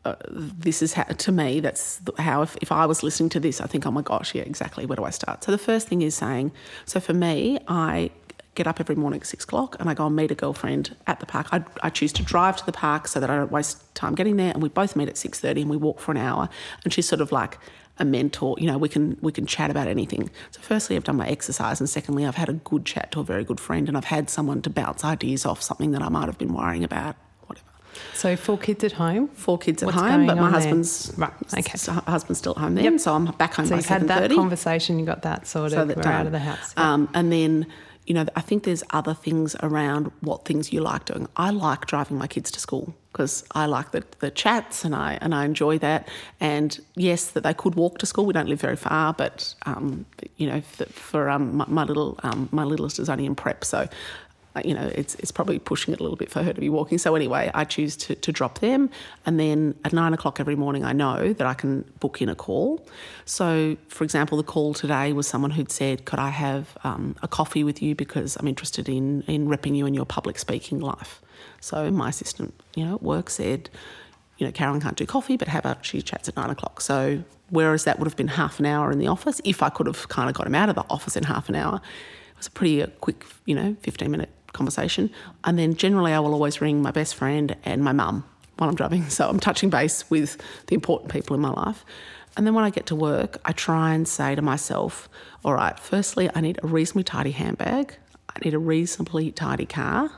uh, 0.06 0.15
this 0.30 0.82
is 0.82 0.93
how, 0.93 1.04
to 1.04 1.32
me, 1.32 1.60
that's 1.62 2.02
how, 2.17 2.41
if, 2.41 2.58
if 2.62 2.71
I 2.71 2.86
was 2.86 3.04
listening 3.04 3.30
to 3.30 3.39
this, 3.39 3.62
I 3.62 3.67
think, 3.67 3.86
oh 3.86 3.91
my 3.91 4.02
gosh, 4.02 4.36
yeah, 4.36 4.41
exactly, 4.43 4.86
where 4.86 4.95
do 4.97 5.04
I 5.06 5.10
start? 5.12 5.43
So 5.43 5.52
the 5.52 5.58
first 5.58 5.88
thing 5.88 6.02
is 6.02 6.15
saying, 6.15 6.52
so 6.86 6.99
for 6.99 7.13
me, 7.13 7.60
I 7.67 8.10
get 8.56 8.68
up 8.68 8.80
every 8.80 8.96
morning 8.96 9.20
at 9.22 9.26
six 9.28 9.44
o'clock 9.44 9.76
and 9.80 9.89
I 9.89 9.94
go 9.94 10.06
and 10.06 10.16
meet 10.16 10.30
a 10.32 10.36
girlfriend 10.36 10.96
at 11.08 11.20
the 11.20 11.26
park. 11.26 11.48
I, 11.52 11.63
I 11.82 11.89
choose 11.89 12.13
to 12.13 12.24
drive 12.24 12.58
to 12.58 12.66
the 12.66 12.72
park 12.72 13.08
so 13.08 13.20
that 13.20 13.30
I 13.30 13.36
don't 13.36 13.52
waste 13.52 13.94
time 13.96 14.13
getting 14.16 14.36
there 14.38 14.52
and 14.54 14.62
we 14.62 14.70
both 14.70 14.96
meet 14.96 15.08
at 15.10 15.16
6.30 15.16 15.62
and 15.62 15.70
we 15.70 15.78
walk 15.78 16.00
for 16.00 16.12
an 16.12 16.18
hour 16.18 16.50
and 16.84 16.94
she's 16.94 17.08
sort 17.08 17.22
of 17.22 17.32
like 17.32 17.58
a 18.00 18.06
mentor 18.06 18.56
you 18.60 18.66
know 18.66 18.76
we 18.76 18.89
can 18.89 19.18
we 19.22 19.32
can 19.32 19.46
chat 19.46 19.70
about 19.70 19.88
anything 19.88 20.28
so 20.50 20.60
firstly 20.62 20.96
i've 20.96 21.04
done 21.04 21.16
my 21.16 21.28
exercise 21.28 21.80
and 21.80 21.88
secondly 21.88 22.26
i've 22.26 22.34
had 22.34 22.50
a 22.50 22.54
good 22.54 22.86
chat 22.86 23.12
to 23.12 23.20
a 23.20 23.24
very 23.24 23.44
good 23.44 23.60
friend 23.60 23.88
and 23.88 23.96
i've 23.96 24.06
had 24.06 24.32
someone 24.32 24.63
to 24.63 24.70
bounce 24.72 25.06
ideas 25.06 25.46
off 25.46 25.62
something 25.62 25.92
that 25.92 26.02
i 26.02 26.10
might 26.10 26.26
have 26.26 26.39
been 26.39 26.52
worrying 26.56 26.84
about 26.84 27.16
whatever 27.46 27.68
So, 28.16 28.36
four 28.36 28.58
kids 28.58 28.84
at 28.84 28.94
home. 28.94 29.28
four 29.28 29.60
kids 29.60 29.84
at 29.84 29.86
What's 29.88 30.00
home, 30.00 30.26
but 30.26 30.38
my 30.38 30.42
there? 30.44 30.52
husband's 30.52 31.13
Right, 31.18 31.32
okay. 31.56 31.78
husband's 32.12 32.39
still 32.39 32.54
at 32.54 32.62
home 32.62 32.74
then, 32.74 32.98
so 32.98 33.13
I'm 33.13 33.26
back 33.26 33.54
home 33.54 33.68
So 33.68 33.76
you've 33.76 33.86
had 33.86 34.08
that 34.08 34.32
conversation. 34.32 34.98
You 34.98 35.06
got 35.06 35.22
that 35.22 35.46
sorted. 35.46 35.78
So 35.78 35.86
that 35.86 35.98
we're 35.98 36.02
done. 36.04 36.13
out 36.13 36.26
of 36.26 36.32
the 36.32 36.39
house. 36.39 36.74
Um, 36.76 37.08
and 37.13 37.32
then, 37.32 37.68
you 38.06 38.13
know, 38.13 38.26
I 38.36 38.42
think 38.42 38.63
there's 38.63 38.84
other 38.89 39.13
things 39.13 39.56
around 39.62 40.12
what 40.22 40.46
things 40.46 40.74
you 40.74 40.82
like 40.82 41.06
doing. 41.06 41.28
I 41.38 41.52
like 41.52 41.86
driving 41.86 42.18
my 42.18 42.28
kids 42.28 42.52
to 42.52 42.60
school 42.60 42.94
because 43.12 43.44
I 43.52 43.68
like 43.68 43.92
the, 43.92 44.04
the 44.20 44.32
chats 44.32 44.84
and 44.84 44.96
I 44.96 45.18
and 45.22 45.34
I 45.34 45.46
enjoy 45.46 45.78
that. 45.80 46.10
And 46.39 46.78
yes, 46.96 47.28
that 47.28 47.44
they 47.44 47.54
could 47.54 47.76
walk 47.76 48.00
to 48.00 48.06
school. 48.06 48.26
We 48.26 48.34
don't 48.34 48.50
live 48.50 48.60
very 48.60 48.76
far, 48.76 49.13
but 49.13 49.54
um, 49.66 50.06
you 50.38 50.48
know, 50.48 50.62
for, 50.62 50.86
for 50.86 51.30
um, 51.30 51.58
my, 51.58 51.66
my 51.68 51.84
little 51.84 52.20
um, 52.24 52.50
my 52.52 52.63
littlest 52.63 53.00
is 53.00 53.10
only 53.10 53.26
in 53.26 53.36
prep, 53.36 53.63
so 53.63 53.88
you 54.63 54.74
know, 54.74 54.92
it's, 54.94 55.16
it's 55.16 55.32
probably 55.32 55.58
pushing 55.58 55.94
it 55.94 56.00
a 56.00 56.04
little 56.04 56.16
bit 56.16 56.30
for 56.30 56.44
her 56.44 56.54
to 56.54 56.62
be 56.62 56.70
walking. 56.70 56.98
So 56.98 57.16
anyway, 57.16 57.50
I 57.54 57.66
choose 57.66 57.96
to, 57.98 58.16
to 58.16 58.32
drop 58.32 58.60
them. 58.60 58.89
And 59.26 59.39
then 59.39 59.76
at 59.84 59.94
nine 59.94 60.13
o'clock 60.13 60.39
every 60.39 60.56
morning, 60.56 60.86
I 60.86 60.94
know 60.94 61.34
that 61.34 61.48
I 61.48 61.54
can 61.54 61.82
book 62.00 62.22
in 62.22 62.30
a 62.30 62.36
call. 62.36 62.86
So, 63.26 63.78
for 63.88 64.04
example, 64.04 64.38
the 64.38 64.44
call 64.44 64.74
today 64.74 65.12
was 65.13 65.28
someone 65.28 65.52
who'd 65.52 65.72
said, 65.72 66.06
could 66.06 66.20
I 66.20 66.30
have 66.30 66.78
um, 66.84 67.16
a 67.24 67.28
coffee 67.28 67.63
with 67.63 67.82
you 67.82 67.96
because 67.96 68.36
I'm 68.36 68.48
interested 68.48 68.88
in, 68.88 69.24
in 69.24 69.48
repping 69.48 69.76
you 69.76 69.86
in 69.86 69.94
your 69.94 70.06
public 70.06 70.38
speaking 70.38 70.80
life. 70.80 71.22
So 71.60 71.89
my 71.89 72.10
assistant, 72.10 72.54
you 72.76 72.86
know, 72.86 72.96
at 72.96 73.04
work 73.04 73.30
said, 73.30 73.70
you 74.38 74.46
know, 74.46 74.52
Carolyn 74.52 74.82
can't 74.82 74.98
do 74.98 75.06
coffee, 75.06 75.38
but 75.38 75.48
how 75.48 75.60
about 75.60 75.86
she 75.86 76.02
chats 76.02 76.28
at 76.28 76.36
nine 76.36 76.50
o'clock? 76.50 76.82
So 76.82 77.24
whereas 77.50 77.86
that 77.86 78.00
would 78.00 78.06
have 78.06 78.18
been 78.18 78.28
half 78.28 78.60
an 78.60 78.66
hour 78.66 78.92
in 78.92 79.00
the 79.00 79.08
office, 79.08 79.39
if 79.44 79.63
I 79.63 79.70
could 79.70 79.88
have 79.88 80.10
kind 80.10 80.30
of 80.30 80.36
got 80.36 80.46
him 80.46 80.56
out 80.56 80.70
of 80.70 80.76
the 80.76 80.86
office 80.89 81.16
in 81.16 81.24
half 81.24 81.50
an 81.50 81.56
hour, 81.56 81.76
it 81.76 82.38
was 82.38 82.48
a 82.48 82.52
pretty 82.52 82.84
uh, 82.84 82.88
quick, 83.00 83.26
you 83.46 83.56
know, 83.56 83.76
15 83.82 84.12
minute 84.12 84.30
conversation. 84.54 85.10
And 85.44 85.60
then 85.60 85.76
generally, 85.76 86.13
I 86.13 86.20
will 86.20 86.34
always 86.34 86.62
ring 86.62 86.82
my 86.82 86.92
best 86.92 87.16
friend 87.16 87.56
and 87.63 87.84
my 87.84 87.92
mum 87.92 88.24
while 88.58 88.70
I'm 88.70 88.76
driving. 88.76 89.10
So 89.10 89.28
I'm 89.28 89.39
touching 89.39 89.70
base 89.70 90.10
with 90.10 90.42
the 90.68 90.76
important 90.76 91.12
people 91.12 91.36
in 91.36 91.42
my 91.42 91.50
life. 91.50 91.86
And 92.36 92.48
then 92.48 92.54
when 92.54 92.63
I 92.63 92.70
get 92.70 92.86
to 92.88 92.96
work, 92.96 93.38
I 93.46 93.52
try 93.52 93.94
and 93.94 94.08
say 94.08 94.36
to 94.36 94.42
myself, 94.42 95.08
all 95.46 95.54
right, 95.54 95.78
firstly, 95.80 96.30
I 96.34 96.42
need 96.42 96.60
a 96.63 96.68
reasonably 96.68 97.04
tidy 97.04 97.32
handbag, 97.32 97.96
I 98.30 98.39
need 98.44 98.54
a 98.54 98.60
reasonably 98.60 99.32
tidy 99.32 99.66
car. 99.66 100.12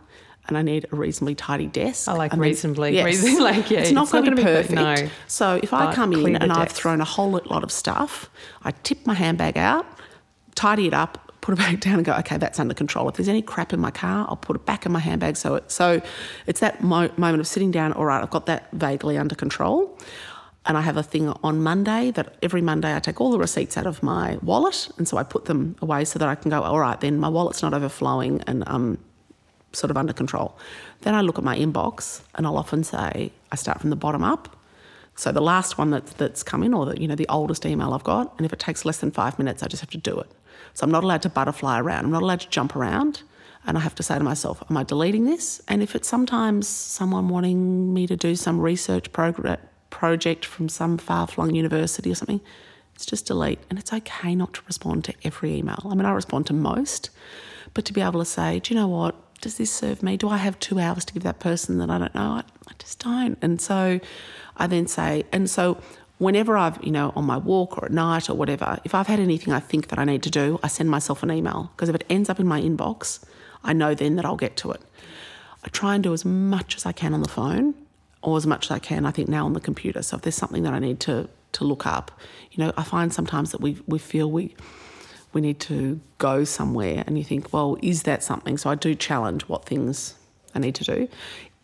And 0.48 0.60
I 0.60 0.62
need 0.62 0.86
a 0.92 0.96
reasonably 0.96 1.34
tidy 1.34 1.66
desk. 1.66 2.08
I 2.08 2.14
like 2.14 2.32
and 2.32 2.40
reasonably, 2.40 2.94
yes. 2.94 3.04
reasonably 3.04 3.42
like 3.44 3.72
yeah. 3.72 3.80
It's 3.80 3.90
not 3.90 4.12
going 4.12 4.26
to 4.26 4.36
be 4.36 4.44
perfect. 4.44 4.74
no. 4.74 5.10
So 5.26 5.60
if 5.64 5.74
I 5.74 5.92
come 5.92 6.14
in 6.14 6.36
and 6.36 6.52
I've 6.52 6.72
thrown 6.72 7.02
a 7.02 7.04
whole 7.04 7.32
lot 7.32 7.64
of 7.64 7.72
stuff, 7.72 8.30
I 8.62 8.70
tip 8.70 9.08
my 9.08 9.16
handbag 9.16 9.58
out, 9.58 9.88
tidy 10.54 10.86
it 10.86 10.94
up, 10.94 11.25
put 11.46 11.54
it 11.54 11.58
back 11.58 11.80
down 11.80 11.96
and 11.96 12.06
go, 12.06 12.14
okay, 12.14 12.38
that's 12.38 12.60
under 12.60 12.74
control. 12.74 13.08
If 13.08 13.18
there's 13.18 13.30
any 13.30 13.44
crap 13.44 13.72
in 13.72 13.80
my 13.80 13.92
car, 13.92 14.26
I'll 14.28 14.36
put 14.36 14.56
it 14.56 14.66
back 14.66 14.88
in 14.88 14.92
my 14.92 15.00
handbag. 15.00 15.38
So, 15.38 15.54
it, 15.56 15.70
so 15.72 16.02
it's 16.48 16.60
that 16.60 16.82
mo- 16.82 17.12
moment 17.18 17.40
of 17.40 17.46
sitting 17.46 17.70
down, 17.70 17.94
all 17.94 18.06
right, 18.06 18.20
I've 18.20 18.32
got 18.32 18.48
that 18.48 18.72
vaguely 18.72 19.16
under 19.16 19.36
control. 19.36 19.96
And 20.66 20.76
I 20.76 20.82
have 20.82 20.98
a 20.98 21.04
thing 21.04 21.30
on 21.44 21.62
Monday 21.62 22.10
that 22.10 22.36
every 22.42 22.64
Monday 22.64 22.96
I 22.96 23.00
take 23.00 23.22
all 23.22 23.30
the 23.30 23.38
receipts 23.38 23.78
out 23.78 23.86
of 23.86 24.02
my 24.02 24.40
wallet. 24.42 24.90
And 24.98 25.08
so 25.08 25.18
I 25.18 25.24
put 25.24 25.46
them 25.46 25.76
away 25.84 26.04
so 26.06 26.18
that 26.18 26.28
I 26.28 26.34
can 26.34 26.50
go, 26.50 26.64
all 26.64 26.80
right, 26.80 27.00
then 27.00 27.20
my 27.20 27.30
wallet's 27.30 27.62
not 27.62 27.76
overflowing 27.76 28.42
and 28.48 28.64
I'm 28.66 28.98
sort 29.72 29.92
of 29.92 29.98
under 29.98 30.14
control. 30.14 30.58
Then 31.02 31.14
I 31.14 31.22
look 31.22 31.38
at 31.38 31.44
my 31.44 31.56
inbox 31.56 32.22
and 32.34 32.48
I'll 32.48 32.58
often 32.58 32.84
say, 32.84 33.32
I 33.52 33.56
start 33.56 33.82
from 33.82 33.92
the 33.92 33.96
bottom 33.96 34.24
up. 34.24 34.55
So 35.16 35.32
the 35.32 35.42
last 35.42 35.78
one 35.78 35.92
that, 35.92 36.06
that's 36.18 36.44
come 36.44 36.62
in, 36.64 36.74
or 36.74 36.86
the, 36.86 37.02
you 37.02 37.08
know 37.08 37.16
the 37.16 37.28
oldest 37.30 37.66
email 37.66 37.94
I've 37.94 38.04
got, 38.04 38.34
and 38.38 38.46
if 38.46 38.54
it 38.54 38.60
takes 38.60 38.86
less 38.86 38.98
than 38.98 39.12
five 39.12 39.40
minutes, 39.40 39.64
I 39.64 39.68
just 39.68 39.82
have 39.82 39.90
to 39.92 39.98
do 39.98 40.20
it. 40.20 40.30
So 40.74 40.84
I'm 40.84 40.92
not 40.92 41.04
allowed 41.04 41.22
to 41.24 41.30
butterfly 41.30 41.80
around. 41.80 42.06
I'm 42.06 42.12
not 42.12 42.22
allowed 42.22 42.42
to 42.42 42.50
jump 42.50 42.76
around. 42.76 43.24
And 43.68 43.78
I 43.78 43.82
have 43.82 43.96
to 43.96 44.04
say 44.04 44.18
to 44.18 44.24
myself, 44.24 44.64
am 44.70 44.78
I 44.78 44.84
deleting 44.84 45.26
this? 45.26 45.60
And 45.68 45.82
if 45.82 45.96
it's 45.96 46.08
sometimes 46.08 46.68
someone 46.68 47.30
wanting 47.30 47.94
me 47.94 48.06
to 48.06 48.16
do 48.16 48.36
some 48.36 48.60
research 48.60 49.12
project 49.12 50.46
from 50.46 50.70
some 50.70 50.98
far 51.00 51.26
flung 51.26 51.56
university 51.56 52.12
or 52.12 52.16
something, 52.16 52.42
it's 52.94 53.08
just 53.08 53.26
delete. 53.26 53.60
And 53.70 53.80
it's 53.80 53.92
okay 53.92 54.36
not 54.36 54.54
to 54.54 54.62
respond 54.68 55.04
to 55.06 55.14
every 55.24 55.56
email. 55.56 55.82
I 55.84 55.96
mean, 55.96 56.06
I 56.06 56.12
respond 56.12 56.46
to 56.48 56.54
most, 56.54 57.10
but 57.74 57.86
to 57.86 57.94
be 57.94 58.02
able 58.02 58.20
to 58.20 58.26
say, 58.26 58.60
do 58.60 58.74
you 58.74 58.80
know 58.80 58.88
what? 58.88 59.16
Does 59.42 59.58
this 59.58 59.72
serve 59.72 60.04
me? 60.04 60.16
Do 60.16 60.30
I 60.30 60.38
have 60.38 60.60
two 60.60 60.80
hours 60.80 61.04
to 61.06 61.14
give 61.14 61.24
that 61.24 61.40
person 61.40 61.80
that 61.80 61.90
I 61.90 61.98
don't 61.98 62.16
know? 62.16 62.22
I, 62.22 62.44
I 62.68 62.72
just 62.78 63.00
don't. 63.00 63.38
And 63.42 63.60
so 63.60 64.00
I 64.58 64.68
then 64.68 64.88
say, 64.88 65.24
and 65.32 65.50
so 65.50 65.78
whenever 66.18 66.58
I've, 66.58 66.84
you 66.84 66.92
know, 66.92 67.12
on 67.16 67.26
my 67.26 67.38
walk 67.38 67.78
or 67.78 67.86
at 67.86 67.92
night 67.92 68.30
or 68.30 68.36
whatever, 68.36 68.80
if 68.84 68.96
I've 68.96 69.08
had 69.08 69.20
anything 69.20 69.54
I 69.54 69.60
think 69.60 69.88
that 69.90 70.00
I 70.00 70.06
need 70.06 70.24
to 70.24 70.30
do, 70.30 70.60
I 70.64 70.68
send 70.68 70.90
myself 70.90 71.24
an 71.24 71.32
email 71.32 71.72
because 71.76 71.90
if 71.90 71.96
it 71.96 72.06
ends 72.10 72.30
up 72.30 72.40
in 72.40 72.48
my 72.48 72.62
inbox, 72.62 73.24
I 73.64 73.74
know 73.74 73.94
then 73.94 74.16
that 74.16 74.26
I'll 74.26 74.38
get 74.38 74.56
to 74.58 74.72
it. 74.72 74.82
I 75.64 75.68
try 75.70 75.96
and 75.96 76.04
do 76.04 76.14
as 76.14 76.24
much 76.24 76.76
as 76.76 76.86
I 76.86 76.92
can 76.92 77.14
on 77.14 77.22
the 77.22 77.30
phone 77.30 77.74
or 78.22 78.38
as 78.38 78.48
much 78.48 78.66
as 78.66 78.72
I 78.72 78.80
can, 78.80 79.06
I 79.06 79.12
think, 79.12 79.28
now 79.28 79.46
on 79.46 79.54
the 79.54 79.60
computer. 79.60 80.02
So 80.02 80.18
if 80.18 80.22
there's 80.22 80.36
something 80.36 80.64
that 80.64 80.74
I 80.74 80.80
need 80.80 81.00
to, 81.02 81.28
to 81.54 81.64
look 81.64 81.86
up, 81.86 82.12
you 82.52 82.64
know, 82.64 82.72
I 82.78 82.84
find 82.84 83.14
sometimes 83.14 83.52
that 83.52 83.62
we, 83.62 83.78
we 83.88 84.00
feel 84.00 84.32
we, 84.32 84.56
we 85.34 85.42
need 85.42 85.60
to 85.62 86.00
go 86.18 86.44
somewhere 86.44 87.04
and 87.06 87.18
you 87.18 87.24
think, 87.24 87.52
well, 87.52 87.78
is 87.82 88.04
that 88.04 88.24
something? 88.24 88.58
So 88.58 88.70
I 88.70 88.76
do 88.76 88.96
challenge 88.96 89.44
what 89.44 89.66
things 89.66 90.16
I 90.56 90.60
need 90.60 90.76
to 90.76 90.84
do. 90.84 91.08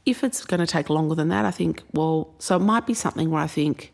If 0.06 0.24
it's 0.24 0.46
going 0.46 0.60
to 0.60 0.68
take 0.68 0.90
longer 0.90 1.16
than 1.16 1.30
that, 1.30 1.46
I 1.46 1.52
think, 1.52 1.84
well, 1.94 2.34
so 2.40 2.56
it 2.56 2.60
might 2.60 2.88
be 2.88 2.94
something 2.94 3.30
where 3.30 3.42
I 3.42 3.48
think, 3.48 3.94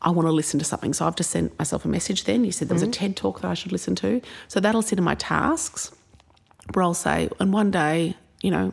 I 0.00 0.10
want 0.10 0.28
to 0.28 0.32
listen 0.32 0.58
to 0.60 0.64
something. 0.64 0.92
So 0.92 1.06
I've 1.06 1.16
just 1.16 1.30
sent 1.30 1.58
myself 1.58 1.84
a 1.84 1.88
message 1.88 2.24
then. 2.24 2.44
You 2.44 2.52
said 2.52 2.68
there 2.68 2.74
was 2.74 2.82
mm-hmm. 2.82 2.90
a 2.90 3.08
TED 3.08 3.16
talk 3.16 3.40
that 3.40 3.50
I 3.50 3.54
should 3.54 3.72
listen 3.72 3.96
to. 3.96 4.20
So 4.46 4.60
that'll 4.60 4.82
sit 4.82 4.98
in 4.98 5.04
my 5.04 5.16
tasks 5.16 5.90
where 6.72 6.84
I'll 6.84 6.94
say, 6.94 7.28
and 7.40 7.52
one 7.52 7.70
day, 7.70 8.16
you 8.42 8.50
know, 8.50 8.72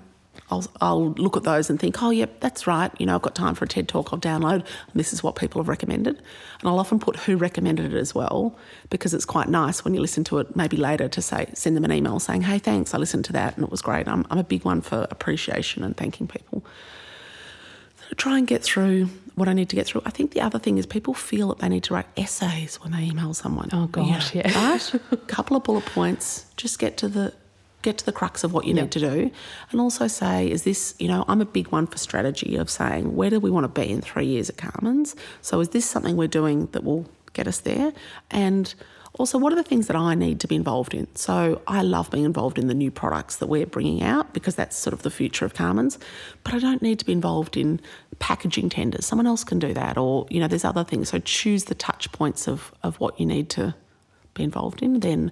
I'll, 0.50 0.66
I'll 0.82 1.12
look 1.14 1.36
at 1.36 1.44
those 1.44 1.70
and 1.70 1.80
think, 1.80 2.02
oh, 2.02 2.12
yep, 2.12 2.40
that's 2.40 2.68
right. 2.68 2.92
You 3.00 3.06
know, 3.06 3.16
I've 3.16 3.22
got 3.22 3.36
time 3.36 3.56
for 3.56 3.66
a 3.66 3.68
TED 3.68 3.88
talk 3.88 4.14
I'll 4.14 4.20
download. 4.20 4.62
And 4.62 4.94
this 4.94 5.12
is 5.14 5.24
what 5.24 5.36
people 5.36 5.62
have 5.62 5.68
recommended. 5.68 6.18
And 6.18 6.70
I'll 6.70 6.80
often 6.80 7.00
put 7.00 7.18
who 7.18 7.38
recommended 7.38 7.94
it 7.94 7.98
as 7.98 8.14
well 8.14 8.56
because 8.90 9.14
it's 9.14 9.26
quite 9.26 9.50
nice 9.50 9.84
when 9.84 9.94
you 9.94 10.02
listen 10.02 10.24
to 10.26 10.40
it 10.40 10.56
maybe 10.56 10.78
later 10.78 11.08
to 11.08 11.22
say, 11.22 11.50
send 11.54 11.76
them 11.76 11.86
an 11.86 11.92
email 11.92 12.20
saying, 12.20 12.42
hey, 12.42 12.60
thanks, 12.60 12.94
I 12.94 12.98
listened 12.98 13.26
to 13.26 13.34
that 13.34 13.56
and 13.56 13.66
it 13.66 13.72
was 13.72 13.82
great. 13.82 14.08
I'm, 14.08 14.26
I'm 14.30 14.38
a 14.38 14.44
big 14.44 14.66
one 14.66 14.82
for 14.82 15.08
appreciation 15.10 15.84
and 15.84 15.98
thanking 15.98 16.28
people. 16.28 16.64
So 18.08 18.16
try 18.16 18.38
and 18.38 18.46
get 18.46 18.62
through 18.62 19.10
what 19.34 19.48
I 19.48 19.54
need 19.54 19.70
to 19.70 19.76
get 19.76 19.88
through. 19.88 20.04
I 20.06 20.12
think 20.12 20.32
the 20.32 20.42
other 20.42 20.60
thing 20.60 20.78
is 20.78 20.86
people 20.86 21.14
feel 21.14 21.50
that 21.50 21.60
they 21.60 21.70
need 21.70 21.84
to 21.86 21.94
write 21.96 22.06
essays 22.18 22.76
when 22.76 22.92
they 22.92 23.04
email 23.04 23.34
someone. 23.34 23.70
Oh 23.74 23.88
gosh, 23.88 24.36
yeah. 24.36 24.44
yeah. 24.46 24.72
Right? 24.72 24.94
A 25.12 25.18
couple 25.18 25.58
of 25.58 25.64
bullet 25.64 25.86
points, 25.86 26.46
just 26.56 26.78
get 26.78 26.98
to 26.98 27.08
the 27.08 27.34
get 27.86 27.98
to 28.00 28.06
the 28.06 28.12
crux 28.12 28.44
of 28.44 28.52
what 28.52 28.66
you 28.66 28.74
need 28.74 28.92
to 28.92 29.00
do. 29.00 29.32
And 29.72 29.80
also 29.80 30.08
say, 30.08 30.50
is 30.50 30.64
this, 30.64 30.96
you 31.00 31.08
know, 31.08 31.24
I'm 31.28 31.40
a 31.40 31.46
big 31.46 31.68
one 31.70 31.88
for 31.88 31.98
strategy 31.98 32.56
of 32.58 32.70
saying, 32.70 33.16
where 33.16 33.30
do 33.30 33.40
we 33.40 33.52
want 33.52 33.64
to 33.64 33.82
be 33.82 33.90
in 33.90 34.02
three 34.02 34.26
years 34.26 34.50
at 34.50 34.58
Carman's? 34.58 35.16
So 35.42 35.60
is 35.62 35.70
this 35.70 35.86
something 35.86 36.18
we're 36.18 36.28
doing 36.28 36.66
that 36.74 36.84
will 36.84 37.06
get 37.34 37.48
us 37.48 37.60
there? 37.60 37.94
And 38.32 38.74
also, 39.18 39.38
what 39.38 39.54
are 39.54 39.56
the 39.56 39.64
things 39.64 39.88
that 39.88 39.96
I 39.96 40.14
need 40.14 40.42
to 40.42 40.48
be 40.48 40.56
involved 40.56 40.94
in? 40.94 41.08
So, 41.16 41.62
I 41.68 41.82
love 41.84 42.12
being 42.12 42.26
involved 42.26 42.58
in 42.60 42.68
the 42.68 42.74
new 42.74 42.92
products 42.92 43.38
that 43.38 43.48
we're 43.48 43.66
bringing 43.66 44.04
out 44.04 44.34
because 44.34 44.56
that's 44.56 44.76
sort 44.76 44.94
of 44.94 45.04
the 45.04 45.10
future 45.10 45.46
of 45.46 45.54
Carman's. 45.54 45.98
But 46.44 46.54
I 46.54 46.60
don't 46.60 46.82
need 46.82 47.00
to 47.00 47.06
be 47.06 47.14
involved 47.14 47.56
in 47.56 47.80
packaging 48.20 48.68
tenders. 48.70 49.06
Someone 49.06 49.26
else 49.26 49.46
can 49.46 49.58
do 49.58 49.74
that, 49.74 49.98
or 49.98 50.28
you 50.30 50.42
know, 50.42 50.50
there's 50.50 50.66
other 50.66 50.84
things. 50.84 51.08
So, 51.10 51.20
choose 51.20 51.66
the 51.66 51.76
touch 51.76 52.12
points 52.12 52.46
of 52.46 52.74
of 52.84 53.00
what 53.00 53.18
you 53.18 53.26
need 53.26 53.50
to 53.52 53.74
be 54.34 54.44
involved 54.44 54.82
in. 54.82 55.00
Then 55.00 55.32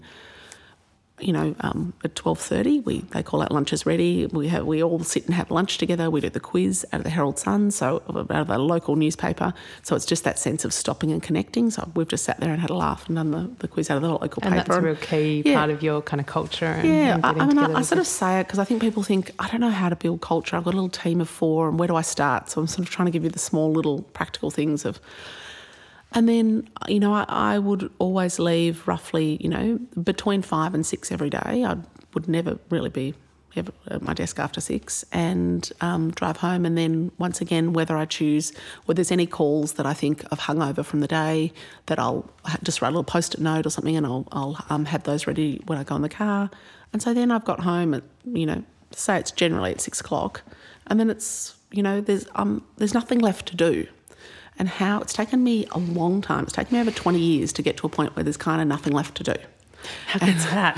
you 1.20 1.32
know, 1.32 1.56
um, 1.60 1.94
at 2.04 2.16
twelve 2.16 2.40
thirty, 2.40 2.80
we 2.80 3.00
they 3.12 3.22
call 3.22 3.42
out 3.44 3.52
lunches 3.52 3.86
ready. 3.86 4.26
We 4.26 4.48
have 4.48 4.66
we 4.66 4.84
all 4.84 5.04
sit 5.04 5.26
and 5.26 5.36
have 5.36 5.52
lunch 5.52 5.78
together. 5.78 6.10
We 6.10 6.22
do 6.22 6.30
the 6.30 6.40
quiz 6.40 6.86
out 6.92 7.02
of 7.02 7.04
the 7.04 7.12
Herald 7.12 7.38
Sun, 7.38 7.72
so 7.72 8.02
out 8.10 8.32
of 8.32 8.48
the 8.48 8.58
local 8.58 8.96
newspaper. 8.96 9.54
So 9.84 9.96
it's 9.96 10.06
just 10.06 10.24
that 10.24 10.40
sense 10.40 10.66
of 10.66 10.74
stopping 10.74 11.12
and 11.12 11.22
connecting. 11.22 11.70
So 11.70 11.90
we've 11.96 12.08
just 12.08 12.24
sat 12.24 12.40
there 12.40 12.52
and 12.52 12.60
had 12.60 12.72
a 12.72 12.76
laugh 12.76 13.06
and 13.08 13.16
done 13.16 13.32
the, 13.32 13.50
the 13.60 13.68
quiz 13.68 13.92
out 13.92 13.98
of 13.98 14.04
the 14.04 14.10
local 14.10 14.44
and 14.44 14.54
paper. 14.54 14.56
And 14.56 14.58
that's 14.58 14.78
a 14.78 14.82
real 14.82 14.96
key 14.96 15.44
yeah. 15.46 15.60
part 15.60 15.70
of 15.70 15.84
your 15.84 16.02
kind 16.02 16.20
of 16.20 16.26
culture. 16.26 16.66
And, 16.66 16.88
yeah, 16.88 17.16
and 17.16 17.26
I, 17.26 17.30
I, 17.30 17.46
mean, 17.46 17.60
I, 17.60 17.74
I 17.74 17.82
sort 17.84 18.00
of 18.00 18.08
say 18.08 18.40
it 18.40 18.48
because 18.48 18.60
I 18.60 18.64
think 18.64 18.82
people 18.82 19.04
think 19.04 19.32
I 19.38 19.50
don't 19.50 19.62
know 19.62 19.70
how 19.70 19.90
to 19.90 19.96
build 19.96 20.22
culture. 20.22 20.58
I've 20.58 20.64
got 20.64 20.74
a 20.74 20.78
little 20.78 20.90
team 20.90 21.22
of 21.22 21.30
four, 21.30 21.70
and 21.70 21.78
where 21.78 21.88
do 21.88 21.96
I 21.96 22.02
start? 22.02 22.50
So 22.50 22.60
I'm 22.60 22.68
sort 22.68 22.88
of 22.88 22.94
trying 22.94 23.06
to 23.06 23.12
give 23.12 23.24
you 23.24 23.30
the 23.30 23.40
small 23.40 23.72
little 23.72 24.02
practical 24.02 24.50
things 24.50 24.84
of 24.84 25.00
and 26.14 26.30
then, 26.30 26.70
you 26.88 27.00
know, 27.00 27.14
I, 27.14 27.26
I, 27.28 27.60
would 27.60 27.92
always 27.98 28.38
leave 28.40 28.88
roughly, 28.88 29.38
you 29.42 29.50
know, 29.50 29.80
between 30.02 30.42
five 30.42 30.74
and 30.74 30.86
six 30.86 31.12
every 31.12 31.30
day. 31.30 31.66
I 31.66 31.78
would 32.14 32.28
never 32.28 32.60
really 32.70 32.90
be 32.90 33.16
at 33.56 34.02
my 34.02 34.14
desk 34.14 34.40
after 34.40 34.60
six 34.60 35.06
and 35.12 35.72
um, 35.82 36.12
drive 36.12 36.38
home. 36.38 36.66
And 36.66 36.78
then, 36.78 37.12
once 37.18 37.42
again, 37.42 37.74
whether 37.74 37.96
I 37.96 38.06
choose, 38.06 38.52
whether 38.86 38.98
there's 38.98 39.12
any 39.12 39.26
calls 39.26 39.74
that 39.74 39.86
I 39.86 39.94
think 39.94 40.24
I've 40.32 40.40
hung 40.40 40.62
over 40.62 40.84
from 40.84 41.00
the 41.00 41.08
day, 41.08 41.52
that 41.88 42.00
I'll 42.00 42.30
just 42.64 42.82
write 42.82 42.90
a 42.90 42.92
little 42.92 43.04
post 43.04 43.34
it 43.34 43.40
note 43.40 43.66
or 43.66 43.70
something 43.70 43.96
and 43.96 44.06
I'll, 44.06 44.28
I'll 44.32 44.66
um, 44.70 44.86
have 44.86 45.04
those 45.04 45.28
ready 45.28 45.62
when 45.66 45.78
I 45.78 45.84
go 45.84 45.96
in 45.96 46.02
the 46.02 46.10
car. 46.10 46.50
And 46.92 47.02
so 47.02 47.14
then 47.14 47.32
I've 47.32 47.46
got 47.46 47.62
home 47.62 47.94
at, 47.94 48.04
you 48.26 48.46
know, 48.46 48.64
say 48.92 49.18
it's 49.18 49.32
generally 49.32 49.72
at 49.72 49.82
six 49.82 50.00
o'clock. 50.00 50.42
And 50.88 51.00
then 51.00 51.10
it's, 51.10 51.56
you 51.72 51.82
know, 51.82 52.02
there's, 52.02 52.28
um, 52.36 52.64
there's 52.78 52.94
nothing 52.94 53.20
left 53.20 53.48
to 53.48 53.56
do 53.56 53.88
and 54.58 54.68
how 54.68 55.02
it's 55.02 55.14
taken 55.14 55.44
me 55.44 55.68
a 55.72 55.80
long 55.80 56.22
time. 56.22 56.44
It's 56.44 56.54
taken 56.54 56.76
me 56.76 56.82
over 56.82 56.92
20 56.92 57.20
years 57.20 57.54
to 57.54 57.62
get 57.62 57.78
to 57.78 57.88
a 57.88 57.90
point 57.90 58.16
where 58.16 58.24
there's 58.24 58.38
kind 58.38 58.62
of 58.62 58.68
nothing 58.68 58.94
left 58.94 59.16
to 59.18 59.24
do. 59.24 59.36
How 60.08 60.20
good's 60.26 60.46
that? 60.46 60.78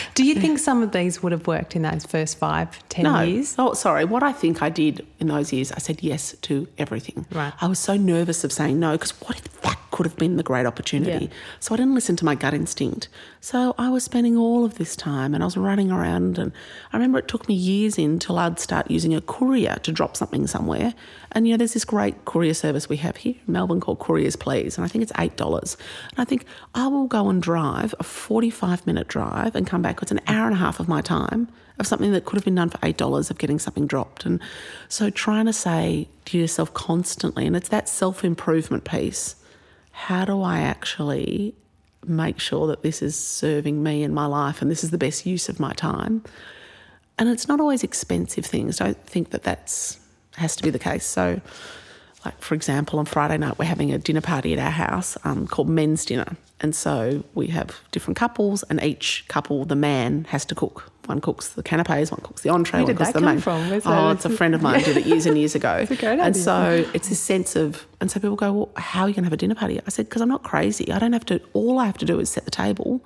do 0.14 0.24
you 0.24 0.34
think 0.34 0.58
some 0.58 0.82
of 0.82 0.92
these 0.92 1.22
would 1.22 1.32
have 1.32 1.46
worked 1.46 1.76
in 1.76 1.82
those 1.82 2.04
first 2.04 2.38
five, 2.38 2.86
ten 2.88 3.04
no. 3.04 3.20
years? 3.22 3.54
Oh, 3.58 3.74
sorry. 3.74 4.04
What 4.04 4.22
I 4.22 4.32
think 4.32 4.62
I 4.62 4.68
did 4.68 5.06
in 5.18 5.28
those 5.28 5.52
years, 5.52 5.72
I 5.72 5.78
said 5.78 6.02
yes 6.02 6.34
to 6.42 6.68
everything. 6.78 7.26
Right. 7.30 7.52
I 7.60 7.66
was 7.66 7.78
so 7.78 7.96
nervous 7.96 8.44
of 8.44 8.52
saying 8.52 8.78
no 8.78 8.92
because 8.92 9.12
what 9.22 9.38
if 9.38 9.60
that 9.62 9.78
could 9.96 10.04
have 10.04 10.16
been 10.16 10.36
the 10.36 10.42
great 10.42 10.66
opportunity. 10.66 11.24
Yeah. 11.24 11.30
So 11.58 11.72
I 11.72 11.78
didn't 11.78 11.94
listen 11.94 12.16
to 12.16 12.24
my 12.26 12.34
gut 12.34 12.52
instinct. 12.52 13.08
So 13.40 13.74
I 13.78 13.88
was 13.88 14.04
spending 14.04 14.36
all 14.36 14.62
of 14.62 14.76
this 14.76 14.94
time 14.94 15.32
and 15.32 15.42
I 15.42 15.46
was 15.46 15.56
running 15.56 15.90
around. 15.90 16.38
And 16.38 16.52
I 16.92 16.98
remember 16.98 17.18
it 17.18 17.28
took 17.28 17.48
me 17.48 17.54
years 17.54 17.96
until 17.96 18.38
I'd 18.38 18.60
start 18.60 18.90
using 18.90 19.14
a 19.14 19.22
courier 19.22 19.76
to 19.84 19.92
drop 19.92 20.14
something 20.14 20.46
somewhere. 20.46 20.92
And, 21.32 21.48
you 21.48 21.54
know, 21.54 21.56
there's 21.56 21.72
this 21.72 21.86
great 21.86 22.26
courier 22.26 22.52
service 22.52 22.90
we 22.90 22.98
have 22.98 23.16
here 23.16 23.36
in 23.46 23.52
Melbourne 23.54 23.80
called 23.80 23.98
Couriers 23.98 24.36
Please. 24.36 24.76
And 24.76 24.84
I 24.84 24.88
think 24.88 25.02
it's 25.02 25.12
$8. 25.12 25.76
And 26.10 26.18
I 26.18 26.26
think 26.26 26.44
I 26.74 26.88
will 26.88 27.06
go 27.06 27.30
and 27.30 27.42
drive 27.42 27.94
a 27.98 28.04
45 28.36 28.86
minute 28.86 29.08
drive 29.08 29.54
and 29.54 29.66
come 29.66 29.80
back. 29.80 30.02
It's 30.02 30.12
an 30.12 30.20
hour 30.26 30.44
and 30.44 30.52
a 30.52 30.58
half 30.58 30.78
of 30.78 30.88
my 30.88 31.00
time 31.00 31.48
of 31.78 31.86
something 31.86 32.12
that 32.12 32.26
could 32.26 32.36
have 32.36 32.44
been 32.44 32.54
done 32.54 32.68
for 32.68 32.76
$8 32.78 33.30
of 33.30 33.38
getting 33.38 33.58
something 33.58 33.86
dropped. 33.86 34.26
And 34.26 34.42
so 34.90 35.08
trying 35.08 35.46
to 35.46 35.54
say 35.54 36.06
to 36.26 36.36
yourself 36.36 36.74
constantly, 36.74 37.46
and 37.46 37.56
it's 37.56 37.70
that 37.70 37.88
self 37.88 38.26
improvement 38.26 38.84
piece 38.84 39.36
how 39.90 40.26
do 40.26 40.42
I 40.42 40.58
actually 40.58 41.54
make 42.06 42.38
sure 42.38 42.66
that 42.66 42.82
this 42.82 43.00
is 43.00 43.18
serving 43.18 43.82
me 43.82 44.02
in 44.02 44.12
my 44.12 44.26
life 44.26 44.60
and 44.60 44.70
this 44.70 44.84
is 44.84 44.90
the 44.90 44.98
best 44.98 45.24
use 45.24 45.48
of 45.48 45.58
my 45.58 45.72
time? 45.72 46.22
And 47.18 47.30
it's 47.30 47.48
not 47.48 47.58
always 47.58 47.82
expensive 47.82 48.44
things. 48.44 48.76
Don't 48.76 49.02
think 49.06 49.30
that 49.30 49.44
that's 49.44 49.98
has 50.34 50.56
to 50.56 50.62
be 50.62 50.68
the 50.68 50.78
case. 50.78 51.06
So, 51.06 51.40
like 52.26 52.40
for 52.40 52.54
example, 52.54 52.98
on 52.98 53.06
Friday 53.06 53.38
night 53.38 53.58
we're 53.58 53.64
having 53.66 53.92
a 53.92 53.98
dinner 53.98 54.20
party 54.20 54.52
at 54.52 54.58
our 54.58 54.70
house 54.70 55.16
um, 55.24 55.46
called 55.46 55.68
men's 55.68 56.04
dinner, 56.04 56.36
and 56.60 56.74
so 56.74 57.22
we 57.34 57.46
have 57.48 57.80
different 57.92 58.16
couples, 58.16 58.62
and 58.64 58.82
each 58.82 59.24
couple, 59.28 59.64
the 59.64 59.76
man 59.76 60.24
has 60.30 60.44
to 60.46 60.54
cook. 60.54 60.90
One 61.06 61.20
cooks 61.20 61.50
the 61.50 61.62
canapes, 61.62 62.10
one 62.10 62.20
cooks 62.20 62.42
the 62.42 62.48
entree, 62.50 62.80
Where 62.80 62.84
one 62.84 62.88
did 62.88 62.96
cooks 62.96 63.12
that 63.12 63.20
the 63.20 63.24
come 63.24 63.34
main. 63.36 63.40
from? 63.40 63.70
Where's 63.70 63.86
oh, 63.86 64.10
it's 64.10 64.24
a 64.24 64.30
friend 64.30 64.54
of 64.56 64.62
mine 64.62 64.82
did 64.88 64.96
it 64.96 65.06
years 65.06 65.24
and 65.26 65.38
years 65.38 65.54
ago. 65.54 65.74
It's 65.76 65.90
a 65.92 65.96
great 65.96 66.18
and 66.18 66.36
so 66.36 66.84
it's 66.94 67.08
this 67.08 67.20
sense 67.20 67.54
of, 67.54 67.86
and 68.00 68.10
so 68.10 68.18
people 68.18 68.36
go, 68.36 68.52
well, 68.52 68.70
how 68.76 69.02
are 69.02 69.08
you 69.08 69.14
going 69.14 69.22
to 69.22 69.26
have 69.26 69.32
a 69.32 69.36
dinner 69.36 69.54
party? 69.54 69.80
I 69.86 69.90
said, 69.90 70.06
because 70.08 70.20
I'm 70.22 70.28
not 70.28 70.42
crazy. 70.42 70.90
I 70.90 70.98
don't 70.98 71.12
have 71.12 71.26
to. 71.26 71.40
All 71.52 71.78
I 71.78 71.86
have 71.86 71.98
to 71.98 72.04
do 72.04 72.18
is 72.18 72.28
set 72.30 72.44
the 72.44 72.50
table, 72.50 73.04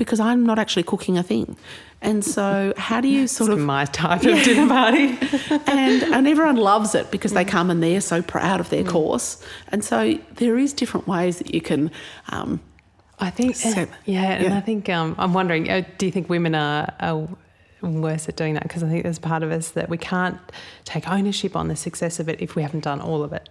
because 0.00 0.18
I'm 0.18 0.44
not 0.44 0.58
actually 0.58 0.82
cooking 0.84 1.16
a 1.18 1.22
thing. 1.22 1.56
And 2.02 2.24
so, 2.24 2.72
how 2.78 3.00
do 3.02 3.08
you 3.08 3.26
sort 3.28 3.50
It's 3.50 3.60
of 3.60 3.64
my 3.66 3.84
type 3.84 4.24
of 4.24 4.42
dinner 4.42 4.66
party. 4.66 5.18
and 5.66 6.02
and 6.14 6.26
everyone 6.26 6.56
loves 6.56 6.94
it 6.94 7.10
because 7.10 7.32
Mm. 7.32 7.34
they 7.38 7.44
come 7.44 7.70
and 7.70 7.82
they're 7.82 8.00
so 8.00 8.22
proud 8.22 8.58
of 8.60 8.70
their 8.70 8.84
course. 8.84 9.28
And 9.68 9.84
so 9.84 10.18
there 10.36 10.56
is 10.58 10.72
different 10.72 11.06
ways 11.06 11.36
that 11.38 11.52
you 11.54 11.60
can. 11.60 11.90
Um, 12.30 12.60
I 13.18 13.28
think, 13.28 13.54
So- 13.56 13.86
yeah, 14.06 14.32
and. 14.44 14.54
I 14.54 14.60
think 14.62 14.88
um, 14.88 15.14
I'm 15.18 15.34
wondering, 15.34 15.68
uh, 15.70 15.82
do 15.98 16.06
you 16.06 16.12
think 16.12 16.30
women 16.30 16.54
are, 16.54 16.88
are 17.00 17.28
worse 17.82 18.30
at 18.30 18.36
doing 18.36 18.54
that? 18.54 18.62
Because 18.62 18.82
I 18.82 18.88
think 18.88 19.02
there's 19.02 19.18
part 19.18 19.42
of 19.42 19.50
us 19.50 19.72
that 19.72 19.90
we 19.90 19.98
can't 19.98 20.38
take 20.86 21.06
ownership 21.06 21.54
on 21.54 21.68
the 21.68 21.76
success 21.76 22.18
of 22.18 22.30
it 22.30 22.40
if 22.40 22.56
we 22.56 22.62
haven't 22.62 22.84
done 22.84 22.98
all 23.02 23.22
of 23.22 23.34
it. 23.34 23.46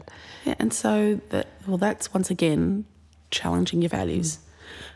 yeah, 0.45 0.55
and 0.57 0.73
so 0.73 1.21
that 1.29 1.45
well, 1.67 1.77
that's 1.77 2.12
once 2.15 2.31
again 2.31 2.85
challenging 3.29 3.83
your 3.83 3.89
values. 3.89 4.39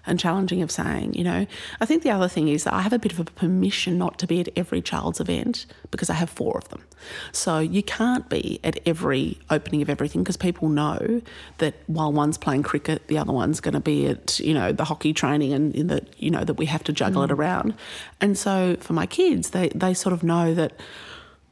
And 0.05 0.19
challenging 0.19 0.61
of 0.61 0.69
saying, 0.69 1.13
you 1.13 1.23
know, 1.23 1.47
I 1.79 1.85
think 1.85 2.03
the 2.03 2.11
other 2.11 2.27
thing 2.27 2.49
is 2.49 2.65
that 2.65 2.73
I 2.73 2.81
have 2.81 2.93
a 2.93 2.99
bit 2.99 3.13
of 3.13 3.19
a 3.19 3.23
permission 3.23 3.97
not 3.97 4.19
to 4.19 4.27
be 4.27 4.41
at 4.41 4.49
every 4.55 4.81
child's 4.81 5.19
event 5.19 5.65
because 5.91 6.09
I 6.09 6.13
have 6.13 6.29
four 6.29 6.57
of 6.57 6.67
them. 6.69 6.83
So 7.31 7.59
you 7.59 7.83
can't 7.83 8.27
be 8.29 8.59
at 8.63 8.79
every 8.85 9.39
opening 9.49 9.81
of 9.81 9.89
everything 9.89 10.23
because 10.23 10.37
people 10.37 10.69
know 10.69 11.21
that 11.59 11.75
while 11.87 12.11
one's 12.11 12.37
playing 12.37 12.63
cricket, 12.63 13.07
the 13.07 13.17
other 13.17 13.31
one's 13.31 13.59
going 13.59 13.73
to 13.73 13.79
be 13.79 14.07
at, 14.07 14.39
you 14.39 14.53
know, 14.53 14.71
the 14.71 14.85
hockey 14.85 15.13
training 15.13 15.53
and 15.53 15.73
in 15.75 15.87
the, 15.87 16.05
you 16.17 16.31
know, 16.31 16.43
that 16.43 16.55
we 16.55 16.65
have 16.65 16.83
to 16.83 16.93
juggle 16.93 17.23
it 17.23 17.29
mm. 17.29 17.37
around. 17.37 17.73
And 18.19 18.37
so 18.37 18.75
for 18.79 18.93
my 18.93 19.05
kids, 19.05 19.51
they, 19.51 19.69
they 19.69 19.93
sort 19.93 20.13
of 20.13 20.23
know 20.23 20.53
that 20.53 20.73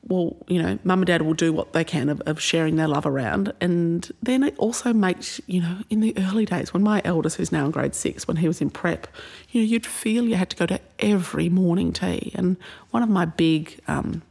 well, 0.07 0.35
you 0.47 0.61
know, 0.61 0.79
mum 0.83 0.99
and 0.99 1.07
dad 1.07 1.21
will 1.21 1.33
do 1.35 1.53
what 1.53 1.73
they 1.73 1.83
can 1.83 2.09
of, 2.09 2.21
of 2.25 2.39
sharing 2.39 2.75
their 2.75 2.87
love 2.87 3.05
around. 3.05 3.53
And 3.61 4.11
then 4.21 4.43
it 4.43 4.57
also 4.57 4.93
makes, 4.93 5.39
you 5.45 5.61
know, 5.61 5.77
in 5.89 5.99
the 5.99 6.13
early 6.17 6.45
days, 6.45 6.73
when 6.73 6.83
my 6.83 7.01
eldest, 7.05 7.37
who's 7.37 7.51
now 7.51 7.65
in 7.65 7.71
grade 7.71 7.93
six, 7.93 8.27
when 8.27 8.37
he 8.37 8.47
was 8.47 8.61
in 8.61 8.71
prep, 8.71 9.07
you 9.51 9.61
know, 9.61 9.67
you'd 9.67 9.85
feel 9.85 10.25
you 10.25 10.35
had 10.35 10.49
to 10.49 10.57
go 10.57 10.65
to 10.65 10.79
every 10.99 11.49
morning 11.49 11.93
tea. 11.93 12.31
And 12.35 12.57
one 12.89 13.03
of 13.03 13.09
my 13.09 13.25
big 13.25 13.79
um, 13.87 14.23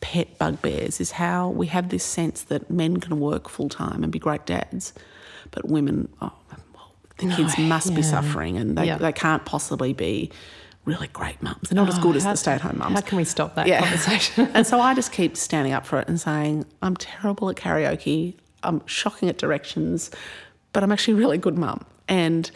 pet 0.00 0.38
bugbears 0.38 1.00
is 1.00 1.10
how 1.12 1.48
we 1.50 1.66
have 1.66 1.88
this 1.88 2.04
sense 2.04 2.42
that 2.44 2.70
men 2.70 2.98
can 2.98 3.18
work 3.18 3.48
full 3.48 3.68
time 3.68 4.04
and 4.04 4.12
be 4.12 4.20
great 4.20 4.46
dads, 4.46 4.92
but 5.50 5.68
women, 5.68 6.08
oh, 6.22 6.32
well, 6.72 6.92
the 7.18 7.34
kids 7.34 7.58
must 7.58 7.94
be 7.94 8.02
suffering 8.02 8.56
and 8.56 8.78
they, 8.78 8.86
Yeah. 8.86 8.98
they 8.98 9.12
can't 9.12 9.44
possibly 9.44 9.92
be 9.92 10.30
really 10.86 11.08
great 11.08 11.42
mums. 11.42 11.68
They're 11.68 11.76
not 11.76 11.88
as 11.88 11.98
Oh, 11.98 12.02
good 12.02 12.16
as 12.16 12.24
the 12.24 12.36
stay 12.36 12.52
at 12.52 12.62
home 12.62 12.78
mums. 12.78 12.94
How 12.94 13.00
can 13.02 13.18
we 13.18 13.24
stop 13.24 13.54
that 13.56 13.66
Yeah. 13.66 13.80
conversation? 13.80 14.48
and 14.54 14.66
so 14.66 14.80
I 14.80 14.94
just 14.94 15.12
keep 15.12 15.36
standing 15.36 15.72
up 15.74 15.84
for 15.84 15.98
it 16.00 16.08
and 16.08 16.18
saying, 16.18 16.64
I'm 16.80 16.96
terrible 16.96 17.50
at 17.50 17.56
karaoke, 17.56 18.34
I'm 18.62 18.80
shocking 18.86 19.28
at 19.28 19.36
directions, 19.36 20.10
but 20.72 20.82
I'm 20.82 20.92
actually 20.92 21.14
a 21.14 21.16
really 21.16 21.38
good 21.38 21.58
mum. 21.58 21.84
And 22.08 22.50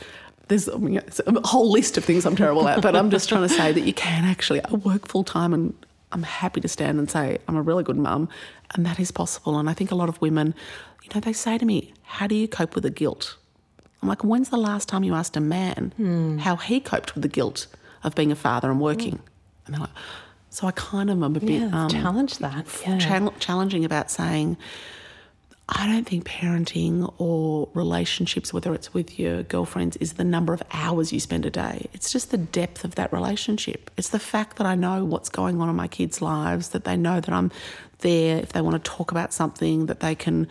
there's 0.49 0.69
I 0.69 0.77
mean, 0.77 1.01
a 1.27 1.47
whole 1.47 1.71
list 1.71 1.99
of 1.99 2.05
things 2.05 2.25
I'm 2.25 2.37
terrible 2.37 2.67
at, 2.69 2.81
but 2.81 2.97
I'm 2.97 3.11
just 3.11 3.29
trying 3.29 3.43
to 3.43 3.49
say 3.49 3.73
that 3.73 3.83
you 3.83 3.93
can 3.93 4.25
actually 4.25 4.65
I 4.65 4.73
work 4.75 5.07
full 5.07 5.25
time 5.25 5.53
and 5.53 5.75
I'm 6.13 6.23
happy 6.25 6.61
to 6.61 6.69
stand 6.69 6.99
and 6.99 7.11
say 7.11 7.39
I'm 7.47 7.57
a 7.57 7.63
really 7.63 7.85
good 7.85 7.97
mum, 7.97 8.29
and 8.75 8.85
that 8.85 8.99
is 8.99 9.11
possible. 9.13 9.59
And 9.59 9.71
I 9.71 9.75
think 9.75 9.91
a 9.93 9.95
lot 9.95 10.09
of 10.09 10.21
women, 10.21 10.55
you 11.03 11.11
know, 11.15 11.21
they 11.21 11.33
say 11.33 11.57
to 11.59 11.65
me, 11.65 11.93
How 12.03 12.27
do 12.27 12.35
you 12.35 12.49
cope 12.49 12.75
with 12.75 12.83
the 12.83 12.91
guilt? 12.91 13.37
I'm 14.03 14.09
like, 14.09 14.25
when's 14.25 14.49
the 14.49 14.57
last 14.57 14.89
time 14.89 15.05
you 15.05 15.15
asked 15.15 15.37
a 15.37 15.41
man 15.41 15.93
hmm. 15.97 16.39
how 16.39 16.57
he 16.57 16.81
coped 16.81 17.15
with 17.15 17.23
the 17.23 17.29
guilt 17.29 17.67
of 18.03 18.15
being 18.15 18.33
a 18.33 18.37
father 18.37 18.71
and 18.71 18.81
working? 18.81 19.21
And 19.67 19.75
they're 19.75 19.81
like, 19.81 19.91
so 20.51 20.67
I 20.67 20.73
kind 20.73 21.11
of 21.11 21.23
am 21.23 21.37
a 21.37 21.41
bit 21.41 21.63
yeah, 21.63 21.71
um, 21.73 21.89
challenge 21.89 22.39
that. 22.39 22.67
Yeah. 22.83 22.99
chal- 22.99 23.35
challenging 23.39 23.85
about 23.85 24.11
saying, 24.11 24.57
I 25.69 25.87
don't 25.87 26.05
think 26.05 26.25
parenting 26.25 27.15
or 27.19 27.69
relationships, 27.75 28.53
whether 28.53 28.75
it's 28.75 28.93
with 28.93 29.21
your 29.21 29.45
girlfriends, 29.45 29.97
is 29.99 30.15
the 30.15 30.25
number 30.25 30.53
of 30.53 30.63
hours 30.73 31.13
you 31.13 31.21
spend 31.21 31.47
a 31.47 31.51
day. 31.51 31.89
It's 31.93 32.11
just 32.11 32.33
the 32.33 32.39
depth 32.39 32.83
of 32.85 32.97
that 32.97 33.13
relationship. 33.13 33.93
It's 33.97 34.09
the 34.09 34.19
fact 34.19 34.57
that 34.57 34.67
I 34.67 34.75
know 34.75 35.05
what's 35.05 35.29
going 35.29 35.61
on 35.61 35.69
in 35.69 35.77
my 35.77 35.87
kids' 35.87 36.21
lives, 36.21 36.71
that 36.71 36.83
they 36.83 36.97
know 36.97 37.21
that 37.21 37.33
I'm 37.33 37.53
there 38.01 38.39
if 38.39 38.53
they 38.53 38.61
want 38.61 38.83
to 38.83 38.91
talk 38.91 39.13
about 39.13 39.33
something, 39.33 39.87
that 39.87 40.01
they 40.01 40.17
can 40.17 40.49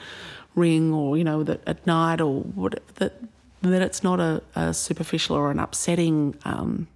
ring 0.56 0.94
or, 0.94 1.18
you 1.18 1.26
know, 1.26 1.44
that 1.44 1.68
at 1.68 1.86
night 1.86 2.22
or 2.22 2.40
what, 2.40 2.80
that, 2.96 3.22
that 3.62 3.82
it's 3.82 4.04
not 4.04 4.22
a, 4.22 4.42
a 4.56 4.74
superficial 4.74 5.36
or 5.36 5.52
an 5.52 5.60
upsetting 5.60 6.36
um, 6.46 6.88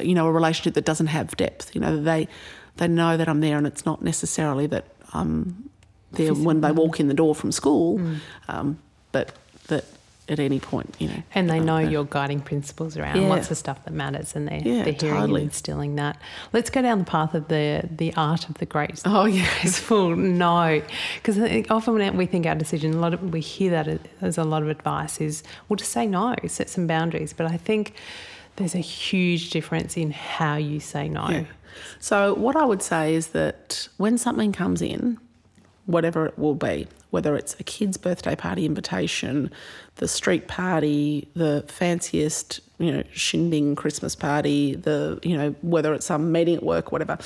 you 0.00 0.14
know, 0.14 0.26
a 0.26 0.32
relationship 0.32 0.74
that 0.74 0.84
doesn't 0.84 1.08
have 1.08 1.36
depth. 1.36 1.74
You 1.74 1.80
know, 1.80 2.00
they 2.02 2.28
they 2.76 2.88
know 2.88 3.16
that 3.16 3.28
I'm 3.28 3.40
there, 3.40 3.58
and 3.58 3.66
it's 3.66 3.84
not 3.84 4.02
necessarily 4.02 4.66
that 4.68 4.84
I'm 5.12 5.68
there 6.12 6.34
when 6.34 6.60
they 6.60 6.72
walk 6.72 7.00
in 7.00 7.08
the 7.08 7.14
door 7.14 7.34
from 7.34 7.52
school, 7.52 8.00
um, 8.48 8.78
but 9.12 9.32
that 9.68 9.84
at 10.28 10.38
any 10.38 10.60
point, 10.60 10.94
you 11.00 11.08
know, 11.08 11.22
And 11.34 11.50
they 11.50 11.58
uh, 11.58 11.64
know 11.64 11.76
uh, 11.76 11.80
your 11.80 12.04
guiding 12.04 12.40
principles 12.40 12.96
around 12.96 13.16
Yeah. 13.20 13.28
what's 13.28 13.48
the 13.48 13.54
stuff 13.56 13.84
that 13.84 13.92
matters, 13.92 14.36
and 14.36 14.46
they're, 14.46 14.60
Yeah, 14.60 14.84
they're 14.84 14.92
hearing 14.92 15.20
totally. 15.20 15.40
and 15.42 15.50
instilling 15.50 15.96
that. 15.96 16.16
Let's 16.52 16.70
go 16.70 16.80
down 16.80 17.00
the 17.00 17.04
path 17.04 17.34
of 17.34 17.48
the 17.48 17.88
the 17.90 18.14
art 18.14 18.48
of 18.48 18.56
the 18.58 18.66
great 18.66 19.02
Oh 19.06 19.24
yeah, 19.24 19.44
full 19.88 20.14
no, 20.16 20.80
because 21.16 21.38
often 21.70 21.94
when 21.94 22.16
we 22.16 22.26
think 22.26 22.46
our 22.46 22.54
decision, 22.54 22.94
a 22.94 22.98
lot 22.98 23.14
of 23.14 23.32
we 23.32 23.40
hear 23.40 23.70
that 23.72 24.00
as 24.20 24.38
a 24.38 24.44
lot 24.44 24.62
of 24.62 24.68
advice 24.68 25.20
is 25.20 25.42
well 25.68 25.76
to 25.76 25.84
say 25.84 26.06
no, 26.06 26.34
set 26.46 26.70
some 26.70 26.86
boundaries. 26.86 27.32
But 27.32 27.46
I 27.50 27.56
think 27.56 27.94
there's 28.62 28.74
a 28.74 28.78
huge 28.78 29.50
difference 29.50 29.96
in 29.96 30.10
how 30.10 30.56
you 30.56 30.80
say 30.80 31.08
no. 31.08 31.28
Yeah. 31.28 31.44
So 31.98 32.34
what 32.34 32.56
I 32.56 32.64
would 32.64 32.82
say 32.82 33.14
is 33.14 33.28
that 33.28 33.88
when 33.96 34.18
something 34.18 34.52
comes 34.52 34.82
in, 34.82 35.18
whatever 35.86 36.26
it 36.26 36.38
will 36.38 36.54
be, 36.54 36.86
whether 37.10 37.36
it's 37.36 37.58
a 37.60 37.64
kid's 37.64 37.96
birthday 37.96 38.36
party 38.36 38.64
invitation, 38.64 39.50
the 39.96 40.08
street 40.08 40.48
party, 40.48 41.28
the 41.34 41.64
fanciest, 41.68 42.60
you 42.78 42.92
know, 42.92 43.02
shindig 43.12 43.76
Christmas 43.76 44.14
party, 44.14 44.74
the, 44.76 45.18
you 45.22 45.36
know, 45.36 45.54
whether 45.62 45.92
it's 45.92 46.06
some 46.06 46.32
meeting 46.32 46.56
at 46.56 46.62
work, 46.62 46.92
whatever. 46.92 47.18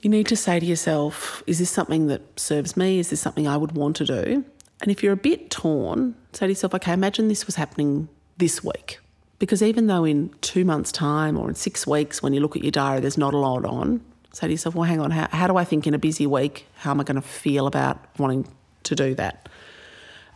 You 0.00 0.10
need 0.10 0.26
to 0.26 0.36
say 0.36 0.60
to 0.60 0.66
yourself, 0.66 1.42
is 1.46 1.58
this 1.58 1.70
something 1.70 2.08
that 2.08 2.38
serves 2.38 2.76
me? 2.76 2.98
Is 2.98 3.10
this 3.10 3.20
something 3.20 3.48
I 3.48 3.56
would 3.56 3.72
want 3.72 3.96
to 3.96 4.04
do? 4.04 4.44
And 4.82 4.90
if 4.90 5.02
you're 5.02 5.14
a 5.14 5.16
bit 5.16 5.50
torn, 5.50 6.14
say 6.32 6.46
to 6.46 6.50
yourself, 6.50 6.74
okay, 6.74 6.92
imagine 6.92 7.28
this 7.28 7.46
was 7.46 7.54
happening 7.54 8.08
this 8.36 8.62
week. 8.62 8.98
Because 9.38 9.62
even 9.62 9.86
though 9.86 10.04
in 10.04 10.30
two 10.40 10.64
months' 10.64 10.90
time 10.90 11.36
or 11.36 11.48
in 11.48 11.54
six 11.54 11.86
weeks, 11.86 12.22
when 12.22 12.32
you 12.32 12.40
look 12.40 12.56
at 12.56 12.62
your 12.62 12.70
diary, 12.70 13.00
there's 13.00 13.18
not 13.18 13.34
a 13.34 13.38
lot 13.38 13.64
on, 13.64 14.00
say 14.32 14.46
to 14.46 14.52
yourself, 14.52 14.74
well, 14.74 14.84
hang 14.84 15.00
on, 15.00 15.10
how, 15.10 15.28
how 15.30 15.46
do 15.46 15.56
I 15.56 15.64
think 15.64 15.86
in 15.86 15.94
a 15.94 15.98
busy 15.98 16.26
week, 16.26 16.66
how 16.76 16.90
am 16.90 17.00
I 17.00 17.04
going 17.04 17.16
to 17.16 17.22
feel 17.26 17.66
about 17.66 17.98
wanting 18.18 18.48
to 18.84 18.94
do 18.94 19.14
that? 19.16 19.48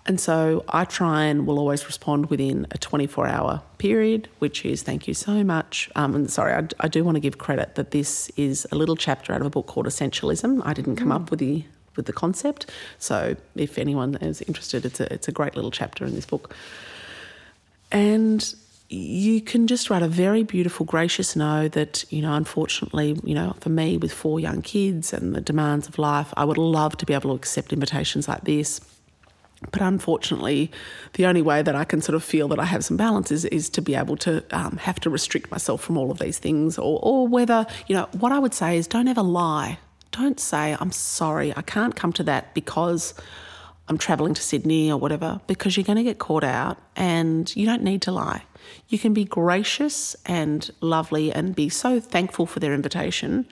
And 0.07 0.19
so 0.19 0.65
I 0.69 0.85
try 0.85 1.25
and 1.25 1.47
will 1.47 1.59
always 1.59 1.87
respond 1.87 2.31
within 2.31 2.67
a 2.71 2.79
24 2.79 3.27
hour 3.27 3.63
period, 3.79 4.29
which 4.39 4.65
is 4.65 4.83
thank 4.83 5.07
you 5.07 5.15
so 5.15 5.45
much. 5.45 5.91
Um, 5.95 6.15
and 6.15 6.31
sorry, 6.31 6.55
I, 6.55 6.67
I 6.81 6.89
do 6.89 7.05
want 7.05 7.17
to 7.17 7.21
give 7.21 7.39
credit 7.39 7.75
that 7.75 7.91
this 7.91 8.29
is 8.31 8.67
a 8.73 8.77
little 8.77 8.97
chapter 8.97 9.33
out 9.33 9.41
of 9.41 9.47
a 9.47 9.51
book 9.51 9.67
called 9.67 9.87
Essentialism. 9.87 10.63
I 10.65 10.73
didn't 10.73 10.97
come 10.97 11.13
up 11.13 11.31
with 11.31 11.41
the 11.41 11.65
with 11.97 12.07
the 12.07 12.13
concept, 12.13 12.71
so 12.99 13.37
if 13.57 13.77
anyone 13.77 14.15
is 14.17 14.41
interested, 14.43 14.87
it's 14.87 15.01
a 15.01 15.13
it's 15.13 15.29
a 15.29 15.33
great 15.33 15.55
little 15.55 15.73
chapter 15.73 16.05
in 16.07 16.15
this 16.15 16.25
book. 16.25 16.55
And 17.93 18.55
you 18.93 19.41
can 19.41 19.69
just 19.69 19.89
write 19.89 20.03
a 20.03 20.09
very 20.09 20.43
beautiful, 20.43 20.85
gracious 20.85 21.37
no 21.37 21.69
that, 21.69 22.05
you 22.11 22.21
know, 22.21 22.35
unfortunately, 22.35 23.17
you 23.23 23.35
know, 23.35 23.55
for 23.61 23.69
me 23.69 23.97
with 23.97 24.13
four 24.13 24.41
young 24.41 24.63
kids 24.63 25.13
and 25.13 25.33
the 25.33 25.41
demands 25.41 25.87
of 25.87 25.97
life, 25.97 26.35
I 26.37 26.45
would 26.45 26.59
love 26.59 26.97
to 26.97 27.07
be 27.07 27.15
able 27.15 27.31
to 27.31 27.37
accept 27.37 27.73
invitations 27.73 28.27
like 28.27 28.43
this. 28.43 28.81
But 29.71 29.81
unfortunately, 29.81 30.73
the 31.13 31.27
only 31.27 31.41
way 31.41 31.63
that 31.63 31.77
I 31.77 31.85
can 31.85 32.03
sort 32.03 32.17
of 32.17 32.25
feel 32.25 32.49
that 32.49 32.59
I 32.59 32.65
have 32.65 32.85
some 32.85 32.97
balance 32.97 33.31
is, 33.31 33.45
is 33.45 33.69
to 33.71 33.83
be 33.83 33.95
able 33.95 34.17
to 34.19 34.43
um, 34.51 34.77
have 34.79 34.99
to 35.01 35.11
restrict 35.11 35.53
myself 35.53 35.83
from 35.83 35.97
all 35.97 36.11
of 36.11 36.19
these 36.19 36.39
things, 36.39 36.77
or, 36.77 36.99
or 37.01 37.29
whether, 37.29 37.67
you 37.87 37.95
know, 37.95 38.09
what 38.19 38.33
I 38.33 38.41
would 38.41 38.55
say 38.55 38.77
is 38.77 38.89
don't 38.89 39.07
ever 39.07 39.23
lie. 39.23 39.79
Don't 40.11 40.41
say, 40.41 40.77
I'm 40.81 40.91
sorry, 40.91 41.57
I 41.57 41.63
can't 41.63 41.95
come 41.95 42.13
to 42.15 42.25
that 42.25 42.55
because 42.55 43.15
I'm 43.87 43.99
traveling 43.99 44.35
to 44.35 44.43
Sydney 44.43 44.91
or 44.91 44.99
whatever, 44.99 45.41
because 45.47 45.77
you're 45.77 45.85
going 45.85 45.99
to 45.99 46.03
get 46.03 46.19
caught 46.19 46.43
out 46.43 46.79
and 46.97 47.55
you 47.55 47.67
don't 47.67 47.83
need 47.83 48.03
to 48.03 48.13
lie. 48.13 48.43
You 48.89 48.99
can 48.99 49.13
be 49.13 49.25
gracious 49.25 50.17
and 50.27 50.71
lovely 50.81 51.33
and 51.33 51.55
be 51.55 51.69
so 51.69 52.01
thankful 52.01 52.47
for 52.47 52.61
their 52.61 52.75
invitation 52.75 53.47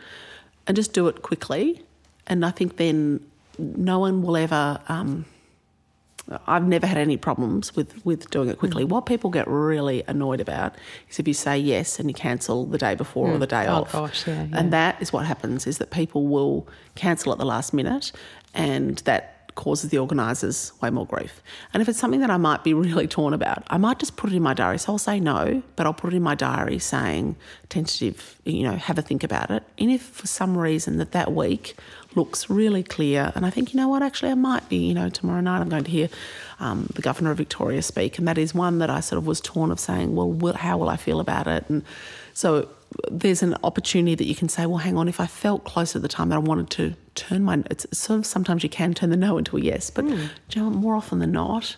and 0.67 0.77
just 0.77 0.93
do 0.93 1.09
it 1.09 1.23
quickly. 1.23 1.83
And 2.27 2.45
I 2.45 2.51
think 2.51 2.77
then 2.77 3.25
no 3.59 3.99
one 3.99 4.23
will 4.23 4.37
ever. 4.37 4.81
Um, 4.89 5.25
I've 6.47 6.67
never 6.67 6.87
had 6.87 6.99
any 6.99 7.17
problems 7.17 7.75
with, 7.75 8.05
with 8.05 8.29
doing 8.31 8.51
it 8.51 8.59
quickly. 8.59 8.85
Mm. 8.85 8.91
What 8.91 9.07
people 9.07 9.31
get 9.31 9.49
really 9.49 10.05
annoyed 10.07 10.41
about 10.41 10.75
is 11.09 11.19
if 11.19 11.27
you 11.27 11.33
say 11.33 11.57
yes 11.57 11.99
and 11.99 12.11
you 12.11 12.15
cancel 12.15 12.67
the 12.67 12.77
day 12.77 12.95
before 12.95 13.29
mm. 13.29 13.35
or 13.35 13.39
the 13.39 13.47
day 13.47 13.67
oh, 13.67 13.77
off. 13.77 13.93
Gosh, 13.93 14.27
yeah, 14.27 14.45
yeah. 14.45 14.59
And 14.59 14.73
that 14.73 15.01
is 15.01 15.11
what 15.11 15.25
happens 15.25 15.67
is 15.67 15.79
that 15.79 15.91
people 15.91 16.27
will 16.27 16.69
cancel 16.97 17.33
at 17.33 17.39
the 17.39 17.47
last 17.47 17.73
minute 17.73 18.13
and 18.53 18.99
that 18.99 19.38
causes 19.59 19.91
the 19.91 19.99
organisers 19.99 20.73
way 20.81 20.89
more 20.89 21.05
grief. 21.05 21.43
And 21.75 21.83
if 21.83 21.89
it's 21.89 21.99
something 21.99 22.21
that 22.21 22.31
I 22.31 22.37
might 22.37 22.63
be 22.63 22.73
really 22.85 23.09
torn 23.09 23.35
about, 23.35 23.65
I 23.67 23.77
might 23.77 23.99
just 23.99 24.17
put 24.17 24.33
it 24.33 24.37
in 24.37 24.43
my 24.43 24.55
diary. 24.55 24.79
So 24.79 24.93
I'll 24.93 24.99
say 24.99 25.19
no, 25.19 25.63
but 25.75 25.85
I'll 25.85 25.93
put 25.93 26.13
it 26.13 26.17
in 26.17 26.23
my 26.23 26.37
diary 26.37 26.79
saying 26.79 27.35
tentative, 27.69 28.37
you 28.45 28.63
know, 28.63 28.77
have 28.77 28.99
a 28.99 29.03
think 29.03 29.25
about 29.25 29.51
it. 29.51 29.65
And 29.77 29.91
if 29.91 30.03
for 30.03 30.29
some 30.29 30.57
reason 30.57 30.99
that 30.99 31.11
that 31.11 31.33
week 31.33 31.77
looks 32.15 32.49
really 32.49 32.85
clear, 32.85 33.33
and 33.35 33.45
I 33.45 33.51
think, 33.51 33.75
you 33.75 33.81
know 33.81 33.89
what, 33.89 34.01
actually 34.01 34.31
I 34.31 34.35
might 34.35 34.69
be, 34.69 34.77
you 34.77 34.95
know, 34.95 35.09
tomorrow 35.09 35.41
night 35.41 35.61
I'm 35.61 35.69
going 35.69 35.85
to 35.85 35.91
hear 35.91 36.09
um, 36.61 36.89
the 36.95 37.03
Governor 37.03 37.33
of 37.33 37.37
Victoria 37.37 37.83
speak, 37.83 38.17
and 38.17 38.29
that 38.29 38.39
is 38.39 38.55
one 38.55 38.79
that 38.79 38.91
I 38.91 39.01
sort 39.01 39.19
of 39.19 39.27
was 39.27 39.41
torn 39.41 39.73
of 39.73 39.81
saying, 39.81 40.15
well, 40.15 40.55
how 40.55 40.79
will 40.79 40.89
I 40.89 40.97
feel 40.97 41.19
about 41.19 41.49
it? 41.49 41.69
And 41.69 41.83
so 42.33 42.69
there's 43.11 43.43
an 43.43 43.57
opportunity 43.65 44.15
that 44.15 44.25
you 44.25 44.35
can 44.35 44.49
say, 44.49 44.67
well, 44.67 44.79
hang 44.79 44.97
on, 44.97 45.09
if 45.09 45.21
I 45.21 45.27
felt 45.27 45.65
close 45.65 45.95
at 45.95 46.03
the 46.03 46.09
time 46.09 46.31
that 46.31 46.37
I 46.37 46.39
wanted 46.39 46.71
to 46.71 46.95
turn 47.15 47.45
my, 47.45 47.63
it's 47.71 47.87
sort 47.97 48.21
of 48.21 48.27
sometimes 48.27 48.63
you 48.63 48.69
can 48.69 48.95
turn 48.95 49.11
the 49.11 49.17
no 49.17 49.39
into 49.39 49.57
a 49.57 49.61
yes, 49.61 49.91
but 49.91 50.05
mm. 50.05 50.31
you 50.51 50.63
know, 50.63 50.71
more 50.71 50.95
often 50.95 51.19
than 51.19 51.33
not, 51.33 51.77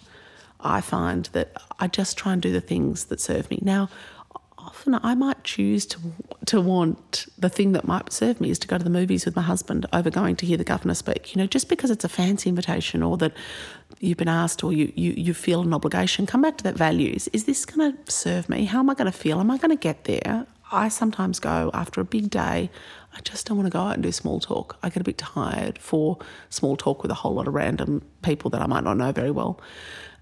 I 0.61 0.81
find 0.81 1.27
that 1.33 1.53
I 1.79 1.89
just 1.89 2.17
try 2.17 2.33
and 2.33 2.43
do 2.43 2.53
the 2.53 2.61
things 2.61 3.07
that 3.07 3.21
serve 3.21 3.51
me. 3.51 3.59
Now, 3.63 3.89
often 4.59 4.99
I 5.03 5.15
might 5.15 5.43
choose 5.43 5.87
to 5.87 5.99
to 6.47 6.61
want 6.61 7.27
the 7.39 7.49
thing 7.49 7.73
that 7.73 7.87
might 7.87 8.13
serve 8.13 8.41
me 8.41 8.51
is 8.51 8.59
to 8.59 8.69
go 8.69 8.79
to 8.79 8.85
the 8.85 8.91
movies 8.91 9.25
with 9.25 9.37
my 9.37 9.43
husband 9.43 9.87
over 9.93 10.11
going 10.11 10.37
to 10.37 10.47
hear 10.47 10.57
the 10.57 10.65
governor 10.65 10.95
speak. 10.95 11.35
You 11.35 11.41
know, 11.41 11.47
just 11.47 11.69
because 11.69 11.91
it's 11.91 12.05
a 12.05 12.09
fancy 12.09 12.49
invitation 12.49 13.03
or 13.03 13.17
that 13.19 13.33
you've 14.01 14.19
been 14.19 14.29
asked 14.29 14.63
or 14.63 14.73
you 14.73 14.93
you, 14.95 15.13
you 15.13 15.35
feel 15.35 15.63
an 15.63 15.75
obligation, 15.75 16.27
come 16.27 16.43
back 16.43 16.59
to 16.59 16.65
that 16.65 16.77
values. 16.77 17.29
Is 17.33 17.45
this 17.45 17.65
going 17.65 17.93
to 17.93 18.13
serve 18.13 18.49
me? 18.49 18.67
How 18.67 18.81
am 18.81 18.91
I 18.91 18.95
going 18.95 19.11
to 19.11 19.17
feel? 19.17 19.41
Am 19.41 19.51
I 19.51 19.59
going 19.59 19.77
to 19.77 19.81
get 19.81 20.05
there? 20.05 20.47
I 20.73 20.89
sometimes 20.89 21.41
go 21.41 21.71
after 21.75 22.01
a 22.01 22.05
big 22.05 22.31
day, 22.31 22.71
I 23.13 23.21
just 23.21 23.47
don't 23.47 23.57
want 23.57 23.67
to 23.67 23.71
go 23.71 23.81
out 23.81 23.95
and 23.95 24.03
do 24.03 24.13
small 24.13 24.41
talk. 24.41 24.79
I 24.83 24.89
get 24.89 25.01
a 25.01 25.05
bit 25.05 25.19
tired 25.19 25.79
for 25.79 26.19
small 26.49 26.77
talk 26.77 27.03
with 27.03 27.11
a 27.11 27.15
whole 27.15 27.35
lot 27.35 27.49
of 27.49 27.55
random 27.55 28.03
people 28.23 28.51
that 28.51 28.63
I 28.63 28.67
might 28.67 28.85
not 28.85 28.97
know 28.97 29.13
very 29.13 29.31
well. 29.31 29.61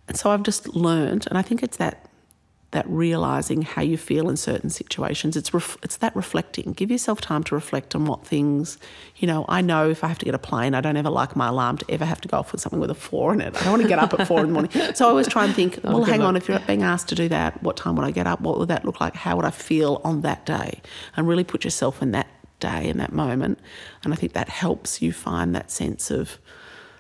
And 0.07 0.17
so 0.17 0.31
I've 0.31 0.43
just 0.43 0.75
learned, 0.75 1.27
and 1.29 1.37
I 1.37 1.43
think 1.43 1.63
it's 1.63 1.77
that 1.77 2.09
that 2.71 2.87
realizing 2.87 3.63
how 3.63 3.81
you 3.81 3.97
feel 3.97 4.29
in 4.29 4.37
certain 4.37 4.69
situations. 4.69 5.37
It's 5.37 5.55
ref- 5.55 5.79
it's 5.83 5.97
that 5.99 6.15
reflecting. 6.15 6.73
Give 6.73 6.91
yourself 6.91 7.21
time 7.21 7.43
to 7.45 7.55
reflect 7.55 7.95
on 7.95 8.05
what 8.05 8.27
things, 8.27 8.77
you 9.17 9.27
know. 9.27 9.47
I 9.49 9.63
know 9.63 9.89
if 9.89 10.05
I 10.05 10.09
have 10.09 10.19
to 10.19 10.27
get 10.27 10.35
a 10.35 10.39
plane, 10.39 10.75
I 10.75 10.83
don't 10.83 10.97
ever 10.97 11.09
like 11.09 11.35
my 11.35 11.49
alarm 11.49 11.79
to 11.79 11.91
ever 11.91 12.05
have 12.05 12.21
to 12.23 12.29
go 12.29 12.37
off 12.37 12.53
with 12.53 12.61
something 12.61 12.79
with 12.79 12.91
a 12.91 12.95
four 12.95 13.33
in 13.33 13.41
it. 13.41 13.57
I 13.59 13.65
don't 13.65 13.73
want 13.73 13.83
to 13.83 13.89
get 13.89 13.99
up 13.99 14.13
at 14.19 14.27
four 14.27 14.41
in 14.41 14.49
the 14.49 14.53
morning. 14.53 14.71
So 14.95 15.07
I 15.07 15.11
always 15.11 15.29
try 15.29 15.45
and 15.45 15.55
think, 15.55 15.79
oh, 15.85 15.99
well, 15.99 16.05
hang 16.05 16.23
on, 16.23 16.35
if 16.35 16.49
you're 16.49 16.59
being 16.61 16.83
asked 16.83 17.09
to 17.11 17.15
do 17.15 17.29
that, 17.29 17.63
what 17.63 17.77
time 17.77 17.95
would 17.97 18.05
I 18.05 18.11
get 18.11 18.27
up? 18.27 18.41
What 18.41 18.59
would 18.59 18.69
that 18.69 18.85
look 18.85 19.01
like? 19.01 19.15
How 19.15 19.37
would 19.37 19.45
I 19.45 19.51
feel 19.51 20.01
on 20.03 20.23
that 20.23 20.45
day? 20.45 20.81
And 21.17 21.29
really 21.29 21.45
put 21.45 21.63
yourself 21.65 22.03
in 22.03 22.13
that 22.13 22.27
day 22.59 22.89
in 22.89 22.99
that 22.99 23.13
moment. 23.13 23.59
And 24.03 24.13
I 24.13 24.17
think 24.17 24.33
that 24.33 24.49
helps 24.49 25.01
you 25.01 25.13
find 25.13 25.55
that 25.55 25.71
sense 25.71 26.11
of 26.11 26.39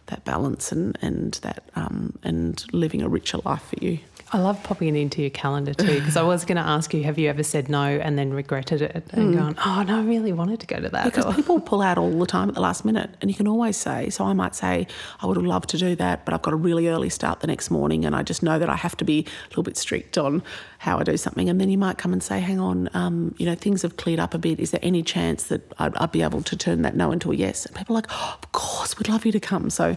that 0.06 0.24
balance 0.24 0.72
and 0.72 0.98
and 1.02 1.34
that 1.42 1.70
um, 1.76 2.18
and 2.22 2.64
living 2.72 3.02
a 3.02 3.08
richer 3.08 3.38
life 3.44 3.62
for 3.62 3.84
you. 3.84 3.98
I 4.30 4.38
love 4.38 4.62
popping 4.62 4.94
it 4.94 5.00
into 5.00 5.22
your 5.22 5.30
calendar 5.30 5.72
too, 5.72 5.98
because 5.98 6.16
I 6.16 6.22
was 6.22 6.44
going 6.44 6.56
to 6.56 6.62
ask 6.62 6.92
you, 6.92 7.02
have 7.04 7.18
you 7.18 7.30
ever 7.30 7.42
said 7.42 7.68
no 7.70 7.82
and 7.82 8.18
then 8.18 8.32
regretted 8.32 8.82
it 8.82 9.06
and 9.12 9.34
mm. 9.34 9.38
gone, 9.38 9.56
oh 9.64 9.82
no, 9.82 10.00
I 10.00 10.02
really 10.02 10.32
wanted 10.32 10.60
to 10.60 10.66
go 10.66 10.78
to 10.78 10.88
that? 10.90 11.04
Because 11.06 11.24
or... 11.24 11.32
people 11.32 11.60
pull 11.60 11.80
out 11.80 11.96
all 11.96 12.18
the 12.18 12.26
time 12.26 12.48
at 12.48 12.54
the 12.54 12.60
last 12.60 12.84
minute, 12.84 13.10
and 13.20 13.30
you 13.30 13.36
can 13.36 13.48
always 13.48 13.76
say. 13.76 14.10
So 14.10 14.24
I 14.24 14.34
might 14.34 14.54
say, 14.54 14.86
I 15.20 15.26
would 15.26 15.36
have 15.36 15.46
loved 15.46 15.70
to 15.70 15.78
do 15.78 15.96
that, 15.96 16.26
but 16.26 16.34
I've 16.34 16.42
got 16.42 16.52
a 16.52 16.56
really 16.56 16.88
early 16.88 17.08
start 17.08 17.40
the 17.40 17.46
next 17.46 17.70
morning, 17.70 18.04
and 18.04 18.14
I 18.14 18.22
just 18.22 18.42
know 18.42 18.58
that 18.58 18.68
I 18.68 18.76
have 18.76 18.96
to 18.98 19.04
be 19.04 19.26
a 19.26 19.48
little 19.48 19.62
bit 19.62 19.78
strict 19.78 20.18
on 20.18 20.42
how 20.78 20.98
I 20.98 21.04
do 21.04 21.16
something. 21.16 21.48
And 21.48 21.58
then 21.58 21.70
you 21.70 21.78
might 21.78 21.96
come 21.96 22.12
and 22.12 22.22
say, 22.22 22.40
hang 22.40 22.60
on, 22.60 22.90
um, 22.94 23.34
you 23.38 23.46
know, 23.46 23.54
things 23.54 23.82
have 23.82 23.96
cleared 23.96 24.20
up 24.20 24.34
a 24.34 24.38
bit. 24.38 24.60
Is 24.60 24.72
there 24.72 24.80
any 24.82 25.02
chance 25.02 25.44
that 25.44 25.72
I'd, 25.78 25.96
I'd 25.96 26.12
be 26.12 26.22
able 26.22 26.42
to 26.42 26.56
turn 26.56 26.82
that 26.82 26.94
no 26.94 27.12
into 27.12 27.32
a 27.32 27.34
yes? 27.34 27.64
And 27.64 27.74
people 27.74 27.94
are 27.96 28.00
like, 28.02 28.10
oh, 28.10 28.38
of 28.42 28.52
course, 28.52 28.98
we'd 28.98 29.08
love 29.08 29.24
you 29.24 29.32
to 29.32 29.40
come. 29.40 29.70
So 29.70 29.96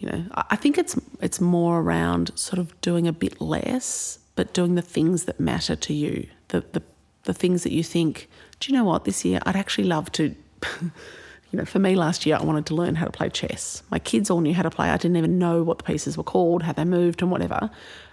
you 0.00 0.08
know, 0.08 0.24
I 0.32 0.56
think 0.56 0.78
it's 0.78 0.98
it's 1.20 1.42
more 1.42 1.80
around 1.80 2.32
sort 2.34 2.58
of 2.58 2.78
doing 2.80 3.06
a 3.06 3.12
bit 3.12 3.38
less, 3.38 4.18
but 4.34 4.54
doing 4.54 4.74
the 4.74 4.82
things 4.82 5.24
that 5.24 5.38
matter 5.38 5.76
to 5.76 5.92
you. 5.92 6.26
The 6.48 6.64
the 6.72 6.82
the 7.24 7.34
things 7.34 7.64
that 7.64 7.72
you 7.72 7.84
think, 7.84 8.26
do 8.60 8.72
you 8.72 8.78
know 8.78 8.84
what, 8.84 9.04
this 9.04 9.26
year 9.26 9.40
I'd 9.44 9.56
actually 9.56 9.84
love 9.84 10.10
to 10.12 10.34
you 10.82 11.58
know, 11.58 11.66
for 11.66 11.78
me 11.78 11.96
last 11.96 12.24
year 12.24 12.38
I 12.40 12.42
wanted 12.42 12.64
to 12.66 12.74
learn 12.74 12.94
how 12.94 13.04
to 13.04 13.12
play 13.12 13.28
chess. 13.28 13.82
My 13.90 13.98
kids 13.98 14.30
all 14.30 14.40
knew 14.40 14.54
how 14.54 14.62
to 14.62 14.70
play. 14.70 14.88
I 14.88 14.96
didn't 14.96 15.18
even 15.18 15.38
know 15.38 15.62
what 15.62 15.76
the 15.76 15.84
pieces 15.84 16.16
were 16.16 16.24
called, 16.24 16.62
how 16.62 16.72
they 16.72 16.86
moved 16.86 17.20
and 17.20 17.30
whatever. 17.30 17.70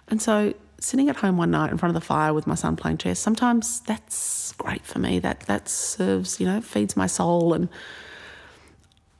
And 0.09 0.21
so 0.21 0.53
sitting 0.81 1.07
at 1.07 1.15
home 1.15 1.37
one 1.37 1.51
night 1.51 1.71
in 1.71 1.77
front 1.77 1.95
of 1.95 2.01
the 2.01 2.05
fire 2.05 2.33
with 2.33 2.47
my 2.47 2.55
son 2.55 2.75
playing 2.75 2.97
chess, 2.97 3.17
sometimes 3.17 3.79
that's 3.81 4.51
great 4.57 4.85
for 4.85 4.99
me. 4.99 5.19
That 5.19 5.41
that 5.41 5.69
serves, 5.69 6.41
you 6.41 6.45
know, 6.45 6.59
feeds 6.59 6.97
my 6.97 7.07
soul 7.07 7.53
and 7.53 7.69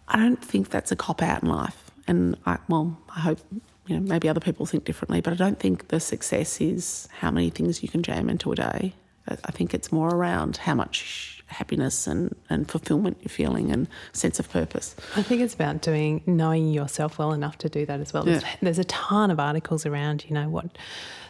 I 0.10 0.18
don't 0.18 0.44
think 0.44 0.70
that's 0.70 0.92
a 0.92 0.98
cop 0.98 1.22
out 1.22 1.44
in 1.44 1.50
life 1.50 1.87
and 2.08 2.38
I, 2.46 2.58
well, 2.68 2.98
I 3.16 3.20
hope 3.20 3.40
you 3.88 3.96
know 3.96 4.02
maybe 4.02 4.30
other 4.30 4.40
people 4.40 4.66
think 4.66 4.86
differently, 4.86 5.22
but 5.22 5.34
I 5.34 5.36
don't 5.36 5.60
think 5.60 5.90
the 5.90 6.00
success 6.00 6.62
is 6.62 7.08
how 7.20 7.32
many 7.32 7.50
things 7.50 7.82
you 7.84 7.90
can 7.90 8.04
jam 8.04 8.30
into 8.30 8.52
a 8.52 8.56
day. 8.56 8.94
I 9.30 9.52
think 9.52 9.74
it's 9.74 9.92
more 9.92 10.10
around 10.10 10.58
how 10.58 10.74
much 10.74 11.44
happiness 11.48 12.08
and, 12.08 12.36
and 12.50 12.70
fulfillment 12.70 13.18
you're 13.22 13.30
feeling 13.30 13.72
and 13.72 13.88
sense 14.14 14.40
of 14.40 14.50
purpose. 14.50 14.96
I 15.16 15.22
think 15.22 15.42
it's 15.42 15.54
about 15.54 15.82
doing 15.82 16.22
knowing 16.26 16.72
yourself 16.72 17.20
well 17.20 17.34
enough 17.34 17.58
to 17.60 17.70
do 17.70 17.86
that 17.86 18.00
as 18.00 18.14
well. 18.14 18.28
Yeah. 18.28 18.40
There's, 18.40 18.44
there's 18.62 18.80
a 18.80 18.84
ton 18.86 19.32
of 19.32 19.40
articles 19.40 19.86
around, 19.86 20.26
you 20.28 20.34
know, 20.34 20.50
what 20.50 20.78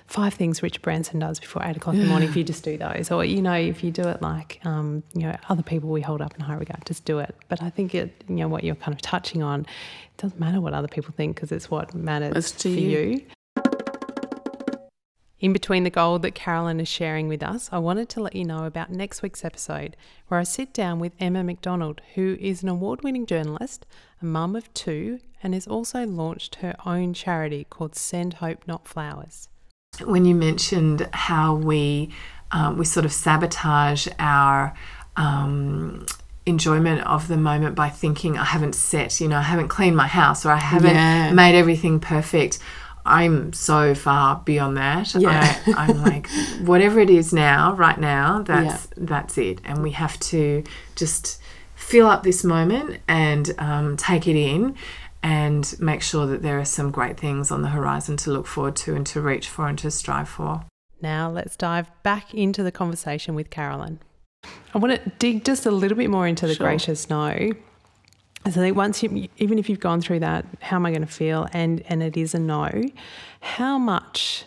five 0.08 0.34
things 0.34 0.64
Richard 0.64 0.82
Branson 0.82 1.20
does 1.20 1.40
before 1.40 1.64
eight 1.66 1.76
o'clock 1.76 1.96
in 1.96 2.02
the 2.02 2.08
morning. 2.08 2.30
If 2.30 2.36
you 2.36 2.44
just 2.44 2.64
do 2.64 2.78
those, 2.78 3.12
or 3.12 3.24
you 3.26 3.42
know, 3.42 3.54
if 3.54 3.84
you 3.84 3.92
do 3.92 4.04
it 4.04 4.22
like 4.22 4.60
um, 4.64 5.04
you 5.14 5.24
know 5.24 5.36
other 5.50 5.64
people 5.64 5.90
we 5.90 6.02
hold 6.02 6.22
up 6.22 6.34
in 6.36 6.40
high 6.40 6.56
regard, 6.56 6.86
just 6.86 7.06
do 7.06 7.20
it. 7.20 7.36
But 7.50 7.62
I 7.62 7.70
think 7.70 7.94
it, 7.94 8.24
you 8.28 8.36
know, 8.36 8.48
what 8.48 8.64
you're 8.64 8.76
kind 8.76 8.96
of 8.96 9.02
touching 9.02 9.44
on, 9.44 9.66
it 10.18 10.22
doesn't 10.22 10.39
matter 10.39 10.59
what 10.59 10.74
other 10.74 10.88
people 10.88 11.13
think 11.15 11.36
because 11.36 11.51
it's 11.51 11.70
what 11.70 11.93
matters 11.93 12.51
for 12.51 12.70
you. 12.70 12.99
you. 12.99 13.26
In 15.39 15.53
between 15.53 15.84
the 15.84 15.91
gold 15.91 16.24
that 16.24 16.34
Carolyn 16.34 16.80
is 16.80 16.88
sharing 16.88 17.28
with 17.28 17.43
us, 17.43 17.70
I 17.72 17.78
wanted 17.78 18.09
to 18.09 18.22
let 18.22 18.36
you 18.36 18.43
know 18.43 18.63
about 18.63 18.89
next 18.89 19.22
week's 19.22 19.45
episode, 19.45 19.95
where 20.28 20.39
I 20.39 20.43
sit 20.43 20.74
down 20.74 20.97
with 20.97 21.13
Emma 21.20 21.43
McDonald, 21.43 22.01
who 22.15 22.36
is 22.39 22.63
an 22.63 22.70
award 22.70 23.03
winning 23.03 23.28
journalist, 23.28 23.86
a 24.20 24.26
mum 24.26 24.55
of 24.55 24.74
two, 24.74 25.20
and 25.43 25.53
has 25.53 25.68
also 25.68 26.07
launched 26.07 26.55
her 26.55 26.76
own 26.84 27.13
charity 27.13 27.68
called 27.70 27.95
Send 27.95 28.36
Hope 28.36 28.63
Not 28.68 28.88
Flowers 28.88 29.49
when 30.05 30.26
you 30.26 30.36
mentioned 30.36 31.09
how 31.11 31.55
we 31.55 32.13
um, 32.51 32.78
we 32.78 32.86
sort 32.86 33.05
of 33.05 33.11
sabotage 33.11 34.07
our 34.20 34.74
um, 35.15 36.05
enjoyment 36.48 37.02
of 37.06 37.28
the 37.28 37.38
moment 37.38 37.76
by 37.76 37.89
thinking 37.89 38.38
I 38.38 38.45
haven't 38.45 38.74
set, 38.74 39.20
you 39.20 39.28
know, 39.28 39.38
I 39.38 39.43
haven't 39.43 39.68
cleaned 39.68 39.98
my 39.98 40.08
house 40.08 40.45
or 40.45 40.52
I 40.52 40.58
haven't 40.58 40.95
yeah. 40.95 41.32
made 41.34 41.56
everything 41.56 42.00
perfect. 42.00 42.60
I'm 43.06 43.54
so 43.54 43.95
far 43.95 44.41
beyond 44.43 44.78
that. 44.78 45.14
Yeah. 45.16 45.58
I, 45.78 45.89
am 45.89 46.02
like, 46.04 46.30
whatever 46.62 47.00
it 47.00 47.10
is 47.10 47.32
now, 47.34 47.74
right 47.74 48.00
now, 48.00 48.41
that's 48.41 48.88
yeah. 48.88 48.93
that's 49.06 49.38
it, 49.38 49.62
and 49.64 49.82
we 49.82 49.91
have 49.91 50.20
to 50.20 50.64
just 50.95 51.41
fill 51.74 52.08
up 52.08 52.24
this 52.24 52.43
moment 52.43 53.00
and 53.08 53.54
um, 53.60 53.95
take 53.95 54.28
it 54.28 54.36
in 54.36 54.76
and 55.24 55.74
make 55.80 56.02
sure 56.02 56.26
that 56.28 56.41
there 56.41 56.60
are 56.60 56.66
some 56.66 56.91
great 56.91 57.18
things 57.18 57.50
on 57.50 57.62
the 57.62 57.70
horizon 57.70 58.18
to 58.18 58.32
look 58.32 58.45
forward 58.45 58.76
to 58.76 58.95
and 58.95 59.08
to 59.08 59.22
reach 59.22 59.48
for 59.48 59.68
and 59.68 59.80
to 59.80 59.89
strive 59.89 60.28
for. 60.28 60.66
Now, 61.02 61.30
let's 61.30 61.56
dive 61.56 61.91
back 62.04 62.34
into 62.34 62.64
the 62.64 62.72
conversation 62.72 63.36
with 63.36 63.50
Carolyn. 63.50 64.00
I 64.78 64.80
want 64.80 65.04
to 65.04 65.10
dig 65.18 65.44
just 65.44 65.66
a 65.66 65.72
little 65.72 65.98
bit 65.98 66.10
more 66.10 66.28
into 66.28 66.46
the 66.46 66.54
sure. 66.54 66.68
gracious 66.68 67.10
no. 67.10 67.50
So 68.46 68.52
think 68.52 68.78
once 68.78 69.02
you, 69.02 69.28
even 69.38 69.58
if 69.58 69.70
you've 69.70 69.80
gone 69.80 70.02
through 70.02 70.20
that, 70.20 70.46
how 70.62 70.76
am 70.78 70.86
I 70.86 70.92
going 70.92 71.02
to 71.02 71.08
feel? 71.08 71.48
And 71.52 71.84
and 71.90 72.04
it 72.04 72.16
is 72.16 72.36
a 72.36 72.40
no. 72.40 72.70
How 73.42 73.78
much 73.78 74.46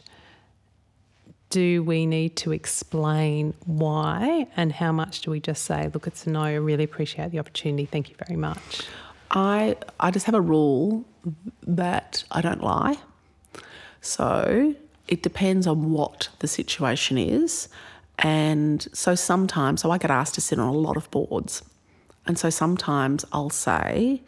do 1.50 1.82
we 1.82 2.06
need 2.06 2.36
to 2.36 2.52
explain 2.52 3.54
why, 3.66 4.46
and 4.56 4.72
how 4.72 4.92
much 4.92 5.22
do 5.22 5.32
we 5.32 5.40
just 5.40 5.64
say, 5.64 5.90
look, 5.92 6.06
it's 6.06 6.26
a 6.26 6.30
no. 6.30 6.42
I 6.42 6.54
really 6.54 6.84
appreciate 6.84 7.32
the 7.32 7.40
opportunity. 7.40 7.86
Thank 7.86 8.08
you 8.08 8.14
very 8.24 8.36
much. 8.38 8.82
I 9.32 9.76
I 9.98 10.10
just 10.12 10.26
have 10.26 10.34
a 10.36 10.40
rule 10.40 11.04
that 11.66 12.24
I 12.30 12.40
don't 12.40 12.62
lie. 12.62 12.98
So 14.00 14.74
it 15.08 15.22
depends 15.22 15.66
on 15.66 15.90
what 15.90 16.28
the 16.38 16.46
situation 16.46 17.18
is. 17.18 17.68
And 18.20 18.86
so 18.92 19.14
sometimes, 19.14 19.82
so 19.82 19.90
I 19.90 19.98
get 19.98 20.10
asked 20.10 20.34
to 20.34 20.40
sit 20.40 20.58
on 20.58 20.68
a 20.68 20.72
lot 20.72 20.96
of 20.96 21.10
boards. 21.10 21.62
And 22.26 22.38
so 22.38 22.50
sometimes 22.50 23.24
I'll 23.32 23.50
say, 23.50 24.22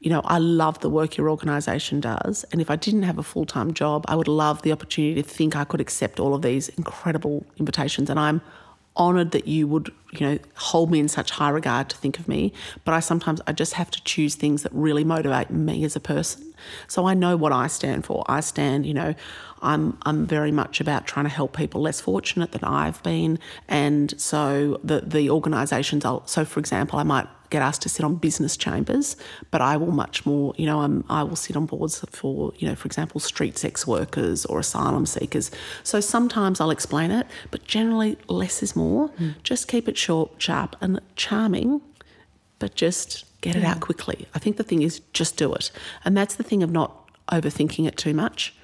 you 0.00 0.10
know, 0.10 0.20
I 0.24 0.38
love 0.38 0.80
the 0.80 0.90
work 0.90 1.16
your 1.16 1.30
organisation 1.30 2.00
does. 2.00 2.44
And 2.52 2.60
if 2.60 2.70
I 2.70 2.76
didn't 2.76 3.02
have 3.02 3.18
a 3.18 3.22
full 3.22 3.46
time 3.46 3.74
job, 3.74 4.04
I 4.08 4.16
would 4.16 4.28
love 4.28 4.62
the 4.62 4.72
opportunity 4.72 5.22
to 5.22 5.28
think 5.28 5.56
I 5.56 5.64
could 5.64 5.80
accept 5.80 6.20
all 6.20 6.34
of 6.34 6.42
these 6.42 6.68
incredible 6.70 7.46
invitations. 7.58 8.10
And 8.10 8.18
I'm 8.18 8.40
honoured 8.96 9.30
that 9.30 9.46
you 9.46 9.66
would, 9.68 9.92
you 10.12 10.26
know, 10.26 10.38
hold 10.56 10.90
me 10.90 10.98
in 10.98 11.08
such 11.08 11.30
high 11.30 11.50
regard 11.50 11.88
to 11.90 11.96
think 11.96 12.18
of 12.18 12.26
me. 12.26 12.52
But 12.84 12.94
I 12.94 13.00
sometimes 13.00 13.40
I 13.46 13.52
just 13.52 13.74
have 13.74 13.90
to 13.92 14.02
choose 14.04 14.34
things 14.34 14.62
that 14.64 14.72
really 14.72 15.04
motivate 15.04 15.50
me 15.50 15.84
as 15.84 15.94
a 15.94 16.00
person. 16.00 16.52
So 16.88 17.06
I 17.06 17.14
know 17.14 17.36
what 17.36 17.52
I 17.52 17.68
stand 17.68 18.04
for. 18.04 18.24
I 18.28 18.40
stand, 18.40 18.86
you 18.86 18.94
know, 18.94 19.14
I'm 19.62 19.98
I'm 20.02 20.26
very 20.26 20.52
much 20.52 20.80
about 20.80 21.06
trying 21.06 21.24
to 21.24 21.30
help 21.30 21.56
people 21.56 21.80
less 21.80 22.00
fortunate 22.00 22.52
than 22.52 22.64
I've 22.64 23.02
been, 23.02 23.38
and 23.68 24.18
so 24.20 24.80
the 24.82 25.00
the 25.00 25.30
organisations. 25.30 26.04
I'll, 26.04 26.26
so, 26.26 26.44
for 26.44 26.60
example, 26.60 26.98
I 26.98 27.02
might 27.02 27.26
get 27.50 27.62
asked 27.62 27.82
to 27.82 27.88
sit 27.88 28.04
on 28.04 28.16
business 28.16 28.56
chambers, 28.56 29.16
but 29.50 29.60
I 29.60 29.76
will 29.76 29.90
much 29.90 30.26
more. 30.26 30.54
You 30.56 30.66
know, 30.66 30.80
I'm, 30.80 31.04
I 31.08 31.22
will 31.22 31.36
sit 31.36 31.56
on 31.56 31.66
boards 31.66 32.04
for 32.10 32.52
you 32.58 32.68
know, 32.68 32.74
for 32.74 32.86
example, 32.86 33.20
street 33.20 33.58
sex 33.58 33.86
workers 33.86 34.44
or 34.46 34.58
asylum 34.58 35.06
seekers. 35.06 35.50
So 35.82 36.00
sometimes 36.00 36.60
I'll 36.60 36.70
explain 36.70 37.10
it, 37.10 37.26
but 37.50 37.64
generally 37.64 38.18
less 38.28 38.62
is 38.62 38.76
more. 38.76 39.08
Mm. 39.10 39.42
Just 39.42 39.68
keep 39.68 39.88
it 39.88 39.96
short, 39.96 40.32
sharp, 40.38 40.76
and 40.80 41.00
charming, 41.16 41.80
but 42.58 42.74
just 42.74 43.24
get 43.40 43.56
it 43.56 43.64
out 43.64 43.80
quickly. 43.80 44.26
I 44.34 44.38
think 44.38 44.56
the 44.56 44.64
thing 44.64 44.82
is 44.82 45.00
just 45.12 45.36
do 45.36 45.52
it, 45.54 45.70
and 46.04 46.16
that's 46.16 46.34
the 46.34 46.42
thing 46.42 46.62
of 46.62 46.70
not 46.70 47.10
overthinking 47.30 47.86
it 47.86 47.96
too 47.96 48.14
much 48.14 48.54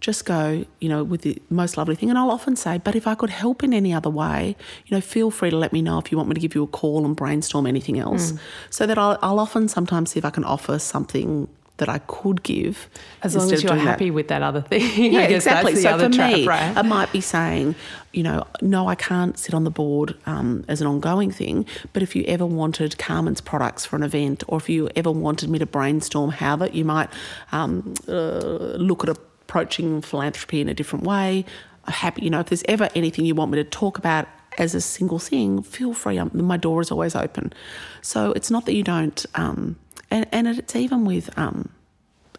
just 0.00 0.24
go, 0.24 0.64
you 0.80 0.88
know, 0.88 1.04
with 1.04 1.22
the 1.22 1.40
most 1.50 1.76
lovely 1.76 1.94
thing. 1.94 2.10
And 2.10 2.18
I'll 2.18 2.30
often 2.30 2.56
say, 2.56 2.78
but 2.78 2.96
if 2.96 3.06
I 3.06 3.14
could 3.14 3.30
help 3.30 3.62
in 3.62 3.72
any 3.72 3.92
other 3.92 4.10
way, 4.10 4.56
you 4.86 4.96
know, 4.96 5.00
feel 5.00 5.30
free 5.30 5.50
to 5.50 5.56
let 5.56 5.72
me 5.72 5.82
know 5.82 5.98
if 5.98 6.10
you 6.10 6.16
want 6.16 6.28
me 6.28 6.34
to 6.34 6.40
give 6.40 6.54
you 6.54 6.62
a 6.62 6.66
call 6.66 7.04
and 7.04 7.14
brainstorm 7.14 7.66
anything 7.66 7.98
else. 7.98 8.32
Mm. 8.32 8.40
So 8.70 8.86
that 8.86 8.98
I'll, 8.98 9.18
I'll 9.22 9.38
often 9.38 9.68
sometimes 9.68 10.12
see 10.12 10.18
if 10.18 10.24
I 10.24 10.30
can 10.30 10.44
offer 10.44 10.78
something 10.78 11.48
that 11.80 11.88
I 11.88 11.98
could 11.98 12.42
give. 12.42 12.88
As 13.22 13.34
long 13.34 13.52
as 13.52 13.62
you're 13.62 13.74
happy 13.74 14.10
that. 14.10 14.14
with 14.14 14.28
that 14.28 14.42
other 14.42 14.60
thing. 14.60 14.80
Yeah, 15.12 15.22
exactly. 15.22 15.76
so 15.76 15.98
for 15.98 16.08
trap, 16.08 16.32
me, 16.32 16.46
right? 16.46 16.76
I 16.76 16.82
might 16.82 17.10
be 17.10 17.20
saying, 17.20 17.74
you 18.12 18.22
know, 18.22 18.46
no, 18.60 18.86
I 18.86 18.94
can't 18.94 19.38
sit 19.38 19.54
on 19.54 19.64
the 19.64 19.70
board 19.70 20.16
um, 20.26 20.64
as 20.68 20.80
an 20.80 20.86
ongoing 20.86 21.30
thing, 21.30 21.66
but 21.92 22.02
if 22.02 22.14
you 22.14 22.22
ever 22.24 22.46
wanted 22.46 22.98
Carman's 22.98 23.40
products 23.40 23.86
for 23.86 23.96
an 23.96 24.02
event, 24.02 24.44
or 24.46 24.58
if 24.58 24.68
you 24.68 24.88
ever 24.94 25.10
wanted 25.10 25.48
me 25.48 25.58
to 25.58 25.66
brainstorm 25.66 26.30
how 26.30 26.54
that 26.56 26.74
you 26.74 26.84
might 26.84 27.08
um, 27.50 27.94
uh, 28.06 28.76
look 28.76 29.02
at 29.02 29.08
a 29.08 29.16
approaching 29.50 30.00
philanthropy 30.00 30.60
in 30.60 30.68
a 30.68 30.74
different 30.74 31.04
way. 31.04 31.44
I'm 31.84 31.92
happy, 31.92 32.22
you 32.22 32.30
know, 32.30 32.38
if 32.38 32.46
there's 32.46 32.62
ever 32.68 32.88
anything 32.94 33.24
you 33.24 33.34
want 33.34 33.50
me 33.50 33.56
to 33.56 33.64
talk 33.64 33.98
about 33.98 34.28
as 34.58 34.76
a 34.76 34.80
single 34.80 35.18
thing, 35.18 35.62
feel 35.62 35.92
free. 35.92 36.18
I'm, 36.18 36.30
my 36.32 36.56
door 36.56 36.80
is 36.80 36.92
always 36.92 37.16
open. 37.16 37.52
So 38.00 38.30
it's 38.32 38.48
not 38.48 38.64
that 38.66 38.74
you 38.74 38.84
don't, 38.84 39.26
um, 39.34 39.76
and, 40.08 40.24
and 40.30 40.46
it's 40.46 40.76
even 40.76 41.04
with 41.04 41.36
um, 41.36 41.68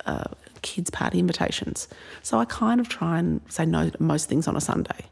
uh, 0.06 0.24
kids' 0.62 0.90
party 0.90 1.20
invitations. 1.20 1.90
So 2.22 2.40
I 2.40 2.46
kind 2.46 2.80
of 2.80 2.88
try 2.88 3.20
and 3.20 3.42
say 3.50 3.66
no 3.66 3.90
to 3.90 4.02
most 4.02 4.30
things 4.30 4.48
on 4.48 4.56
a 4.56 4.62
Sunday. 4.62 5.10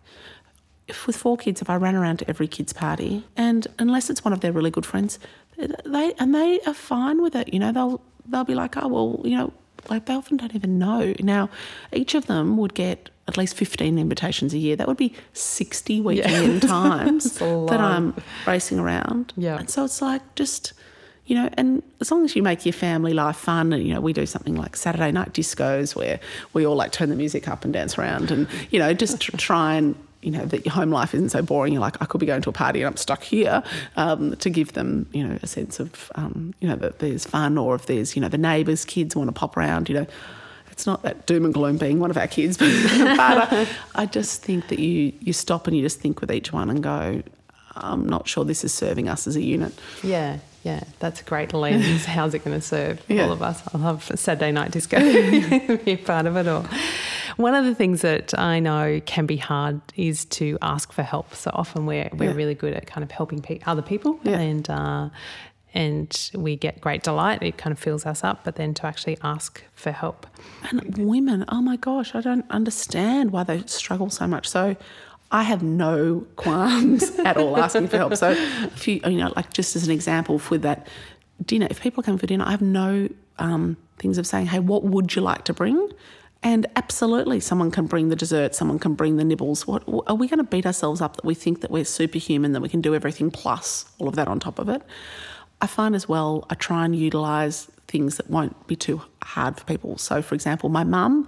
If 0.87 1.05
with 1.05 1.17
four 1.17 1.35
kids, 1.35 1.61
if 1.61 1.69
I 1.69 1.75
ran 1.75 1.95
around 1.95 2.19
to 2.19 2.29
every 2.29 2.47
kid's 2.47 2.71
party, 2.71 3.25
and 3.35 3.67
unless 3.77 4.09
it's 4.09 4.23
one 4.23 4.31
of 4.31 4.39
their 4.39 4.53
really 4.53 4.71
good 4.71 4.85
friends, 4.85 5.19
they 5.57 6.13
and 6.17 6.33
they 6.33 6.61
are 6.65 6.73
fine 6.73 7.21
with 7.21 7.35
it. 7.35 7.53
You 7.53 7.59
know, 7.59 7.71
they'll 7.71 8.01
they'll 8.25 8.43
be 8.45 8.55
like, 8.55 8.75
oh 8.77 8.87
well, 8.87 9.21
you 9.23 9.37
know, 9.37 9.53
like 9.89 10.05
they 10.05 10.13
often 10.13 10.37
don't 10.37 10.55
even 10.55 10.79
know. 10.79 11.13
Now, 11.19 11.49
each 11.93 12.15
of 12.15 12.27
them 12.27 12.57
would 12.57 12.73
get 12.73 13.09
at 13.27 13.37
least 13.37 13.55
15 13.55 13.97
invitations 13.99 14.53
a 14.53 14.57
year. 14.57 14.75
That 14.75 14.87
would 14.87 14.97
be 14.97 15.13
60 15.33 16.01
weekend 16.01 16.63
yeah. 16.63 16.69
times 16.69 17.35
that 17.35 17.79
I'm 17.79 18.15
racing 18.47 18.79
around. 18.79 19.33
Yeah. 19.37 19.57
And 19.57 19.69
so 19.69 19.85
it's 19.85 20.01
like 20.01 20.21
just, 20.35 20.73
you 21.27 21.35
know, 21.35 21.47
and 21.53 21.83
as 22.01 22.11
long 22.11 22.25
as 22.25 22.35
you 22.35 22.41
make 22.41 22.65
your 22.65 22.73
family 22.73 23.13
life 23.13 23.37
fun, 23.37 23.71
and, 23.71 23.87
you 23.87 23.93
know, 23.93 24.01
we 24.01 24.13
do 24.13 24.25
something 24.25 24.55
like 24.55 24.75
Saturday 24.75 25.11
night 25.11 25.33
discos 25.33 25.95
where 25.95 26.19
we 26.53 26.65
all 26.65 26.75
like 26.75 26.91
turn 26.91 27.09
the 27.09 27.15
music 27.15 27.47
up 27.47 27.63
and 27.63 27.71
dance 27.71 27.97
around 27.99 28.31
and, 28.31 28.47
you 28.71 28.79
know, 28.79 28.93
just 28.93 29.21
try 29.21 29.75
and 29.75 29.95
you 30.21 30.31
know 30.31 30.45
that 30.45 30.65
your 30.65 30.73
home 30.73 30.91
life 30.91 31.13
isn't 31.13 31.29
so 31.29 31.41
boring. 31.41 31.73
You're 31.73 31.81
like, 31.81 32.01
I 32.01 32.05
could 32.05 32.19
be 32.19 32.25
going 32.25 32.41
to 32.41 32.49
a 32.49 32.53
party 32.53 32.81
and 32.81 32.87
I'm 32.87 32.97
stuck 32.97 33.23
here. 33.23 33.63
Um, 33.95 34.35
to 34.37 34.49
give 34.49 34.73
them, 34.73 35.07
you 35.13 35.25
know, 35.25 35.37
a 35.41 35.47
sense 35.47 35.79
of, 35.79 36.11
um, 36.15 36.53
you 36.59 36.67
know, 36.67 36.75
that 36.75 36.99
there's 36.99 37.25
fun, 37.25 37.57
or 37.57 37.75
if 37.75 37.85
there's, 37.85 38.15
you 38.15 38.21
know, 38.21 38.29
the 38.29 38.37
neighbours' 38.37 38.85
kids 38.85 39.15
want 39.15 39.27
to 39.27 39.33
pop 39.33 39.57
around, 39.57 39.89
you 39.89 39.95
know. 39.95 40.07
It's 40.71 40.85
not 40.85 41.03
that 41.03 41.25
doom 41.25 41.43
and 41.43 41.53
gloom 41.53 41.77
being 41.77 41.99
one 41.99 42.09
of 42.09 42.15
our 42.15 42.27
kids, 42.27 42.57
but, 42.57 42.69
I, 42.71 43.67
I 43.95 44.05
just 44.05 44.41
think 44.41 44.69
that 44.69 44.79
you 44.79 45.11
you 45.19 45.33
stop 45.33 45.67
and 45.67 45.75
you 45.75 45.83
just 45.83 45.99
think 45.99 46.21
with 46.21 46.31
each 46.31 46.53
one 46.53 46.69
and 46.69 46.81
go, 46.81 47.21
I'm 47.75 48.07
not 48.07 48.27
sure 48.27 48.45
this 48.45 48.63
is 48.63 48.73
serving 48.73 49.09
us 49.09 49.27
as 49.27 49.35
a 49.35 49.41
unit. 49.41 49.73
Yeah, 50.03 50.39
yeah, 50.63 50.83
that's 50.99 51.21
a 51.21 51.23
great 51.23 51.53
lens. 51.53 52.05
How's 52.05 52.33
it 52.33 52.43
going 52.43 52.59
to 52.59 52.65
serve 52.65 53.01
yeah. 53.07 53.23
all 53.23 53.31
of 53.31 53.41
us? 53.41 53.61
I 53.73 53.77
love 53.77 54.09
a 54.11 54.17
Saturday 54.17 54.51
night 54.51 54.71
disco, 54.71 54.99
be 55.77 55.97
part 55.97 56.25
of 56.25 56.35
it 56.37 56.47
all. 56.47 56.65
One 57.39 57.55
of 57.55 57.63
the 57.63 57.73
things 57.73 58.01
that 58.01 58.37
I 58.37 58.59
know 58.59 58.99
can 59.05 59.25
be 59.25 59.37
hard 59.37 59.79
is 59.95 60.25
to 60.25 60.57
ask 60.61 60.91
for 60.91 61.03
help. 61.03 61.33
So 61.33 61.49
often 61.53 61.85
we're 61.85 62.09
we're 62.11 62.31
yeah. 62.31 62.35
really 62.35 62.53
good 62.53 62.73
at 62.73 62.85
kind 62.85 63.01
of 63.01 63.11
helping 63.11 63.41
pe- 63.41 63.61
other 63.65 63.81
people, 63.81 64.19
yeah. 64.23 64.39
and 64.39 64.69
uh, 64.69 65.07
and 65.73 66.31
we 66.35 66.57
get 66.57 66.81
great 66.81 67.01
delight. 67.01 67.41
It 67.41 67.57
kind 67.57 67.71
of 67.71 67.79
fills 67.79 68.05
us 68.05 68.25
up, 68.25 68.43
but 68.43 68.57
then 68.57 68.73
to 68.73 68.85
actually 68.85 69.17
ask 69.23 69.63
for 69.73 69.91
help. 69.91 70.27
And 70.69 70.97
women, 70.97 71.45
oh 71.47 71.61
my 71.61 71.77
gosh, 71.77 72.13
I 72.13 72.19
don't 72.19 72.43
understand 72.49 73.31
why 73.31 73.45
they 73.45 73.61
struggle 73.67 74.09
so 74.09 74.27
much. 74.27 74.47
So. 74.47 74.75
I 75.31 75.43
have 75.43 75.61
no 75.61 76.25
qualms 76.37 77.11
at 77.19 77.37
all 77.37 77.55
asking 77.55 77.89
for 77.89 77.97
help. 77.97 78.15
So, 78.15 78.31
if 78.31 78.87
you, 78.87 78.99
you 79.05 79.17
know, 79.17 79.31
like 79.35 79.53
just 79.53 79.75
as 79.75 79.85
an 79.85 79.91
example 79.91 80.39
for 80.39 80.57
that 80.57 80.87
dinner, 81.45 81.67
if 81.69 81.81
people 81.81 82.01
come 82.01 82.17
for 82.17 82.25
dinner, 82.25 82.45
I 82.45 82.49
have 82.49 82.63
no 82.63 83.09
um, 83.37 83.77
things 83.99 84.17
of 84.17 84.25
saying, 84.25 84.47
hey, 84.47 84.57
what 84.57 84.85
would 84.85 85.15
you 85.15 85.21
like 85.21 85.43
to 85.43 85.53
bring? 85.53 85.91
And 86.41 86.67
absolutely, 86.75 87.41
someone 87.41 87.69
can 87.69 87.85
bring 87.85 88.07
the 88.09 88.15
dessert, 88.15 88.55
someone 88.55 88.79
can 88.79 88.93
bring 88.93 89.17
the 89.17 89.25
nibbles. 89.25 89.67
What 89.67 89.83
are 90.07 90.15
we 90.15 90.27
going 90.27 90.37
to 90.37 90.43
beat 90.45 90.65
ourselves 90.65 91.01
up 91.01 91.17
that 91.17 91.25
we 91.25 91.33
think 91.33 91.61
that 91.61 91.69
we're 91.69 91.83
superhuman, 91.83 92.53
that 92.53 92.61
we 92.61 92.69
can 92.69 92.79
do 92.79 92.95
everything 92.95 93.29
plus 93.29 93.85
all 93.99 94.07
of 94.07 94.15
that 94.15 94.29
on 94.29 94.39
top 94.39 94.57
of 94.57 94.69
it? 94.69 94.81
I 95.61 95.67
find 95.67 95.95
as 95.95 96.07
well, 96.07 96.45
I 96.49 96.55
try 96.55 96.85
and 96.85 96.95
utilise 96.95 97.69
things 97.89 98.15
that 98.17 98.29
won't 98.29 98.67
be 98.67 98.77
too 98.77 99.01
hard 99.21 99.57
for 99.57 99.65
people. 99.65 99.97
So, 99.97 100.21
for 100.21 100.33
example, 100.33 100.69
my 100.69 100.85
mum 100.85 101.27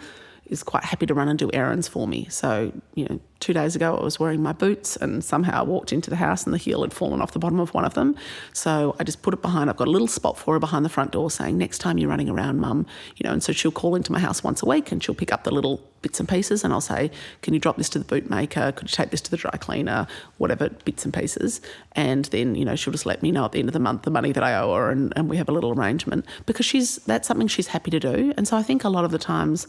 is 0.51 0.63
quite 0.63 0.83
happy 0.83 1.05
to 1.05 1.13
run 1.13 1.29
and 1.29 1.39
do 1.39 1.49
errands 1.53 1.87
for 1.87 2.07
me. 2.07 2.27
So, 2.29 2.73
you 2.93 3.05
know, 3.05 3.19
two 3.39 3.53
days 3.53 3.75
ago 3.75 3.95
I 3.95 4.03
was 4.03 4.19
wearing 4.19 4.43
my 4.43 4.51
boots 4.51 4.97
and 4.97 5.23
somehow 5.23 5.61
I 5.61 5.63
walked 5.63 5.93
into 5.93 6.09
the 6.09 6.17
house 6.17 6.43
and 6.43 6.53
the 6.53 6.57
heel 6.57 6.81
had 6.81 6.93
fallen 6.93 7.21
off 7.21 7.31
the 7.31 7.39
bottom 7.39 7.59
of 7.59 7.73
one 7.73 7.85
of 7.85 7.93
them. 7.93 8.15
So 8.53 8.95
I 8.99 9.05
just 9.05 9.21
put 9.21 9.33
it 9.33 9.41
behind. 9.41 9.69
I've 9.69 9.77
got 9.77 9.87
a 9.87 9.91
little 9.91 10.09
spot 10.09 10.37
for 10.37 10.53
her 10.53 10.59
behind 10.59 10.83
the 10.83 10.89
front 10.89 11.11
door 11.11 11.31
saying, 11.31 11.57
next 11.57 11.77
time 11.79 11.97
you're 11.97 12.09
running 12.09 12.29
around, 12.29 12.59
mum, 12.59 12.85
you 13.15 13.23
know, 13.23 13.31
and 13.31 13.41
so 13.41 13.53
she'll 13.53 13.71
call 13.71 13.95
into 13.95 14.11
my 14.11 14.19
house 14.19 14.43
once 14.43 14.61
a 14.61 14.65
week 14.65 14.91
and 14.91 15.01
she'll 15.01 15.15
pick 15.15 15.31
up 15.31 15.45
the 15.45 15.51
little 15.51 15.81
bits 16.01 16.19
and 16.19 16.27
pieces 16.27 16.65
and 16.65 16.73
I'll 16.73 16.81
say, 16.81 17.09
can 17.41 17.53
you 17.53 17.59
drop 17.59 17.77
this 17.77 17.87
to 17.89 17.99
the 17.99 18.05
boot 18.05 18.29
maker? 18.29 18.73
Could 18.73 18.91
you 18.91 18.95
take 18.95 19.11
this 19.11 19.21
to 19.21 19.31
the 19.31 19.37
dry 19.37 19.51
cleaner? 19.51 20.05
Whatever 20.37 20.69
bits 20.69 21.05
and 21.05 21.13
pieces. 21.13 21.61
And 21.93 22.25
then, 22.25 22.55
you 22.55 22.65
know, 22.65 22.75
she'll 22.75 22.91
just 22.91 23.05
let 23.05 23.23
me 23.23 23.31
know 23.31 23.45
at 23.45 23.53
the 23.53 23.59
end 23.59 23.69
of 23.69 23.73
the 23.73 23.79
month 23.79 24.01
the 24.03 24.11
money 24.11 24.33
that 24.33 24.43
I 24.43 24.55
owe 24.55 24.75
her 24.75 24.91
and, 24.91 25.13
and 25.15 25.29
we 25.29 25.37
have 25.37 25.47
a 25.47 25.53
little 25.53 25.71
arrangement 25.71 26.25
because 26.45 26.65
she's, 26.65 26.97
that's 26.97 27.27
something 27.27 27.47
she's 27.47 27.67
happy 27.67 27.91
to 27.91 27.99
do. 27.99 28.33
And 28.35 28.45
so 28.47 28.57
I 28.57 28.63
think 28.63 28.83
a 28.83 28.89
lot 28.89 29.05
of 29.05 29.11
the 29.11 29.19
times, 29.19 29.65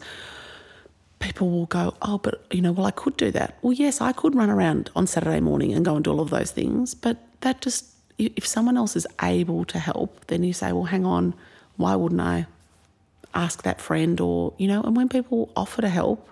people 1.23 1.49
will 1.49 1.65
go, 1.67 1.93
oh, 2.01 2.17
but 2.17 2.45
you 2.51 2.61
know, 2.61 2.71
well, 2.71 2.85
I 2.85 2.91
could 2.91 3.15
do 3.17 3.31
that. 3.31 3.57
Well, 3.61 3.73
yes, 3.73 4.01
I 4.01 4.11
could 4.11 4.35
run 4.35 4.49
around 4.49 4.89
on 4.95 5.07
Saturday 5.07 5.39
morning 5.39 5.73
and 5.73 5.85
go 5.85 5.95
and 5.95 6.03
do 6.03 6.11
all 6.11 6.19
of 6.19 6.29
those 6.29 6.51
things, 6.51 6.93
but 6.93 7.17
that 7.41 7.61
just, 7.61 7.85
if 8.17 8.45
someone 8.45 8.77
else 8.77 8.95
is 8.95 9.07
able 9.21 9.63
to 9.65 9.79
help, 9.79 10.27
then 10.27 10.43
you 10.43 10.53
say, 10.53 10.71
well, 10.71 10.83
hang 10.83 11.05
on, 11.05 11.33
why 11.77 11.95
wouldn't 11.95 12.21
I 12.21 12.45
ask 13.33 13.63
that 13.63 13.79
friend? 13.79 14.19
Or, 14.19 14.53
you 14.57 14.67
know, 14.67 14.81
and 14.83 14.95
when 14.95 15.09
people 15.09 15.49
offer 15.55 15.81
to 15.81 15.89
help, 15.89 16.29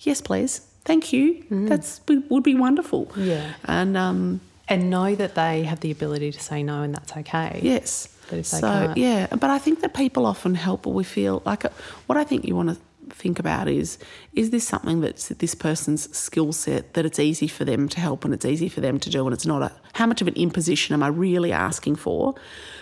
yes, 0.00 0.20
please, 0.20 0.60
thank 0.84 1.12
you. 1.12 1.44
Mm. 1.50 1.68
That's 1.68 2.00
would 2.06 2.42
be 2.42 2.54
wonderful. 2.54 3.12
Yeah. 3.16 3.52
And, 3.66 3.96
um, 3.96 4.40
and 4.68 4.88
know 4.88 5.14
that 5.14 5.34
they 5.34 5.64
have 5.64 5.80
the 5.80 5.90
ability 5.90 6.32
to 6.32 6.40
say 6.40 6.62
no 6.62 6.82
and 6.82 6.94
that's 6.94 7.14
okay. 7.18 7.60
Yes. 7.62 8.08
That 8.30 8.38
if 8.38 8.50
they 8.50 8.58
so, 8.58 8.94
yeah, 8.96 9.26
but 9.28 9.50
I 9.50 9.58
think 9.58 9.82
that 9.82 9.92
people 9.92 10.24
often 10.24 10.54
help 10.54 10.86
or 10.86 10.94
we 10.94 11.04
feel 11.04 11.42
like 11.44 11.64
what 12.06 12.16
I 12.16 12.24
think 12.24 12.46
you 12.46 12.56
want 12.56 12.70
to 12.70 12.78
think 13.10 13.38
about 13.38 13.68
is 13.68 13.98
is 14.32 14.50
this 14.50 14.66
something 14.66 15.00
that's 15.00 15.28
this 15.28 15.54
person's 15.54 16.14
skill 16.16 16.52
set 16.52 16.94
that 16.94 17.04
it's 17.04 17.18
easy 17.18 17.48
for 17.48 17.64
them 17.64 17.88
to 17.88 18.00
help 18.00 18.24
and 18.24 18.34
it's 18.34 18.44
easy 18.44 18.68
for 18.68 18.80
them 18.80 18.98
to 19.00 19.10
do 19.10 19.24
and 19.24 19.34
it's 19.34 19.46
not 19.46 19.62
a 19.62 19.72
how 19.94 20.06
much 20.06 20.20
of 20.20 20.28
an 20.28 20.34
imposition 20.34 20.94
am 20.94 21.02
I 21.02 21.08
really 21.08 21.52
asking 21.52 21.96
for 21.96 22.34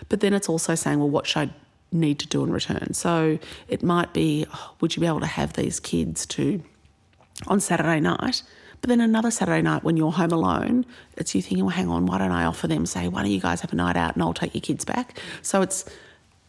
but 0.08 0.20
then 0.20 0.32
it's 0.34 0.48
also 0.48 0.74
saying 0.74 0.98
well 0.98 1.10
what 1.10 1.26
should 1.26 1.48
I 1.48 1.54
need 1.90 2.18
to 2.20 2.26
do 2.26 2.42
in 2.44 2.52
return 2.52 2.94
so 2.94 3.38
it 3.68 3.82
might 3.82 4.12
be 4.12 4.46
oh, 4.52 4.74
would 4.80 4.96
you 4.96 5.00
be 5.00 5.06
able 5.06 5.20
to 5.20 5.26
have 5.26 5.52
these 5.54 5.80
kids 5.80 6.26
to 6.26 6.62
on 7.48 7.60
Saturday 7.60 8.00
night 8.00 8.42
but 8.82 8.88
then 8.88 9.00
another 9.00 9.30
Saturday 9.30 9.62
night 9.62 9.84
when 9.84 9.96
you're 9.96 10.10
home 10.10 10.32
alone, 10.32 10.84
it's 11.16 11.36
you 11.36 11.40
thinking, 11.40 11.64
well, 11.64 11.74
hang 11.74 11.88
on, 11.88 12.04
why 12.04 12.18
don't 12.18 12.32
I 12.32 12.44
offer 12.44 12.66
them, 12.66 12.84
say, 12.84 13.06
why 13.06 13.22
don't 13.22 13.30
you 13.30 13.38
guys 13.38 13.60
have 13.60 13.72
a 13.72 13.76
night 13.76 13.96
out 13.96 14.14
and 14.14 14.22
I'll 14.24 14.34
take 14.34 14.56
your 14.56 14.60
kids 14.60 14.84
back? 14.84 15.20
So 15.40 15.62
it's 15.62 15.84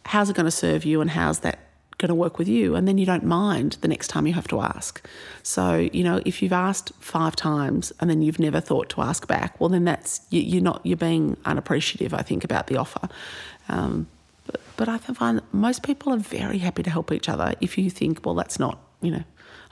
how's 0.05 0.29
it 0.29 0.35
going 0.35 0.45
to 0.45 0.51
serve 0.51 0.83
you 0.83 0.99
and 1.01 1.09
how's 1.09 1.39
that 1.39 1.59
going 2.03 2.09
to 2.09 2.15
work 2.15 2.37
with 2.37 2.49
you 2.49 2.75
and 2.75 2.85
then 2.85 2.97
you 2.97 3.05
don't 3.05 3.23
mind 3.23 3.77
the 3.79 3.87
next 3.87 4.09
time 4.09 4.27
you 4.27 4.33
have 4.33 4.47
to 4.47 4.59
ask 4.59 5.07
so 5.41 5.89
you 5.93 6.03
know 6.03 6.21
if 6.25 6.41
you've 6.41 6.51
asked 6.51 6.91
five 6.99 7.33
times 7.33 7.93
and 8.01 8.09
then 8.09 8.21
you've 8.21 8.39
never 8.39 8.59
thought 8.59 8.89
to 8.89 8.99
ask 8.99 9.25
back 9.25 9.57
well 9.61 9.69
then 9.69 9.85
that's 9.85 10.19
you, 10.29 10.57
are 10.57 10.61
not 10.61 10.81
you're 10.83 10.97
being 10.97 11.37
unappreciative 11.45 12.13
i 12.13 12.21
think 12.21 12.43
about 12.43 12.67
the 12.67 12.75
offer 12.75 13.07
um, 13.69 14.05
but, 14.45 14.59
but 14.75 14.89
i 14.89 14.97
find 14.97 15.41
most 15.53 15.81
people 15.81 16.13
are 16.13 16.17
very 16.17 16.57
happy 16.57 16.83
to 16.83 16.89
help 16.89 17.09
each 17.09 17.29
other 17.29 17.53
if 17.61 17.77
you 17.77 17.89
think 17.89 18.25
well 18.25 18.35
that's 18.35 18.59
not 18.59 18.79
you 19.01 19.11
know 19.11 19.23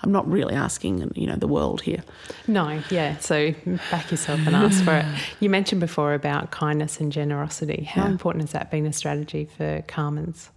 I'm 0.04 0.12
not 0.12 0.28
really 0.28 0.56
asking, 0.56 1.12
you 1.16 1.28
know, 1.28 1.36
the 1.36 1.48
world 1.48 1.82
here. 1.82 2.04
No, 2.48 2.82
yeah. 2.90 3.20
So 3.20 3.54
back 3.92 4.10
yourself 4.10 4.40
and 4.48 4.56
ask 4.56 4.84
for 4.84 4.96
it. 4.96 5.06
You 5.40 5.48
mentioned 5.48 5.80
before 5.80 6.16
about 6.16 6.50
kindness 6.50 7.00
and 7.00 7.12
generosity. 7.12 7.84
How 7.84 8.06
yeah. 8.06 8.10
important 8.10 8.46
has 8.46 8.52
that 8.54 8.72
been 8.72 8.88
a 8.88 8.94
strategy 8.94 9.46
for 9.46 9.84
Carman's? 9.88 10.50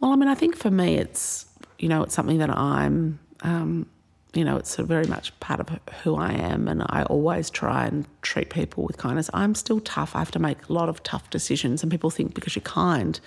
Well, 0.00 0.12
I 0.12 0.16
mean, 0.16 0.28
I 0.28 0.34
think 0.34 0.56
for 0.56 0.70
me, 0.70 0.96
it's 0.96 1.46
you 1.78 1.88
know, 1.88 2.02
it's 2.02 2.14
something 2.14 2.38
that 2.38 2.50
I'm, 2.50 3.20
um, 3.42 3.86
you 4.34 4.44
know, 4.44 4.56
it's 4.56 4.76
very 4.76 5.06
much 5.06 5.38
part 5.40 5.60
of 5.60 5.68
who 6.02 6.16
I 6.16 6.32
am, 6.32 6.68
and 6.68 6.82
I 6.88 7.04
always 7.04 7.50
try 7.50 7.86
and 7.86 8.06
treat 8.22 8.50
people 8.50 8.84
with 8.84 8.96
kindness. 8.98 9.30
I'm 9.32 9.54
still 9.54 9.80
tough. 9.80 10.14
I 10.14 10.18
have 10.18 10.30
to 10.32 10.38
make 10.38 10.68
a 10.68 10.72
lot 10.72 10.88
of 10.88 11.02
tough 11.02 11.30
decisions, 11.30 11.82
and 11.82 11.90
people 11.90 12.10
think 12.10 12.34
because 12.34 12.56
you're 12.56 12.62
kind, 12.62 13.18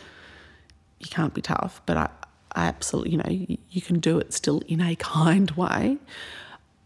you 1.00 1.08
can't 1.10 1.34
be 1.34 1.42
tough. 1.42 1.82
But 1.86 1.98
I, 1.98 2.10
I 2.54 2.68
absolutely, 2.68 3.12
you 3.12 3.18
know, 3.18 3.30
you, 3.30 3.58
you 3.70 3.82
can 3.82 4.00
do 4.00 4.20
it 4.20 4.34
still 4.34 4.62
in 4.68 4.82
a 4.82 4.96
kind 5.00 5.52
way. 5.52 5.98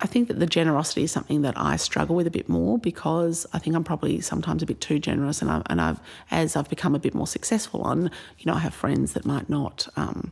I 0.06 0.08
think 0.08 0.28
that 0.28 0.38
the 0.40 0.46
generosity 0.46 1.02
is 1.02 1.12
something 1.12 1.42
that 1.42 1.56
I 1.58 1.78
struggle 1.78 2.16
with 2.16 2.28
a 2.28 2.30
bit 2.30 2.48
more 2.48 2.78
because 2.78 3.48
I 3.54 3.58
think 3.58 3.76
I'm 3.76 3.84
probably 3.84 4.22
sometimes 4.22 4.62
a 4.62 4.68
bit 4.68 4.80
too 4.80 5.00
generous, 5.00 5.42
and, 5.42 5.50
I, 5.50 5.64
and 5.66 5.82
I've 5.82 6.00
as 6.30 6.56
I've 6.56 6.70
become 6.70 6.94
a 6.94 7.00
bit 7.00 7.16
more 7.16 7.26
successful 7.26 7.82
on, 7.82 8.12
you 8.38 8.46
know, 8.46 8.54
I 8.54 8.60
have 8.60 8.76
friends 8.76 9.14
that 9.14 9.26
might 9.26 9.50
not. 9.50 9.88
Um, 9.96 10.32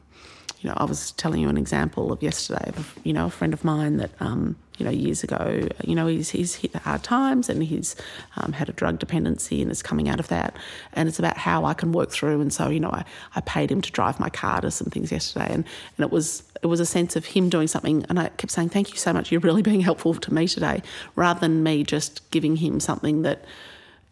you 0.59 0.69
know, 0.69 0.75
I 0.77 0.83
was 0.83 1.13
telling 1.13 1.41
you 1.41 1.49
an 1.49 1.57
example 1.57 2.11
of 2.11 2.21
yesterday 2.21 2.69
of, 2.77 2.93
you 3.03 3.13
know, 3.13 3.25
a 3.25 3.29
friend 3.31 3.51
of 3.51 3.65
mine 3.65 3.97
that, 3.97 4.11
um, 4.19 4.57
you 4.77 4.85
know, 4.85 4.91
years 4.91 5.23
ago, 5.23 5.67
you 5.83 5.95
know, 5.95 6.07
he's, 6.07 6.29
he's 6.29 6.55
hit 6.55 6.75
hard 6.75 7.03
times 7.03 7.49
and 7.49 7.63
he's 7.63 7.95
um, 8.37 8.53
had 8.53 8.69
a 8.69 8.73
drug 8.73 8.99
dependency 8.99 9.61
and 9.61 9.71
is 9.71 9.83
coming 9.83 10.09
out 10.09 10.19
of 10.19 10.27
that. 10.29 10.55
And 10.93 11.07
it's 11.07 11.19
about 11.19 11.37
how 11.37 11.65
I 11.65 11.73
can 11.73 11.91
work 11.91 12.11
through. 12.11 12.41
And 12.41 12.51
so, 12.51 12.69
you 12.69 12.79
know, 12.79 12.89
I, 12.89 13.05
I 13.35 13.41
paid 13.41 13.71
him 13.71 13.81
to 13.81 13.91
drive 13.91 14.19
my 14.19 14.29
car 14.29 14.61
to 14.61 14.71
some 14.71 14.87
things 14.87 15.11
yesterday. 15.11 15.47
And, 15.47 15.65
and 15.97 16.05
it 16.05 16.11
was 16.11 16.43
it 16.63 16.67
was 16.67 16.79
a 16.79 16.85
sense 16.85 17.15
of 17.15 17.25
him 17.25 17.49
doing 17.49 17.67
something. 17.67 18.05
And 18.07 18.19
I 18.19 18.29
kept 18.29 18.51
saying, 18.51 18.69
thank 18.69 18.91
you 18.91 18.97
so 18.97 19.11
much. 19.11 19.31
You're 19.31 19.41
really 19.41 19.61
being 19.61 19.81
helpful 19.81 20.13
to 20.13 20.33
me 20.33 20.47
today. 20.47 20.81
Rather 21.15 21.41
than 21.41 21.61
me 21.61 21.83
just 21.83 22.29
giving 22.31 22.55
him 22.55 22.79
something 22.79 23.23
that 23.23 23.43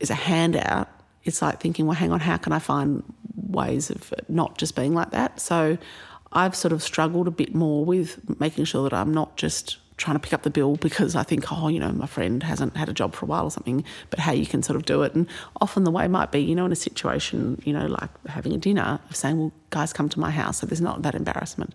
is 0.01 0.09
a 0.09 0.16
handout, 0.16 0.89
it's 1.24 1.41
like 1.41 1.62
thinking, 1.62 1.86
well, 1.86 1.95
hang 1.95 2.12
on, 2.12 2.20
how 2.20 2.38
can 2.38 2.51
I 2.51 2.59
find 2.59 3.03
ways 3.36 3.89
of 3.89 4.14
not 4.28 4.57
just 4.57 4.76
being 4.76 4.93
like 4.93 5.12
that? 5.12 5.39
So 5.39 5.78
I've 6.34 6.55
sort 6.55 6.72
of 6.74 6.84
struggled 6.84 7.28
a 7.28 7.32
bit 7.32 7.55
more 7.55 7.86
with 7.86 8.39
making 8.39 8.66
sure 8.66 8.84
that 8.84 8.93
I'm 8.93 9.14
not 9.14 9.38
just 9.38 9.78
trying 10.02 10.16
to 10.16 10.20
pick 10.20 10.34
up 10.34 10.43
the 10.43 10.49
bill 10.49 10.76
because 10.76 11.16
I 11.16 11.24
think, 11.24 11.52
oh, 11.52 11.68
you 11.68 11.80
know, 11.80 11.91
my 11.91 12.08
friend 12.08 12.41
hasn't 12.43 12.76
had 12.76 12.89
a 12.89 12.93
job 12.93 13.14
for 13.14 13.26
a 13.26 13.30
while 13.30 13.45
or 13.45 13.52
something, 13.52 13.84
but 14.10 14.20
how 14.20 14.32
you 14.32 14.45
can 14.45 14.64
sort 14.64 14.76
of 14.76 14.86
do 14.86 15.04
it. 15.04 15.14
And 15.14 15.28
often 15.62 15.84
the 15.84 15.91
way 15.91 16.08
might 16.08 16.32
be, 16.32 16.39
you 16.39 16.56
know, 16.56 16.66
in 16.66 16.72
a 16.72 16.76
situation, 16.76 17.62
you 17.64 17.72
know, 17.72 17.86
like 17.86 18.10
having 18.28 18.54
a 18.54 18.58
dinner, 18.58 18.99
of 19.10 19.16
saying, 19.16 19.38
well, 19.38 19.52
guys, 19.70 19.93
come 19.93 20.10
to 20.10 20.20
my 20.20 20.32
house. 20.32 20.60
So 20.60 20.66
there's 20.66 20.82
not 20.82 21.04
that 21.04 21.16
embarrassment 21.16 21.74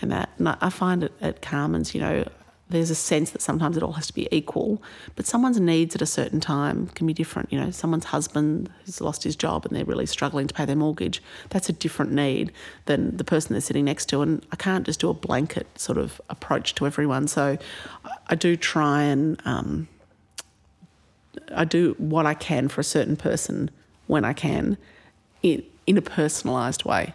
and 0.00 0.10
that. 0.10 0.30
And 0.38 0.48
I 0.48 0.70
find 0.70 1.04
it 1.04 1.12
at 1.20 1.42
Carman's, 1.42 1.94
you 1.94 2.00
know, 2.00 2.24
there's 2.70 2.90
a 2.90 2.94
sense 2.94 3.30
that 3.30 3.40
sometimes 3.40 3.76
it 3.76 3.82
all 3.82 3.92
has 3.92 4.06
to 4.08 4.12
be 4.12 4.28
equal, 4.30 4.82
but 5.16 5.26
someone's 5.26 5.58
needs 5.58 5.94
at 5.94 6.02
a 6.02 6.06
certain 6.06 6.38
time 6.38 6.88
can 6.88 7.06
be 7.06 7.14
different. 7.14 7.50
You 7.50 7.58
know, 7.58 7.70
someone's 7.70 8.06
husband 8.06 8.70
has 8.84 9.00
lost 9.00 9.24
his 9.24 9.36
job 9.36 9.64
and 9.64 9.74
they're 9.74 9.86
really 9.86 10.06
struggling 10.06 10.46
to 10.48 10.54
pay 10.54 10.66
their 10.66 10.76
mortgage. 10.76 11.22
That's 11.48 11.68
a 11.68 11.72
different 11.72 12.12
need 12.12 12.52
than 12.84 13.16
the 13.16 13.24
person 13.24 13.54
they're 13.54 13.62
sitting 13.62 13.86
next 13.86 14.06
to. 14.10 14.20
And 14.20 14.44
I 14.52 14.56
can't 14.56 14.84
just 14.84 15.00
do 15.00 15.08
a 15.08 15.14
blanket 15.14 15.66
sort 15.78 15.96
of 15.96 16.20
approach 16.28 16.74
to 16.76 16.86
everyone. 16.86 17.26
So 17.28 17.56
I 18.26 18.34
do 18.34 18.54
try 18.54 19.02
and 19.02 19.40
um, 19.46 19.88
I 21.54 21.64
do 21.64 21.94
what 21.98 22.26
I 22.26 22.34
can 22.34 22.68
for 22.68 22.82
a 22.82 22.84
certain 22.84 23.16
person 23.16 23.70
when 24.06 24.24
I 24.24 24.34
can 24.34 24.76
in, 25.42 25.62
in 25.86 25.96
a 25.96 26.02
personalised 26.02 26.84
way. 26.84 27.14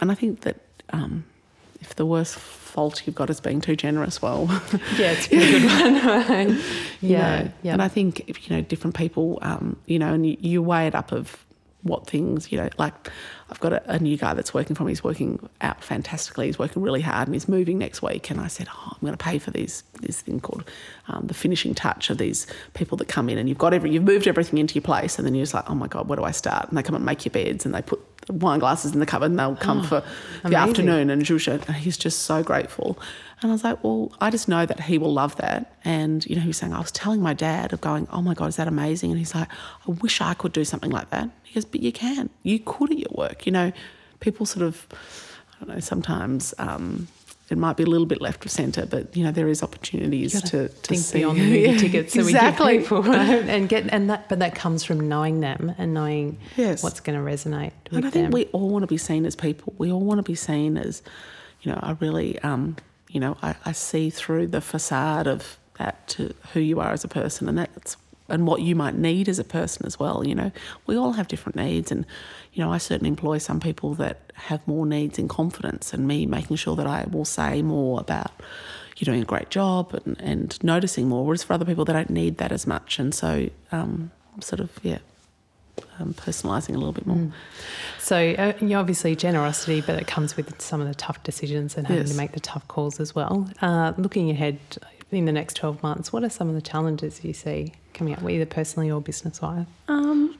And 0.00 0.12
I 0.12 0.14
think 0.14 0.42
that 0.42 0.56
um, 0.90 1.24
if 1.80 1.96
the 1.96 2.06
worst 2.06 2.38
fault 2.74 3.06
you've 3.06 3.14
got 3.14 3.30
is 3.30 3.40
being 3.40 3.60
too 3.60 3.76
generous, 3.76 4.20
well, 4.20 4.46
yeah, 4.98 5.12
it's 5.12 5.26
a 5.26 5.28
pretty 5.28 5.60
good 5.60 5.66
one, 5.66 6.06
right? 6.06 6.64
Yeah, 7.00 7.48
yeah. 7.62 7.72
And 7.74 7.82
I 7.82 7.88
think 7.88 8.28
if, 8.28 8.48
you 8.48 8.56
know 8.56 8.62
different 8.62 8.96
people, 8.96 9.38
um, 9.42 9.76
you 9.86 9.98
know, 9.98 10.12
and 10.12 10.26
you, 10.26 10.36
you 10.40 10.62
weigh 10.62 10.86
it 10.88 10.94
up 10.94 11.12
of 11.12 11.44
what 11.82 12.06
things, 12.06 12.50
you 12.50 12.58
know, 12.58 12.68
like 12.78 12.94
I've 13.50 13.60
got 13.60 13.74
a, 13.74 13.90
a, 13.92 13.98
new 13.98 14.16
guy 14.16 14.32
that's 14.32 14.54
working 14.54 14.74
for 14.74 14.84
me. 14.84 14.92
He's 14.92 15.04
working 15.04 15.48
out 15.60 15.84
fantastically. 15.84 16.46
He's 16.46 16.58
working 16.58 16.80
really 16.80 17.02
hard 17.02 17.28
and 17.28 17.34
he's 17.34 17.46
moving 17.46 17.76
next 17.76 18.00
week. 18.00 18.30
And 18.30 18.40
I 18.40 18.48
said, 18.48 18.68
oh, 18.74 18.92
I'm 18.92 19.00
going 19.02 19.12
to 19.12 19.22
pay 19.22 19.38
for 19.38 19.50
these 19.50 19.84
this 20.00 20.22
thing 20.22 20.40
called 20.40 20.64
um, 21.08 21.26
the 21.26 21.34
finishing 21.34 21.74
touch 21.74 22.08
of 22.08 22.16
these 22.16 22.46
people 22.72 22.96
that 22.96 23.08
come 23.08 23.28
in 23.28 23.36
and 23.36 23.50
you've 23.50 23.58
got 23.58 23.74
every, 23.74 23.92
you've 23.92 24.02
moved 24.02 24.26
everything 24.26 24.58
into 24.58 24.74
your 24.74 24.82
place 24.82 25.18
and 25.18 25.26
then 25.26 25.34
you're 25.34 25.42
just 25.42 25.52
like, 25.52 25.68
oh 25.68 25.74
my 25.74 25.86
God, 25.86 26.08
where 26.08 26.16
do 26.16 26.24
I 26.24 26.30
start? 26.30 26.68
And 26.68 26.78
they 26.78 26.82
come 26.82 26.94
and 26.94 27.04
make 27.04 27.26
your 27.26 27.32
beds 27.32 27.66
and 27.66 27.74
they 27.74 27.82
put 27.82 28.00
wine 28.28 28.58
glasses 28.58 28.92
in 28.92 29.00
the 29.00 29.06
cupboard 29.06 29.30
and 29.30 29.38
they'll 29.38 29.56
come 29.56 29.80
oh, 29.80 29.84
for 29.84 29.96
amazing. 29.98 30.50
the 30.50 30.56
afternoon 30.56 31.10
and 31.10 31.22
Jusha, 31.22 31.74
he's 31.74 31.96
just 31.96 32.22
so 32.22 32.42
grateful. 32.42 32.98
And 33.42 33.50
I 33.50 33.54
was 33.54 33.64
like, 33.64 33.82
well, 33.84 34.12
I 34.20 34.30
just 34.30 34.48
know 34.48 34.64
that 34.64 34.80
he 34.80 34.96
will 34.96 35.12
love 35.12 35.36
that. 35.36 35.74
And, 35.84 36.24
you 36.26 36.34
know, 36.34 36.40
he 36.40 36.48
was 36.48 36.56
saying, 36.56 36.72
I 36.72 36.80
was 36.80 36.92
telling 36.92 37.20
my 37.20 37.34
dad 37.34 37.72
of 37.72 37.80
going, 37.80 38.08
oh 38.10 38.22
my 38.22 38.32
God, 38.32 38.48
is 38.48 38.56
that 38.56 38.68
amazing? 38.68 39.10
And 39.10 39.18
he's 39.18 39.34
like, 39.34 39.48
I 39.86 39.90
wish 39.90 40.20
I 40.20 40.34
could 40.34 40.52
do 40.52 40.64
something 40.64 40.90
like 40.90 41.10
that. 41.10 41.28
He 41.42 41.54
goes, 41.54 41.64
but 41.64 41.82
you 41.82 41.92
can. 41.92 42.30
You 42.42 42.58
could 42.60 42.92
at 42.92 42.98
your 42.98 43.12
work. 43.12 43.44
You 43.44 43.52
know, 43.52 43.72
people 44.20 44.46
sort 44.46 44.64
of, 44.64 44.86
I 45.60 45.64
don't 45.64 45.74
know, 45.74 45.80
sometimes 45.80 46.54
um, 46.58 47.08
it 47.54 47.58
might 47.58 47.76
be 47.76 47.84
a 47.84 47.86
little 47.86 48.06
bit 48.06 48.20
left 48.20 48.44
of 48.44 48.50
centre, 48.50 48.84
but 48.84 49.16
you 49.16 49.22
know 49.22 49.30
there 49.30 49.46
is 49.46 49.62
opportunities 49.62 50.42
to, 50.42 50.68
to 50.68 50.68
think 50.68 51.00
see. 51.00 51.18
beyond 51.18 51.38
the 51.38 51.44
movie 51.44 51.78
tickets. 51.78 52.12
So 52.12 52.20
exactly. 52.20 52.66
we 52.66 52.78
give 52.78 52.88
people 52.88 53.14
and 53.14 53.68
get 53.68 53.86
and 53.92 54.10
that, 54.10 54.28
but 54.28 54.40
that 54.40 54.56
comes 54.56 54.82
from 54.82 55.08
knowing 55.08 55.38
them 55.38 55.72
and 55.78 55.94
knowing 55.94 56.38
yes. 56.56 56.82
what's 56.82 56.98
going 56.98 57.16
to 57.16 57.24
resonate. 57.24 57.70
With 57.90 57.98
and 57.98 58.06
I 58.06 58.10
think 58.10 58.34
we 58.34 58.46
all 58.46 58.68
want 58.70 58.82
to 58.82 58.88
be 58.88 58.96
seen 58.96 59.24
as 59.24 59.36
people. 59.36 59.72
We 59.78 59.92
all 59.92 60.00
want 60.00 60.18
to 60.18 60.24
be 60.24 60.34
seen 60.34 60.76
as, 60.76 61.00
you 61.62 61.70
know, 61.70 61.78
I 61.80 61.96
really, 62.00 62.40
um, 62.40 62.74
you 63.08 63.20
know, 63.20 63.36
I, 63.40 63.54
I 63.64 63.70
see 63.70 64.10
through 64.10 64.48
the 64.48 64.60
facade 64.60 65.28
of 65.28 65.56
that 65.78 66.08
to 66.08 66.34
who 66.54 66.60
you 66.60 66.80
are 66.80 66.90
as 66.90 67.04
a 67.04 67.08
person, 67.08 67.48
and 67.48 67.56
that's 67.56 67.96
and 68.28 68.46
what 68.46 68.62
you 68.62 68.74
might 68.74 68.94
need 68.94 69.28
as 69.28 69.38
a 69.38 69.44
person 69.44 69.84
as 69.86 69.98
well. 69.98 70.26
You 70.26 70.34
know, 70.34 70.52
we 70.86 70.96
all 70.96 71.12
have 71.12 71.28
different 71.28 71.56
needs, 71.56 71.90
and 71.90 72.06
you 72.52 72.64
know, 72.64 72.72
I 72.72 72.78
certainly 72.78 73.08
employ 73.08 73.38
some 73.38 73.60
people 73.60 73.94
that 73.94 74.32
have 74.34 74.66
more 74.66 74.86
needs 74.86 75.18
in 75.18 75.28
confidence, 75.28 75.92
and 75.92 76.06
me 76.06 76.26
making 76.26 76.56
sure 76.56 76.76
that 76.76 76.86
I 76.86 77.04
will 77.10 77.24
say 77.24 77.62
more 77.62 78.00
about 78.00 78.32
you're 78.96 79.06
doing 79.06 79.22
a 79.22 79.26
great 79.26 79.50
job 79.50 79.92
and, 80.04 80.20
and 80.20 80.62
noticing 80.62 81.08
more. 81.08 81.24
Whereas 81.24 81.42
for 81.42 81.52
other 81.52 81.64
people, 81.64 81.84
they 81.84 81.92
don't 81.92 82.10
need 82.10 82.38
that 82.38 82.52
as 82.52 82.66
much, 82.66 82.98
and 82.98 83.14
so 83.14 83.50
um, 83.72 84.10
sort 84.40 84.60
of 84.60 84.70
yeah. 84.82 84.98
Um, 85.98 86.14
personalising 86.14 86.70
a 86.70 86.78
little 86.78 86.92
bit 86.92 87.04
more. 87.04 87.16
Mm. 87.16 87.32
So, 87.98 88.16
uh, 88.16 88.52
you 88.60 88.76
obviously 88.76 89.16
generosity, 89.16 89.80
but 89.80 90.00
it 90.00 90.06
comes 90.06 90.36
with 90.36 90.60
some 90.62 90.80
of 90.80 90.86
the 90.86 90.94
tough 90.94 91.20
decisions 91.24 91.76
and 91.76 91.84
having 91.88 92.02
yes. 92.02 92.12
to 92.12 92.16
make 92.16 92.30
the 92.30 92.38
tough 92.38 92.66
calls 92.68 93.00
as 93.00 93.12
well. 93.12 93.48
Uh, 93.60 93.92
looking 93.96 94.30
ahead 94.30 94.58
in 95.10 95.24
the 95.24 95.32
next 95.32 95.54
12 95.54 95.82
months, 95.82 96.12
what 96.12 96.22
are 96.22 96.30
some 96.30 96.48
of 96.48 96.54
the 96.54 96.62
challenges 96.62 97.24
you 97.24 97.32
see 97.32 97.72
coming 97.94 98.14
up, 98.14 98.22
either 98.28 98.46
personally 98.46 98.90
or 98.90 99.00
business 99.00 99.40
wise? 99.40 99.66
Um, 99.88 100.38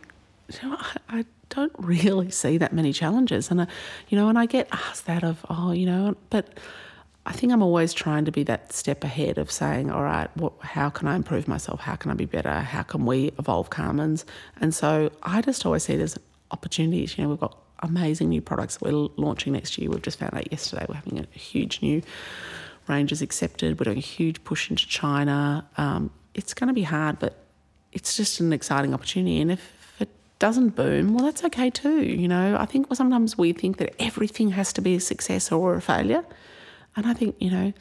you 0.48 0.68
know, 0.68 0.76
I, 0.78 1.18
I, 1.18 1.24
don't 1.50 1.72
really 1.78 2.30
see 2.30 2.58
that 2.58 2.72
many 2.72 2.92
challenges. 2.92 3.50
And, 3.50 3.60
uh, 3.60 3.66
you 4.08 4.18
know, 4.18 4.28
and 4.28 4.36
I 4.36 4.46
get 4.46 4.66
asked 4.72 5.06
that 5.06 5.22
of, 5.22 5.44
oh, 5.48 5.70
you 5.70 5.86
know, 5.86 6.16
but 6.30 6.58
I 7.26 7.32
think 7.32 7.52
I'm 7.52 7.62
always 7.62 7.92
trying 7.92 8.24
to 8.24 8.32
be 8.32 8.42
that 8.44 8.72
step 8.72 9.04
ahead 9.04 9.38
of 9.38 9.52
saying, 9.52 9.90
all 9.90 10.02
right, 10.02 10.28
what, 10.36 10.54
how 10.60 10.90
can 10.90 11.06
I 11.06 11.14
improve 11.14 11.46
myself? 11.46 11.80
How 11.80 11.96
can 11.96 12.10
I 12.10 12.14
be 12.14 12.26
better? 12.26 12.50
How 12.60 12.82
can 12.82 13.06
we 13.06 13.30
evolve 13.38 13.70
Carman's? 13.70 14.26
And 14.60 14.74
so 14.74 15.10
I 15.22 15.40
just 15.40 15.64
always 15.64 15.84
see 15.84 15.96
there's 15.96 16.18
opportunities. 16.50 17.16
You 17.16 17.24
know, 17.24 17.30
we've 17.30 17.40
got 17.40 17.56
amazing 17.80 18.28
new 18.30 18.40
products 18.40 18.76
that 18.76 18.90
we're 18.90 19.08
launching 19.16 19.52
next 19.52 19.78
year. 19.78 19.90
We've 19.90 20.02
just 20.02 20.18
found 20.18 20.34
out 20.34 20.50
yesterday 20.50 20.84
we're 20.88 20.96
having 20.96 21.18
a 21.18 21.38
huge 21.38 21.80
new 21.80 22.02
ranges 22.88 23.22
accepted. 23.22 23.78
We're 23.78 23.84
doing 23.84 23.98
a 23.98 24.00
huge 24.00 24.42
push 24.44 24.70
into 24.70 24.86
China. 24.86 25.66
Um, 25.78 26.10
it's 26.34 26.52
going 26.52 26.68
to 26.68 26.74
be 26.74 26.82
hard, 26.82 27.18
but 27.18 27.43
it's 27.94 28.16
just 28.16 28.40
an 28.40 28.52
exciting 28.52 28.92
opportunity. 28.92 29.40
And 29.40 29.52
if 29.52 29.94
it 30.00 30.10
doesn't 30.38 30.70
boom, 30.70 31.14
well, 31.14 31.24
that's 31.24 31.44
okay 31.44 31.70
too. 31.70 32.02
You 32.04 32.28
know, 32.28 32.56
I 32.58 32.66
think 32.66 32.92
sometimes 32.92 33.38
we 33.38 33.52
think 33.52 33.78
that 33.78 33.94
everything 33.98 34.50
has 34.50 34.72
to 34.74 34.82
be 34.82 34.96
a 34.96 35.00
success 35.00 35.50
or 35.50 35.76
a 35.76 35.80
failure. 35.80 36.24
And 36.96 37.06
I 37.06 37.14
think, 37.14 37.36
you 37.38 37.50
know, 37.50 37.72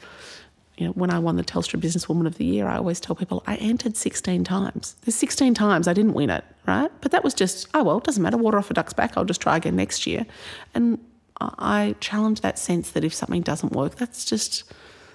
you 0.76 0.86
know, 0.86 0.92
when 0.92 1.10
I 1.10 1.18
won 1.18 1.36
the 1.36 1.44
Telstra 1.44 1.80
Businesswoman 1.80 2.26
of 2.26 2.36
the 2.36 2.44
Year, 2.44 2.66
I 2.66 2.76
always 2.78 2.98
tell 2.98 3.14
people 3.14 3.44
I 3.46 3.56
entered 3.56 3.96
16 3.96 4.42
times. 4.42 4.96
There's 5.02 5.14
16 5.14 5.54
times 5.54 5.86
I 5.86 5.92
didn't 5.92 6.14
win 6.14 6.30
it, 6.30 6.44
right? 6.66 6.90
But 7.00 7.12
that 7.12 7.22
was 7.22 7.34
just, 7.34 7.68
oh, 7.74 7.84
well, 7.84 7.98
it 7.98 8.04
doesn't 8.04 8.22
matter. 8.22 8.36
Water 8.36 8.58
off 8.58 8.70
a 8.70 8.74
duck's 8.74 8.92
back. 8.92 9.16
I'll 9.16 9.24
just 9.24 9.40
try 9.40 9.56
again 9.56 9.76
next 9.76 10.06
year. 10.06 10.26
And 10.74 10.98
I 11.40 11.94
challenge 12.00 12.40
that 12.40 12.58
sense 12.58 12.90
that 12.92 13.04
if 13.04 13.14
something 13.14 13.42
doesn't 13.42 13.72
work, 13.72 13.96
that's 13.96 14.24
just 14.24 14.64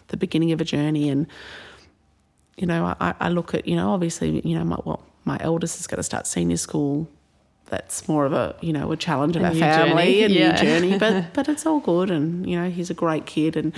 the 0.08 0.18
beginning 0.18 0.54
of 0.54 0.62
a 0.62 0.66
journey. 0.66 1.10
And, 1.10 1.28
you 2.60 2.68
know, 2.68 2.96
I, 3.00 3.14
I 3.20 3.30
look 3.30 3.54
at, 3.54 3.68
you 3.68 3.76
know, 3.76 3.92
obviously, 3.92 4.42
you 4.48 4.58
know, 4.58 4.64
my, 4.66 4.78
well, 4.86 5.04
my 5.26 5.38
eldest 5.40 5.80
is 5.80 5.88
going 5.88 5.98
to 5.98 6.04
start 6.04 6.28
senior 6.28 6.58
school 6.58 7.08
that's 7.70 8.08
more 8.08 8.26
of 8.26 8.34
a 8.34 8.56
you 8.62 8.74
know 8.74 8.92
a 8.92 8.98
challenge 8.98 9.36
of 9.36 9.44
A 9.44 9.48
our 9.48 9.54
family, 9.54 10.22
journey, 10.22 10.24
a 10.24 10.28
yeah. 10.28 10.52
new 10.52 10.58
journey. 10.58 10.98
But 10.98 11.26
but 11.34 11.48
it's 11.48 11.66
all 11.66 11.80
good, 11.80 12.12
and 12.12 12.50
you 12.50 12.60
know 12.60 12.70
he's 12.70 12.90
a 12.90 12.94
great 12.94 13.26
kid, 13.26 13.56
and 13.56 13.74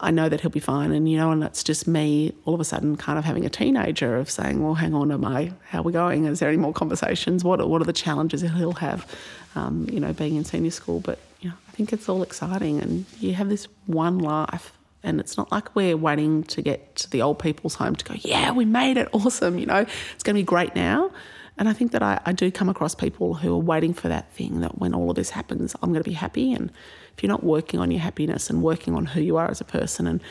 I 0.00 0.10
know 0.10 0.28
that 0.28 0.40
he'll 0.40 0.50
be 0.50 0.60
fine. 0.60 0.92
And 0.92 1.10
you 1.10 1.16
know, 1.16 1.30
and 1.30 1.42
it's 1.42 1.64
just 1.64 1.86
me 1.86 2.34
all 2.44 2.54
of 2.54 2.60
a 2.60 2.64
sudden 2.64 2.96
kind 2.96 3.18
of 3.18 3.24
having 3.24 3.44
a 3.44 3.50
teenager 3.50 4.16
of 4.16 4.30
saying, 4.30 4.62
well, 4.62 4.74
hang 4.74 4.94
on, 4.94 5.10
am 5.10 5.24
I? 5.24 5.52
How 5.68 5.80
are 5.80 5.82
we 5.82 5.92
going? 5.92 6.26
Is 6.26 6.40
there 6.40 6.48
any 6.48 6.58
more 6.58 6.72
conversations? 6.72 7.44
What 7.44 7.60
are, 7.60 7.66
what 7.66 7.80
are 7.80 7.86
the 7.86 7.92
challenges 7.92 8.42
that 8.42 8.50
he'll 8.50 8.72
have? 8.72 9.06
Um, 9.54 9.86
you 9.90 10.00
know, 10.00 10.12
being 10.12 10.36
in 10.36 10.44
senior 10.44 10.70
school, 10.70 11.00
but 11.00 11.18
you 11.40 11.50
know, 11.50 11.56
I 11.68 11.72
think 11.72 11.92
it's 11.92 12.08
all 12.08 12.22
exciting, 12.22 12.80
and 12.80 13.06
you 13.18 13.34
have 13.34 13.48
this 13.48 13.66
one 13.86 14.18
life. 14.18 14.72
And 15.02 15.20
it's 15.20 15.36
not 15.36 15.50
like 15.50 15.74
we're 15.74 15.96
waiting 15.96 16.44
to 16.44 16.62
get 16.62 16.96
to 16.96 17.10
the 17.10 17.22
old 17.22 17.38
people's 17.38 17.74
home 17.74 17.96
to 17.96 18.04
go, 18.04 18.14
yeah, 18.18 18.52
we 18.52 18.64
made 18.64 18.96
it, 18.96 19.08
awesome, 19.12 19.58
you 19.58 19.66
know, 19.66 19.84
it's 20.14 20.22
going 20.22 20.34
to 20.34 20.40
be 20.40 20.44
great 20.44 20.74
now. 20.74 21.10
And 21.58 21.68
I 21.68 21.74
think 21.74 21.92
that 21.92 22.02
I, 22.02 22.20
I 22.24 22.32
do 22.32 22.50
come 22.50 22.68
across 22.68 22.94
people 22.94 23.34
who 23.34 23.54
are 23.54 23.58
waiting 23.58 23.92
for 23.92 24.08
that 24.08 24.32
thing 24.32 24.60
that 24.60 24.78
when 24.78 24.94
all 24.94 25.10
of 25.10 25.16
this 25.16 25.30
happens, 25.30 25.76
I'm 25.82 25.90
going 25.92 26.02
to 26.02 26.08
be 26.08 26.14
happy. 26.14 26.52
And 26.52 26.70
if 27.14 27.22
you're 27.22 27.28
not 27.28 27.44
working 27.44 27.78
on 27.78 27.90
your 27.90 28.00
happiness 28.00 28.48
and 28.48 28.62
working 28.62 28.94
on 28.94 29.06
who 29.06 29.20
you 29.20 29.36
are 29.36 29.50
as 29.50 29.60
a 29.60 29.64
person 29.64 30.06
and 30.06 30.22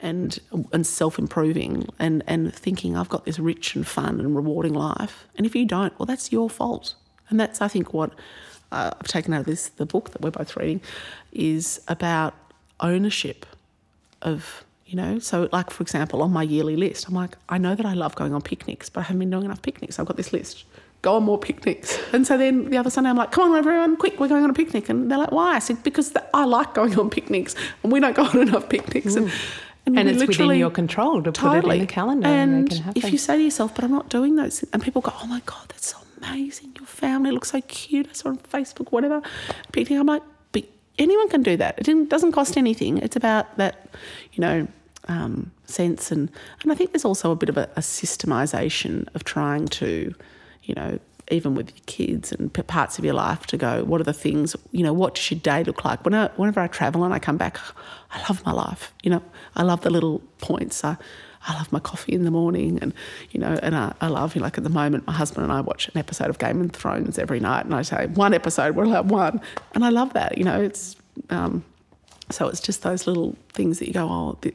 and 0.00 0.38
and 0.72 0.86
self 0.86 1.18
improving 1.18 1.88
and 1.98 2.22
and 2.28 2.54
thinking 2.54 2.96
I've 2.96 3.08
got 3.08 3.24
this 3.24 3.40
rich 3.40 3.74
and 3.74 3.86
fun 3.86 4.20
and 4.20 4.36
rewarding 4.36 4.72
life, 4.72 5.26
and 5.36 5.44
if 5.44 5.56
you 5.56 5.66
don't, 5.66 5.98
well, 5.98 6.06
that's 6.06 6.30
your 6.30 6.48
fault. 6.48 6.94
And 7.28 7.40
that's 7.40 7.60
I 7.60 7.66
think 7.66 7.92
what 7.92 8.12
uh, 8.70 8.92
I've 8.98 9.08
taken 9.08 9.34
out 9.34 9.40
of 9.40 9.46
this 9.46 9.68
the 9.68 9.86
book 9.86 10.12
that 10.12 10.22
we're 10.22 10.30
both 10.30 10.56
reading 10.56 10.80
is 11.32 11.80
about 11.88 12.34
ownership 12.78 13.44
of 14.22 14.64
you 14.88 14.96
know 14.96 15.18
so 15.18 15.48
like 15.52 15.70
for 15.70 15.82
example 15.82 16.22
on 16.22 16.32
my 16.32 16.42
yearly 16.42 16.74
list 16.74 17.06
i'm 17.08 17.14
like 17.14 17.36
i 17.50 17.58
know 17.58 17.74
that 17.74 17.84
i 17.84 17.92
love 17.92 18.14
going 18.14 18.32
on 18.32 18.40
picnics 18.40 18.88
but 18.88 19.00
i 19.00 19.02
haven't 19.04 19.18
been 19.18 19.30
doing 19.30 19.44
enough 19.44 19.62
picnics. 19.62 19.98
I've 19.98 20.06
got 20.06 20.16
this 20.16 20.32
list. 20.32 20.64
Go 21.02 21.14
on 21.16 21.22
more 21.22 21.38
picnics. 21.38 21.96
And 22.12 22.26
so 22.26 22.36
then 22.36 22.70
the 22.70 22.76
other 22.76 22.90
sunday 22.90 23.10
i'm 23.10 23.16
like 23.16 23.30
come 23.30 23.52
on 23.52 23.58
everyone 23.58 23.96
quick 23.96 24.18
we're 24.18 24.28
going 24.28 24.44
on 24.44 24.50
a 24.50 24.54
picnic. 24.54 24.88
And 24.88 25.10
they're 25.10 25.18
like 25.18 25.30
why? 25.32 25.56
I 25.56 25.58
said 25.58 25.82
because 25.82 26.10
th- 26.10 26.24
i 26.34 26.44
like 26.44 26.74
going 26.74 26.98
on 26.98 27.10
picnics 27.10 27.54
and 27.82 27.92
we 27.92 28.00
don't 28.00 28.16
go 28.16 28.24
on 28.24 28.38
enough 28.48 28.68
picnics. 28.68 29.14
And 29.14 29.28
mm. 29.28 29.34
And 29.86 29.96
we 29.96 30.02
it's 30.02 30.26
within 30.26 30.58
your 30.58 30.70
control 30.70 31.22
to 31.22 31.32
put 31.32 31.64
it 31.64 31.64
in 31.64 31.80
the 31.80 31.86
calendar 31.86 32.26
and, 32.26 32.52
and 32.52 32.64
make 32.64 32.72
it 32.72 32.82
happen. 32.82 33.02
if 33.02 33.10
you 33.10 33.16
say 33.16 33.38
to 33.38 33.42
yourself 33.42 33.74
but 33.74 33.84
i'm 33.84 33.90
not 33.90 34.10
doing 34.10 34.36
those 34.36 34.62
and 34.72 34.82
people 34.82 35.00
go 35.00 35.12
oh 35.22 35.26
my 35.26 35.40
god 35.46 35.64
that's 35.68 35.86
so 35.92 35.98
amazing. 36.18 36.74
Your 36.78 36.86
family 36.86 37.30
looks 37.30 37.52
so 37.52 37.60
cute. 37.62 38.06
I 38.10 38.12
saw 38.12 38.28
on 38.28 38.38
facebook 38.38 38.92
whatever. 38.92 39.22
Picnic 39.72 39.98
i'm 39.98 40.06
like 40.06 40.22
anyone 40.98 41.28
can 41.28 41.42
do 41.42 41.56
that. 41.56 41.88
It 41.88 42.08
doesn't 42.08 42.32
cost 42.32 42.56
anything. 42.56 42.98
It's 42.98 43.16
about 43.16 43.56
that 43.56 43.88
you 44.32 44.40
know 44.40 44.68
um, 45.08 45.50
sense 45.64 46.12
and 46.12 46.30
and 46.62 46.70
i 46.70 46.74
think 46.74 46.92
there's 46.92 47.04
also 47.04 47.30
a 47.30 47.36
bit 47.36 47.48
of 47.48 47.56
a, 47.56 47.64
a 47.76 47.80
systemization 47.80 49.08
of 49.14 49.24
trying 49.24 49.66
to 49.66 50.14
you 50.64 50.74
know 50.74 50.98
even 51.30 51.54
with 51.54 51.70
your 51.70 51.84
kids 51.86 52.32
and 52.32 52.52
parts 52.66 52.98
of 52.98 53.04
your 53.04 53.14
life 53.14 53.46
to 53.46 53.56
go 53.56 53.84
what 53.84 54.00
are 54.00 54.04
the 54.04 54.12
things 54.12 54.56
you 54.70 54.82
know 54.82 54.92
what 54.92 55.14
does 55.14 55.30
your 55.30 55.40
day 55.40 55.62
look 55.64 55.84
like? 55.84 56.02
When 56.04 56.14
I, 56.14 56.28
whenever 56.36 56.60
i 56.60 56.66
travel 56.66 57.04
and 57.04 57.12
i 57.12 57.18
come 57.18 57.36
back 57.36 57.58
i 58.10 58.18
love 58.28 58.44
my 58.44 58.52
life. 58.52 58.92
You 59.02 59.10
know 59.10 59.22
i 59.56 59.62
love 59.62 59.82
the 59.82 59.90
little 59.90 60.20
points. 60.38 60.84
I 60.84 60.96
I 61.46 61.54
love 61.54 61.70
my 61.72 61.78
coffee 61.78 62.12
in 62.12 62.24
the 62.24 62.30
morning, 62.30 62.78
and 62.82 62.92
you 63.30 63.40
know, 63.40 63.58
and 63.62 63.76
I, 63.76 63.94
I 64.00 64.08
love, 64.08 64.34
you 64.34 64.40
know, 64.40 64.46
like 64.46 64.58
at 64.58 64.64
the 64.64 64.70
moment, 64.70 65.06
my 65.06 65.12
husband 65.12 65.44
and 65.44 65.52
I 65.52 65.60
watch 65.60 65.88
an 65.88 65.96
episode 65.96 66.28
of 66.30 66.38
Game 66.38 66.60
of 66.60 66.72
Thrones 66.72 67.18
every 67.18 67.40
night, 67.40 67.64
and 67.64 67.74
I 67.74 67.82
say 67.82 68.06
one 68.06 68.34
episode, 68.34 68.74
we'll 68.74 68.90
have 68.90 69.10
one, 69.10 69.40
and 69.74 69.84
I 69.84 69.90
love 69.90 70.12
that. 70.14 70.36
You 70.38 70.44
know, 70.44 70.60
it's 70.60 70.96
um, 71.30 71.64
so 72.30 72.48
it's 72.48 72.60
just 72.60 72.82
those 72.82 73.06
little 73.06 73.36
things 73.52 73.78
that 73.78 73.86
you 73.88 73.94
go, 73.94 74.06
oh, 74.08 74.38
th- 74.42 74.54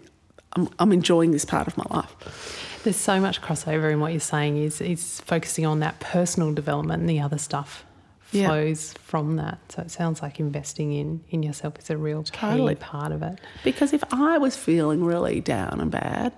I'm, 0.54 0.70
I'm 0.78 0.92
enjoying 0.92 1.32
this 1.32 1.46
part 1.46 1.68
of 1.68 1.78
my 1.78 1.86
life. 1.90 2.80
There's 2.84 2.98
so 2.98 3.20
much 3.20 3.42
crossover 3.42 3.92
in 3.92 4.00
what 4.02 4.12
you're 4.12 4.20
saying. 4.20 4.58
Is 4.58 4.82
is 4.82 5.22
focusing 5.22 5.66
on 5.66 5.80
that 5.80 6.00
personal 6.02 6.54
development, 6.54 7.00
and 7.02 7.10
the 7.10 7.22
other 7.22 7.38
stuff 7.38 7.86
Yeah. 8.32 8.48
flows 8.48 8.94
from 9.04 9.38
that. 9.38 9.58
So 9.70 9.84
it 9.84 9.90
sounds 9.92 10.22
like 10.22 10.40
investing 10.40 10.92
in 10.92 11.24
in 11.30 11.44
yourself 11.44 11.80
is 11.80 11.90
a 11.90 11.98
real 11.98 12.24
Totally. 12.24 12.76
key 12.76 12.82
part 12.82 13.14
of 13.14 13.24
it. 13.24 13.40
Because 13.64 13.94
if 13.94 14.04
I 14.14 14.38
was 14.38 14.58
feeling 14.58 15.04
really 15.06 15.40
down 15.40 15.80
and 15.80 15.90
bad, 15.90 16.34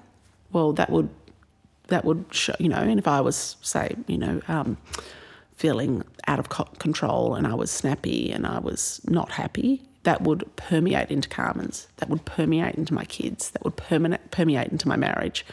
well, 0.56 0.72
that 0.72 0.90
would 0.90 1.10
that 1.90 2.06
would 2.06 2.26
show, 2.32 2.56
you 2.60 2.70
know. 2.70 2.78
And 2.78 2.98
if 2.98 3.08
I 3.08 3.20
was, 3.20 3.58
say, 3.62 3.94
you 4.08 4.18
know, 4.18 4.42
um, 4.48 4.78
feeling 5.58 6.04
out 6.28 6.40
of 6.40 6.48
co- 6.50 6.72
control 6.80 7.36
and 7.36 7.46
I 7.46 7.54
was 7.54 7.70
snappy 7.70 8.32
and 8.32 8.48
I 8.48 8.60
was 8.60 9.02
not 9.04 9.32
happy, 9.32 9.84
that 10.04 10.22
would 10.22 10.44
permeate 10.56 11.12
into 11.12 11.28
Carman's. 11.28 11.88
That 11.98 12.10
would 12.10 12.24
permeate 12.24 12.76
into 12.76 12.94
my 12.94 13.04
kids. 13.04 13.52
That 13.52 13.66
would 13.66 13.76
permeate 13.76 14.32
permeate 14.32 14.70
into 14.70 14.88
my 14.88 14.96
marriage. 14.96 15.46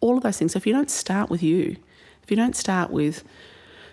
All 0.00 0.16
of 0.16 0.24
those 0.24 0.38
things. 0.38 0.52
So 0.52 0.56
if 0.56 0.66
you 0.66 0.72
don't 0.72 0.90
start 0.90 1.30
with 1.30 1.42
you, 1.42 1.76
if 2.24 2.30
you 2.30 2.36
don't 2.36 2.56
start 2.56 2.90
with 2.90 3.22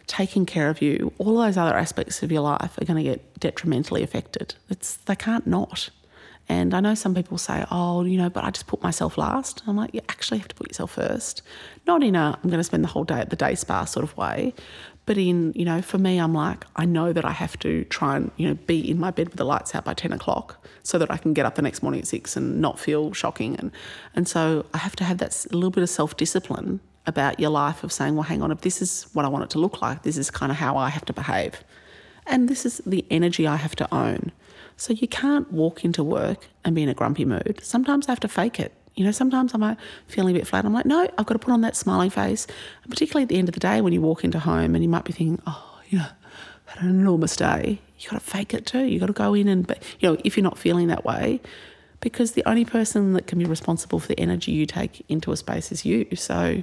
taking 0.07 0.47
care 0.47 0.69
of 0.69 0.81
you, 0.81 1.13
all 1.19 1.39
of 1.39 1.45
those 1.47 1.57
other 1.57 1.77
aspects 1.77 2.23
of 2.23 2.31
your 2.31 2.41
life 2.41 2.75
are 2.81 2.85
going 2.85 3.03
to 3.03 3.09
get 3.11 3.39
detrimentally 3.39 4.01
affected. 4.01 4.55
It's 4.69 4.97
they 4.97 5.15
can't 5.15 5.45
not. 5.45 5.91
And 6.47 6.73
I 6.75 6.79
know 6.79 6.93
some 6.93 7.15
people 7.15 7.37
say, 7.37 7.65
"Oh, 7.71 8.03
you 8.03 8.17
know, 8.17 8.29
but 8.29 8.43
I 8.43 8.51
just 8.51 8.67
put 8.67 8.83
myself 8.83 9.17
last." 9.17 9.63
I'm 9.65 9.75
like, 9.75 9.93
you 9.93 10.01
actually 10.09 10.37
have 10.37 10.47
to 10.49 10.55
put 10.55 10.67
yourself 10.67 10.91
first, 10.91 11.41
not 11.87 12.03
in 12.03 12.15
a 12.15 12.37
I'm 12.43 12.49
going 12.49 12.59
to 12.59 12.63
spend 12.63 12.83
the 12.83 12.89
whole 12.89 13.03
day 13.03 13.19
at 13.19 13.29
the 13.29 13.35
day 13.35 13.55
spa 13.55 13.85
sort 13.85 14.03
of 14.03 14.15
way, 14.15 14.53
but 15.05 15.17
in 15.17 15.53
you 15.55 15.65
know, 15.65 15.81
for 15.81 15.97
me, 15.97 16.19
I'm 16.19 16.33
like, 16.33 16.65
I 16.75 16.85
know 16.85 17.13
that 17.13 17.25
I 17.25 17.31
have 17.31 17.57
to 17.59 17.83
try 17.85 18.15
and 18.15 18.31
you 18.37 18.47
know 18.47 18.55
be 18.67 18.89
in 18.89 18.99
my 18.99 19.11
bed 19.11 19.29
with 19.29 19.37
the 19.37 19.45
lights 19.45 19.73
out 19.73 19.85
by 19.85 19.93
ten 19.93 20.11
o'clock 20.13 20.63
so 20.83 20.97
that 20.99 21.09
I 21.09 21.17
can 21.17 21.33
get 21.33 21.45
up 21.45 21.55
the 21.55 21.61
next 21.63 21.81
morning 21.81 22.01
at 22.01 22.07
six 22.07 22.37
and 22.37 22.61
not 22.61 22.79
feel 22.79 23.13
shocking, 23.13 23.55
and 23.55 23.71
and 24.15 24.27
so 24.27 24.65
I 24.73 24.77
have 24.79 24.95
to 24.97 25.03
have 25.03 25.17
that 25.19 25.45
little 25.51 25.71
bit 25.71 25.83
of 25.83 25.89
self 25.89 26.15
discipline 26.15 26.79
about 27.07 27.39
your 27.39 27.49
life 27.49 27.83
of 27.83 27.91
saying, 27.91 28.15
well, 28.15 28.23
hang 28.23 28.41
on, 28.41 28.51
if 28.51 28.61
this 28.61 28.81
is 28.81 29.07
what 29.13 29.25
I 29.25 29.27
want 29.27 29.43
it 29.43 29.49
to 29.51 29.59
look 29.59 29.81
like, 29.81 30.03
this 30.03 30.17
is 30.17 30.31
kind 30.31 30.51
of 30.51 30.57
how 30.57 30.77
I 30.77 30.89
have 30.89 31.05
to 31.05 31.13
behave. 31.13 31.63
And 32.25 32.49
this 32.49 32.65
is 32.65 32.81
the 32.85 33.05
energy 33.11 33.45
I 33.45 33.57
have 33.57 33.75
to 33.75 33.93
own. 33.93 34.31
So 34.77 34.93
you 34.93 35.07
can't 35.07 35.51
walk 35.51 35.85
into 35.85 36.03
work 36.03 36.47
and 36.63 36.75
be 36.75 36.83
in 36.83 36.89
a 36.89 36.93
grumpy 36.93 37.25
mood. 37.25 37.59
Sometimes 37.63 38.07
I 38.07 38.11
have 38.11 38.19
to 38.21 38.27
fake 38.27 38.59
it. 38.59 38.73
You 38.95 39.03
know, 39.03 39.11
sometimes 39.11 39.53
I'm 39.53 39.77
feeling 40.07 40.35
a 40.35 40.39
bit 40.39 40.47
flat. 40.47 40.65
I'm 40.65 40.73
like, 40.73 40.85
no, 40.85 41.07
I've 41.17 41.25
got 41.25 41.33
to 41.33 41.39
put 41.39 41.51
on 41.51 41.61
that 41.61 41.75
smiling 41.75 42.09
face. 42.09 42.47
And 42.83 42.91
particularly 42.91 43.23
at 43.23 43.29
the 43.29 43.37
end 43.37 43.49
of 43.49 43.53
the 43.53 43.59
day 43.59 43.81
when 43.81 43.93
you 43.93 44.01
walk 44.01 44.23
into 44.23 44.39
home 44.39 44.73
and 44.73 44.83
you 44.83 44.89
might 44.89 45.03
be 45.03 45.11
thinking, 45.11 45.41
oh, 45.45 45.81
you 45.89 45.99
know, 45.99 46.07
had 46.65 46.83
an 46.83 46.89
enormous 46.89 47.35
day. 47.35 47.81
You 47.99 48.09
got 48.09 48.19
to 48.19 48.25
fake 48.25 48.53
it 48.53 48.65
too. 48.65 48.83
You 48.85 48.99
got 48.99 49.07
to 49.07 49.13
go 49.13 49.33
in 49.33 49.47
and, 49.47 49.65
but 49.65 49.81
you 49.99 50.09
know, 50.09 50.17
if 50.23 50.37
you're 50.37 50.43
not 50.43 50.57
feeling 50.57 50.87
that 50.87 51.05
way, 51.05 51.41
because 51.99 52.33
the 52.33 52.43
only 52.45 52.65
person 52.65 53.13
that 53.13 53.27
can 53.27 53.39
be 53.39 53.45
responsible 53.45 53.99
for 53.99 54.07
the 54.07 54.19
energy 54.19 54.51
you 54.51 54.65
take 54.65 55.03
into 55.09 55.31
a 55.31 55.37
space 55.37 55.71
is 55.71 55.85
you. 55.85 56.07
So, 56.15 56.61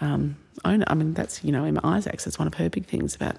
um, 0.00 0.36
own 0.64 0.82
it. 0.82 0.88
I 0.90 0.94
mean, 0.94 1.14
that's 1.14 1.42
you 1.42 1.52
know 1.52 1.64
Emma 1.64 1.80
Isaacs. 1.82 2.24
That's 2.24 2.38
one 2.38 2.46
of 2.46 2.54
her 2.54 2.68
big 2.68 2.86
things 2.86 3.14
about 3.14 3.36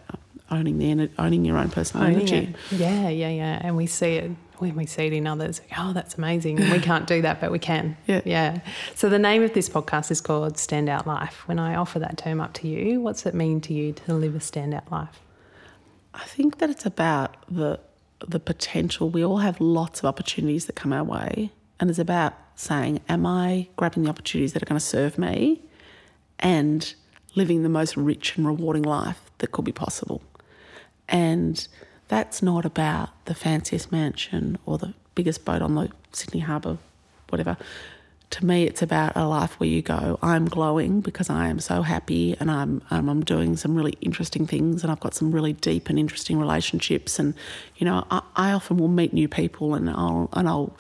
owning 0.54 0.78
the 0.78 0.86
ener- 0.86 1.10
owning 1.20 1.44
your 1.46 1.58
own 1.58 1.70
personal 1.70 2.06
Owning 2.06 2.18
energy. 2.28 2.56
it. 2.72 2.78
Yeah, 2.80 3.10
yeah, 3.10 3.30
yeah. 3.30 3.60
And 3.64 3.76
we 3.76 3.86
see 3.88 4.16
it 4.16 4.32
when 4.60 4.76
we 4.76 4.86
see 4.86 5.08
it 5.08 5.14
in 5.14 5.28
others. 5.28 5.62
Oh, 5.78 5.92
that's 5.94 6.16
amazing. 6.16 6.60
And 6.62 6.72
we 6.72 6.80
can't 6.80 7.08
do 7.08 7.22
that, 7.24 7.42
but 7.42 7.52
we 7.52 7.60
can. 7.60 7.98
Yeah. 8.08 8.22
Yeah. 8.26 8.60
So 8.96 9.10
the 9.10 9.20
name 9.20 9.44
of 9.44 9.54
this 9.54 9.68
podcast 9.70 10.12
is 10.12 10.22
called 10.22 10.54
Standout 10.56 11.06
Life. 11.06 11.48
When 11.48 11.60
I 11.60 11.76
offer 11.76 12.00
that 12.00 12.18
term 12.18 12.40
up 12.40 12.54
to 12.54 12.68
you, 12.68 13.02
what's 13.02 13.26
it 13.26 13.34
mean 13.34 13.60
to 13.62 13.74
you 13.74 13.92
to 13.94 14.14
live 14.14 14.36
a 14.36 14.40
standout 14.40 14.90
life? 14.92 15.20
I 16.14 16.24
think 16.26 16.60
that 16.60 16.70
it's 16.70 16.86
about 16.86 17.36
the 17.50 17.80
the 18.26 18.40
potential. 18.40 19.10
We 19.10 19.26
all 19.26 19.40
have 19.40 19.60
lots 19.60 20.00
of 20.00 20.06
opportunities 20.06 20.66
that 20.68 20.76
come 20.78 20.94
our 20.94 21.04
way, 21.04 21.52
and 21.80 21.90
it's 21.90 22.00
about 22.00 22.34
saying, 22.56 23.02
"Am 23.10 23.26
I 23.26 23.68
grabbing 23.76 24.04
the 24.04 24.10
opportunities 24.10 24.54
that 24.54 24.62
are 24.64 24.66
going 24.66 24.80
to 24.80 24.86
serve 24.86 25.18
me, 25.18 25.62
and 26.40 26.94
living 27.36 27.64
the 27.64 27.70
most 27.70 27.98
rich 27.98 28.38
and 28.38 28.46
rewarding 28.46 28.84
life 28.84 29.20
that 29.40 29.52
could 29.52 29.66
be 29.66 29.72
possible?" 29.74 30.22
And 31.14 31.66
that's 32.08 32.42
not 32.42 32.66
about 32.66 33.10
the 33.26 33.36
fanciest 33.36 33.92
mansion 33.92 34.58
or 34.66 34.78
the 34.80 34.94
biggest 35.16 35.46
boat 35.46 35.62
on 35.62 35.76
the 35.76 35.90
Sydney 36.12 36.42
Harbour, 36.42 36.80
whatever. 37.30 37.56
To 38.32 38.46
me, 38.46 38.64
it's 38.64 38.82
about 38.82 39.16
a 39.16 39.28
life 39.28 39.60
where 39.60 39.70
you 39.70 39.84
go, 39.84 40.18
I'm 40.24 40.46
glowing 40.46 41.02
because 41.02 41.30
I 41.30 41.50
am 41.50 41.60
so 41.60 41.84
happy 41.84 42.36
and 42.40 42.50
I'm, 42.50 42.82
um, 42.90 43.08
I'm 43.08 43.24
doing 43.24 43.56
some 43.56 43.76
really 43.76 43.94
interesting 44.02 44.48
things 44.48 44.82
and 44.82 44.92
I've 44.92 45.00
got 45.00 45.14
some 45.14 45.32
really 45.32 45.54
deep 45.54 45.88
and 45.88 46.00
interesting 46.00 46.40
relationships. 46.40 47.20
And, 47.20 47.36
you 47.78 47.86
know, 47.86 48.08
I, 48.10 48.24
I 48.36 48.52
often 48.54 48.78
will 48.78 48.88
meet 48.88 49.14
new 49.14 49.28
people 49.28 49.76
and 49.76 49.88
I'll, 49.88 50.30
and 50.34 50.50
I'll 50.50 50.76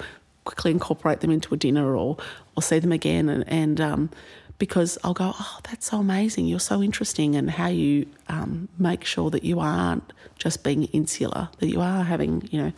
quickly 0.45 0.71
incorporate 0.71 1.19
them 1.19 1.29
into 1.29 1.53
a 1.53 1.57
dinner 1.57 1.95
or, 1.95 2.17
or 2.57 2.63
see 2.63 2.79
them 2.79 2.91
again. 2.91 3.29
And, 3.29 3.47
and 3.47 3.79
um, 3.79 4.09
because 4.57 4.97
I'll 5.03 5.13
go, 5.13 5.33
oh, 5.37 5.59
that's 5.63 5.87
so 5.87 5.99
amazing. 5.99 6.45
You're 6.45 6.59
so 6.59 6.81
interesting, 6.81 7.35
and 7.35 7.49
how 7.49 7.67
you 7.67 8.05
um, 8.29 8.69
make 8.77 9.03
sure 9.03 9.29
that 9.29 9.43
you 9.43 9.59
aren't 9.59 10.13
just 10.37 10.63
being 10.63 10.85
insular, 10.85 11.49
that 11.59 11.67
you 11.67 11.81
are 11.81 12.03
having, 12.03 12.47
you 12.51 12.61
know, 12.61 12.73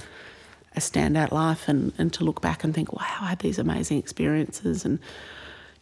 a 0.75 0.79
standout 0.79 1.31
life, 1.31 1.67
and, 1.67 1.93
and 1.97 2.11
to 2.13 2.23
look 2.23 2.41
back 2.41 2.63
and 2.63 2.73
think, 2.73 2.91
wow, 2.93 3.17
I 3.21 3.27
had 3.27 3.39
these 3.39 3.59
amazing 3.59 3.97
experiences. 3.97 4.85
And, 4.85 4.99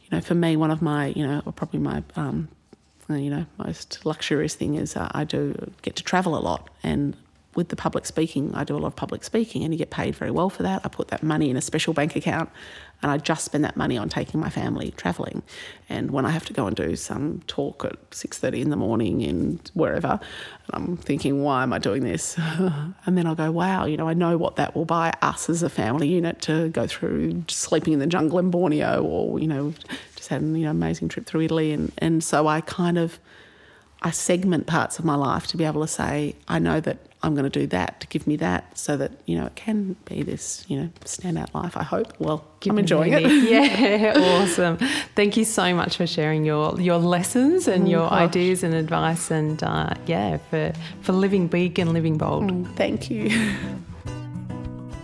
you 0.03 0.09
know, 0.11 0.21
for 0.21 0.35
me, 0.35 0.55
one 0.55 0.71
of 0.71 0.81
my, 0.81 1.07
you 1.07 1.25
know, 1.25 1.41
or 1.45 1.51
probably 1.51 1.79
my, 1.79 2.03
um, 2.15 2.47
you 3.09 3.29
know, 3.29 3.45
most 3.57 4.05
luxurious 4.05 4.55
thing 4.55 4.75
is 4.75 4.95
uh, 4.95 5.09
I 5.11 5.23
do 5.23 5.71
get 5.81 5.95
to 5.97 6.03
travel 6.03 6.37
a 6.37 6.41
lot, 6.41 6.69
and 6.83 7.15
with 7.55 7.69
the 7.69 7.75
public 7.75 8.05
speaking, 8.05 8.53
I 8.55 8.63
do 8.63 8.75
a 8.75 8.79
lot 8.79 8.87
of 8.87 8.95
public 8.95 9.23
speaking 9.23 9.63
and 9.63 9.73
you 9.73 9.77
get 9.77 9.89
paid 9.89 10.15
very 10.15 10.31
well 10.31 10.49
for 10.49 10.63
that. 10.63 10.81
I 10.83 10.89
put 10.89 11.09
that 11.09 11.23
money 11.23 11.49
in 11.49 11.57
a 11.57 11.61
special 11.61 11.93
bank 11.93 12.15
account 12.15 12.49
and 13.01 13.11
I 13.11 13.17
just 13.17 13.43
spend 13.43 13.63
that 13.65 13.75
money 13.75 13.97
on 13.97 14.09
taking 14.09 14.39
my 14.39 14.49
family 14.49 14.91
travelling. 14.95 15.43
And 15.89 16.11
when 16.11 16.25
I 16.25 16.31
have 16.31 16.45
to 16.45 16.53
go 16.53 16.67
and 16.67 16.75
do 16.75 16.95
some 16.95 17.41
talk 17.47 17.83
at 17.83 18.09
6.30 18.11 18.61
in 18.61 18.69
the 18.69 18.75
morning 18.75 19.21
in 19.21 19.59
wherever, 19.73 20.19
I'm 20.71 20.97
thinking, 20.97 21.43
why 21.43 21.63
am 21.63 21.73
I 21.73 21.79
doing 21.79 22.03
this? 22.03 22.37
and 22.37 23.17
then 23.17 23.27
I'll 23.27 23.35
go, 23.35 23.51
wow, 23.51 23.85
you 23.85 23.97
know, 23.97 24.07
I 24.07 24.13
know 24.13 24.37
what 24.37 24.55
that 24.55 24.75
will 24.75 24.85
buy 24.85 25.13
us 25.21 25.49
as 25.49 25.63
a 25.63 25.69
family 25.69 26.07
unit 26.07 26.41
to 26.43 26.69
go 26.69 26.87
through 26.87 27.43
sleeping 27.49 27.93
in 27.93 27.99
the 27.99 28.07
jungle 28.07 28.39
in 28.39 28.49
Borneo 28.51 29.03
or, 29.03 29.39
you 29.39 29.47
know, 29.47 29.73
just 30.15 30.29
had 30.29 30.41
an 30.41 30.55
you 30.55 30.65
know, 30.65 30.71
amazing 30.71 31.09
trip 31.09 31.25
through 31.25 31.41
Italy. 31.41 31.73
And, 31.73 31.91
and 31.97 32.23
so 32.23 32.47
I 32.47 32.61
kind 32.61 32.97
of, 32.97 33.19
I 34.03 34.11
segment 34.11 34.67
parts 34.67 34.99
of 34.99 35.05
my 35.05 35.15
life 35.15 35.47
to 35.47 35.57
be 35.57 35.63
able 35.63 35.81
to 35.81 35.87
say, 35.87 36.35
I 36.47 36.59
know 36.59 36.79
that 36.81 36.97
I'm 37.23 37.35
going 37.35 37.49
to 37.49 37.59
do 37.59 37.65
that 37.67 38.01
to 38.01 38.07
give 38.07 38.27
me 38.27 38.35
that 38.37 38.77
so 38.77 38.97
that, 38.97 39.11
you 39.25 39.37
know, 39.37 39.45
it 39.45 39.55
can 39.55 39.95
be 40.03 40.23
this, 40.23 40.65
you 40.67 40.75
know, 40.77 40.89
standout 41.05 41.53
life, 41.53 41.77
I 41.77 41.83
hope. 41.83 42.13
Well, 42.19 42.43
I'm 42.67 42.77
enjoying 42.77 43.13
it. 43.13 43.21
yeah, 43.49 44.13
awesome. 44.17 44.77
Thank 45.15 45.37
you 45.37 45.45
so 45.45 45.73
much 45.73 45.95
for 45.95 46.05
sharing 46.05 46.43
your, 46.43 46.79
your 46.81 46.97
lessons 46.97 47.69
and 47.69 47.85
Oh, 47.87 47.91
your 47.91 48.09
gosh. 48.09 48.27
ideas 48.29 48.63
and 48.63 48.73
advice 48.73 49.31
and, 49.31 49.63
uh, 49.63 49.93
yeah, 50.05 50.35
for, 50.49 50.73
for 51.01 51.13
living 51.13 51.47
big 51.47 51.79
and 51.79 51.93
living 51.93 52.17
bold. 52.17 52.67
Thank 52.75 53.09
you. 53.09 53.31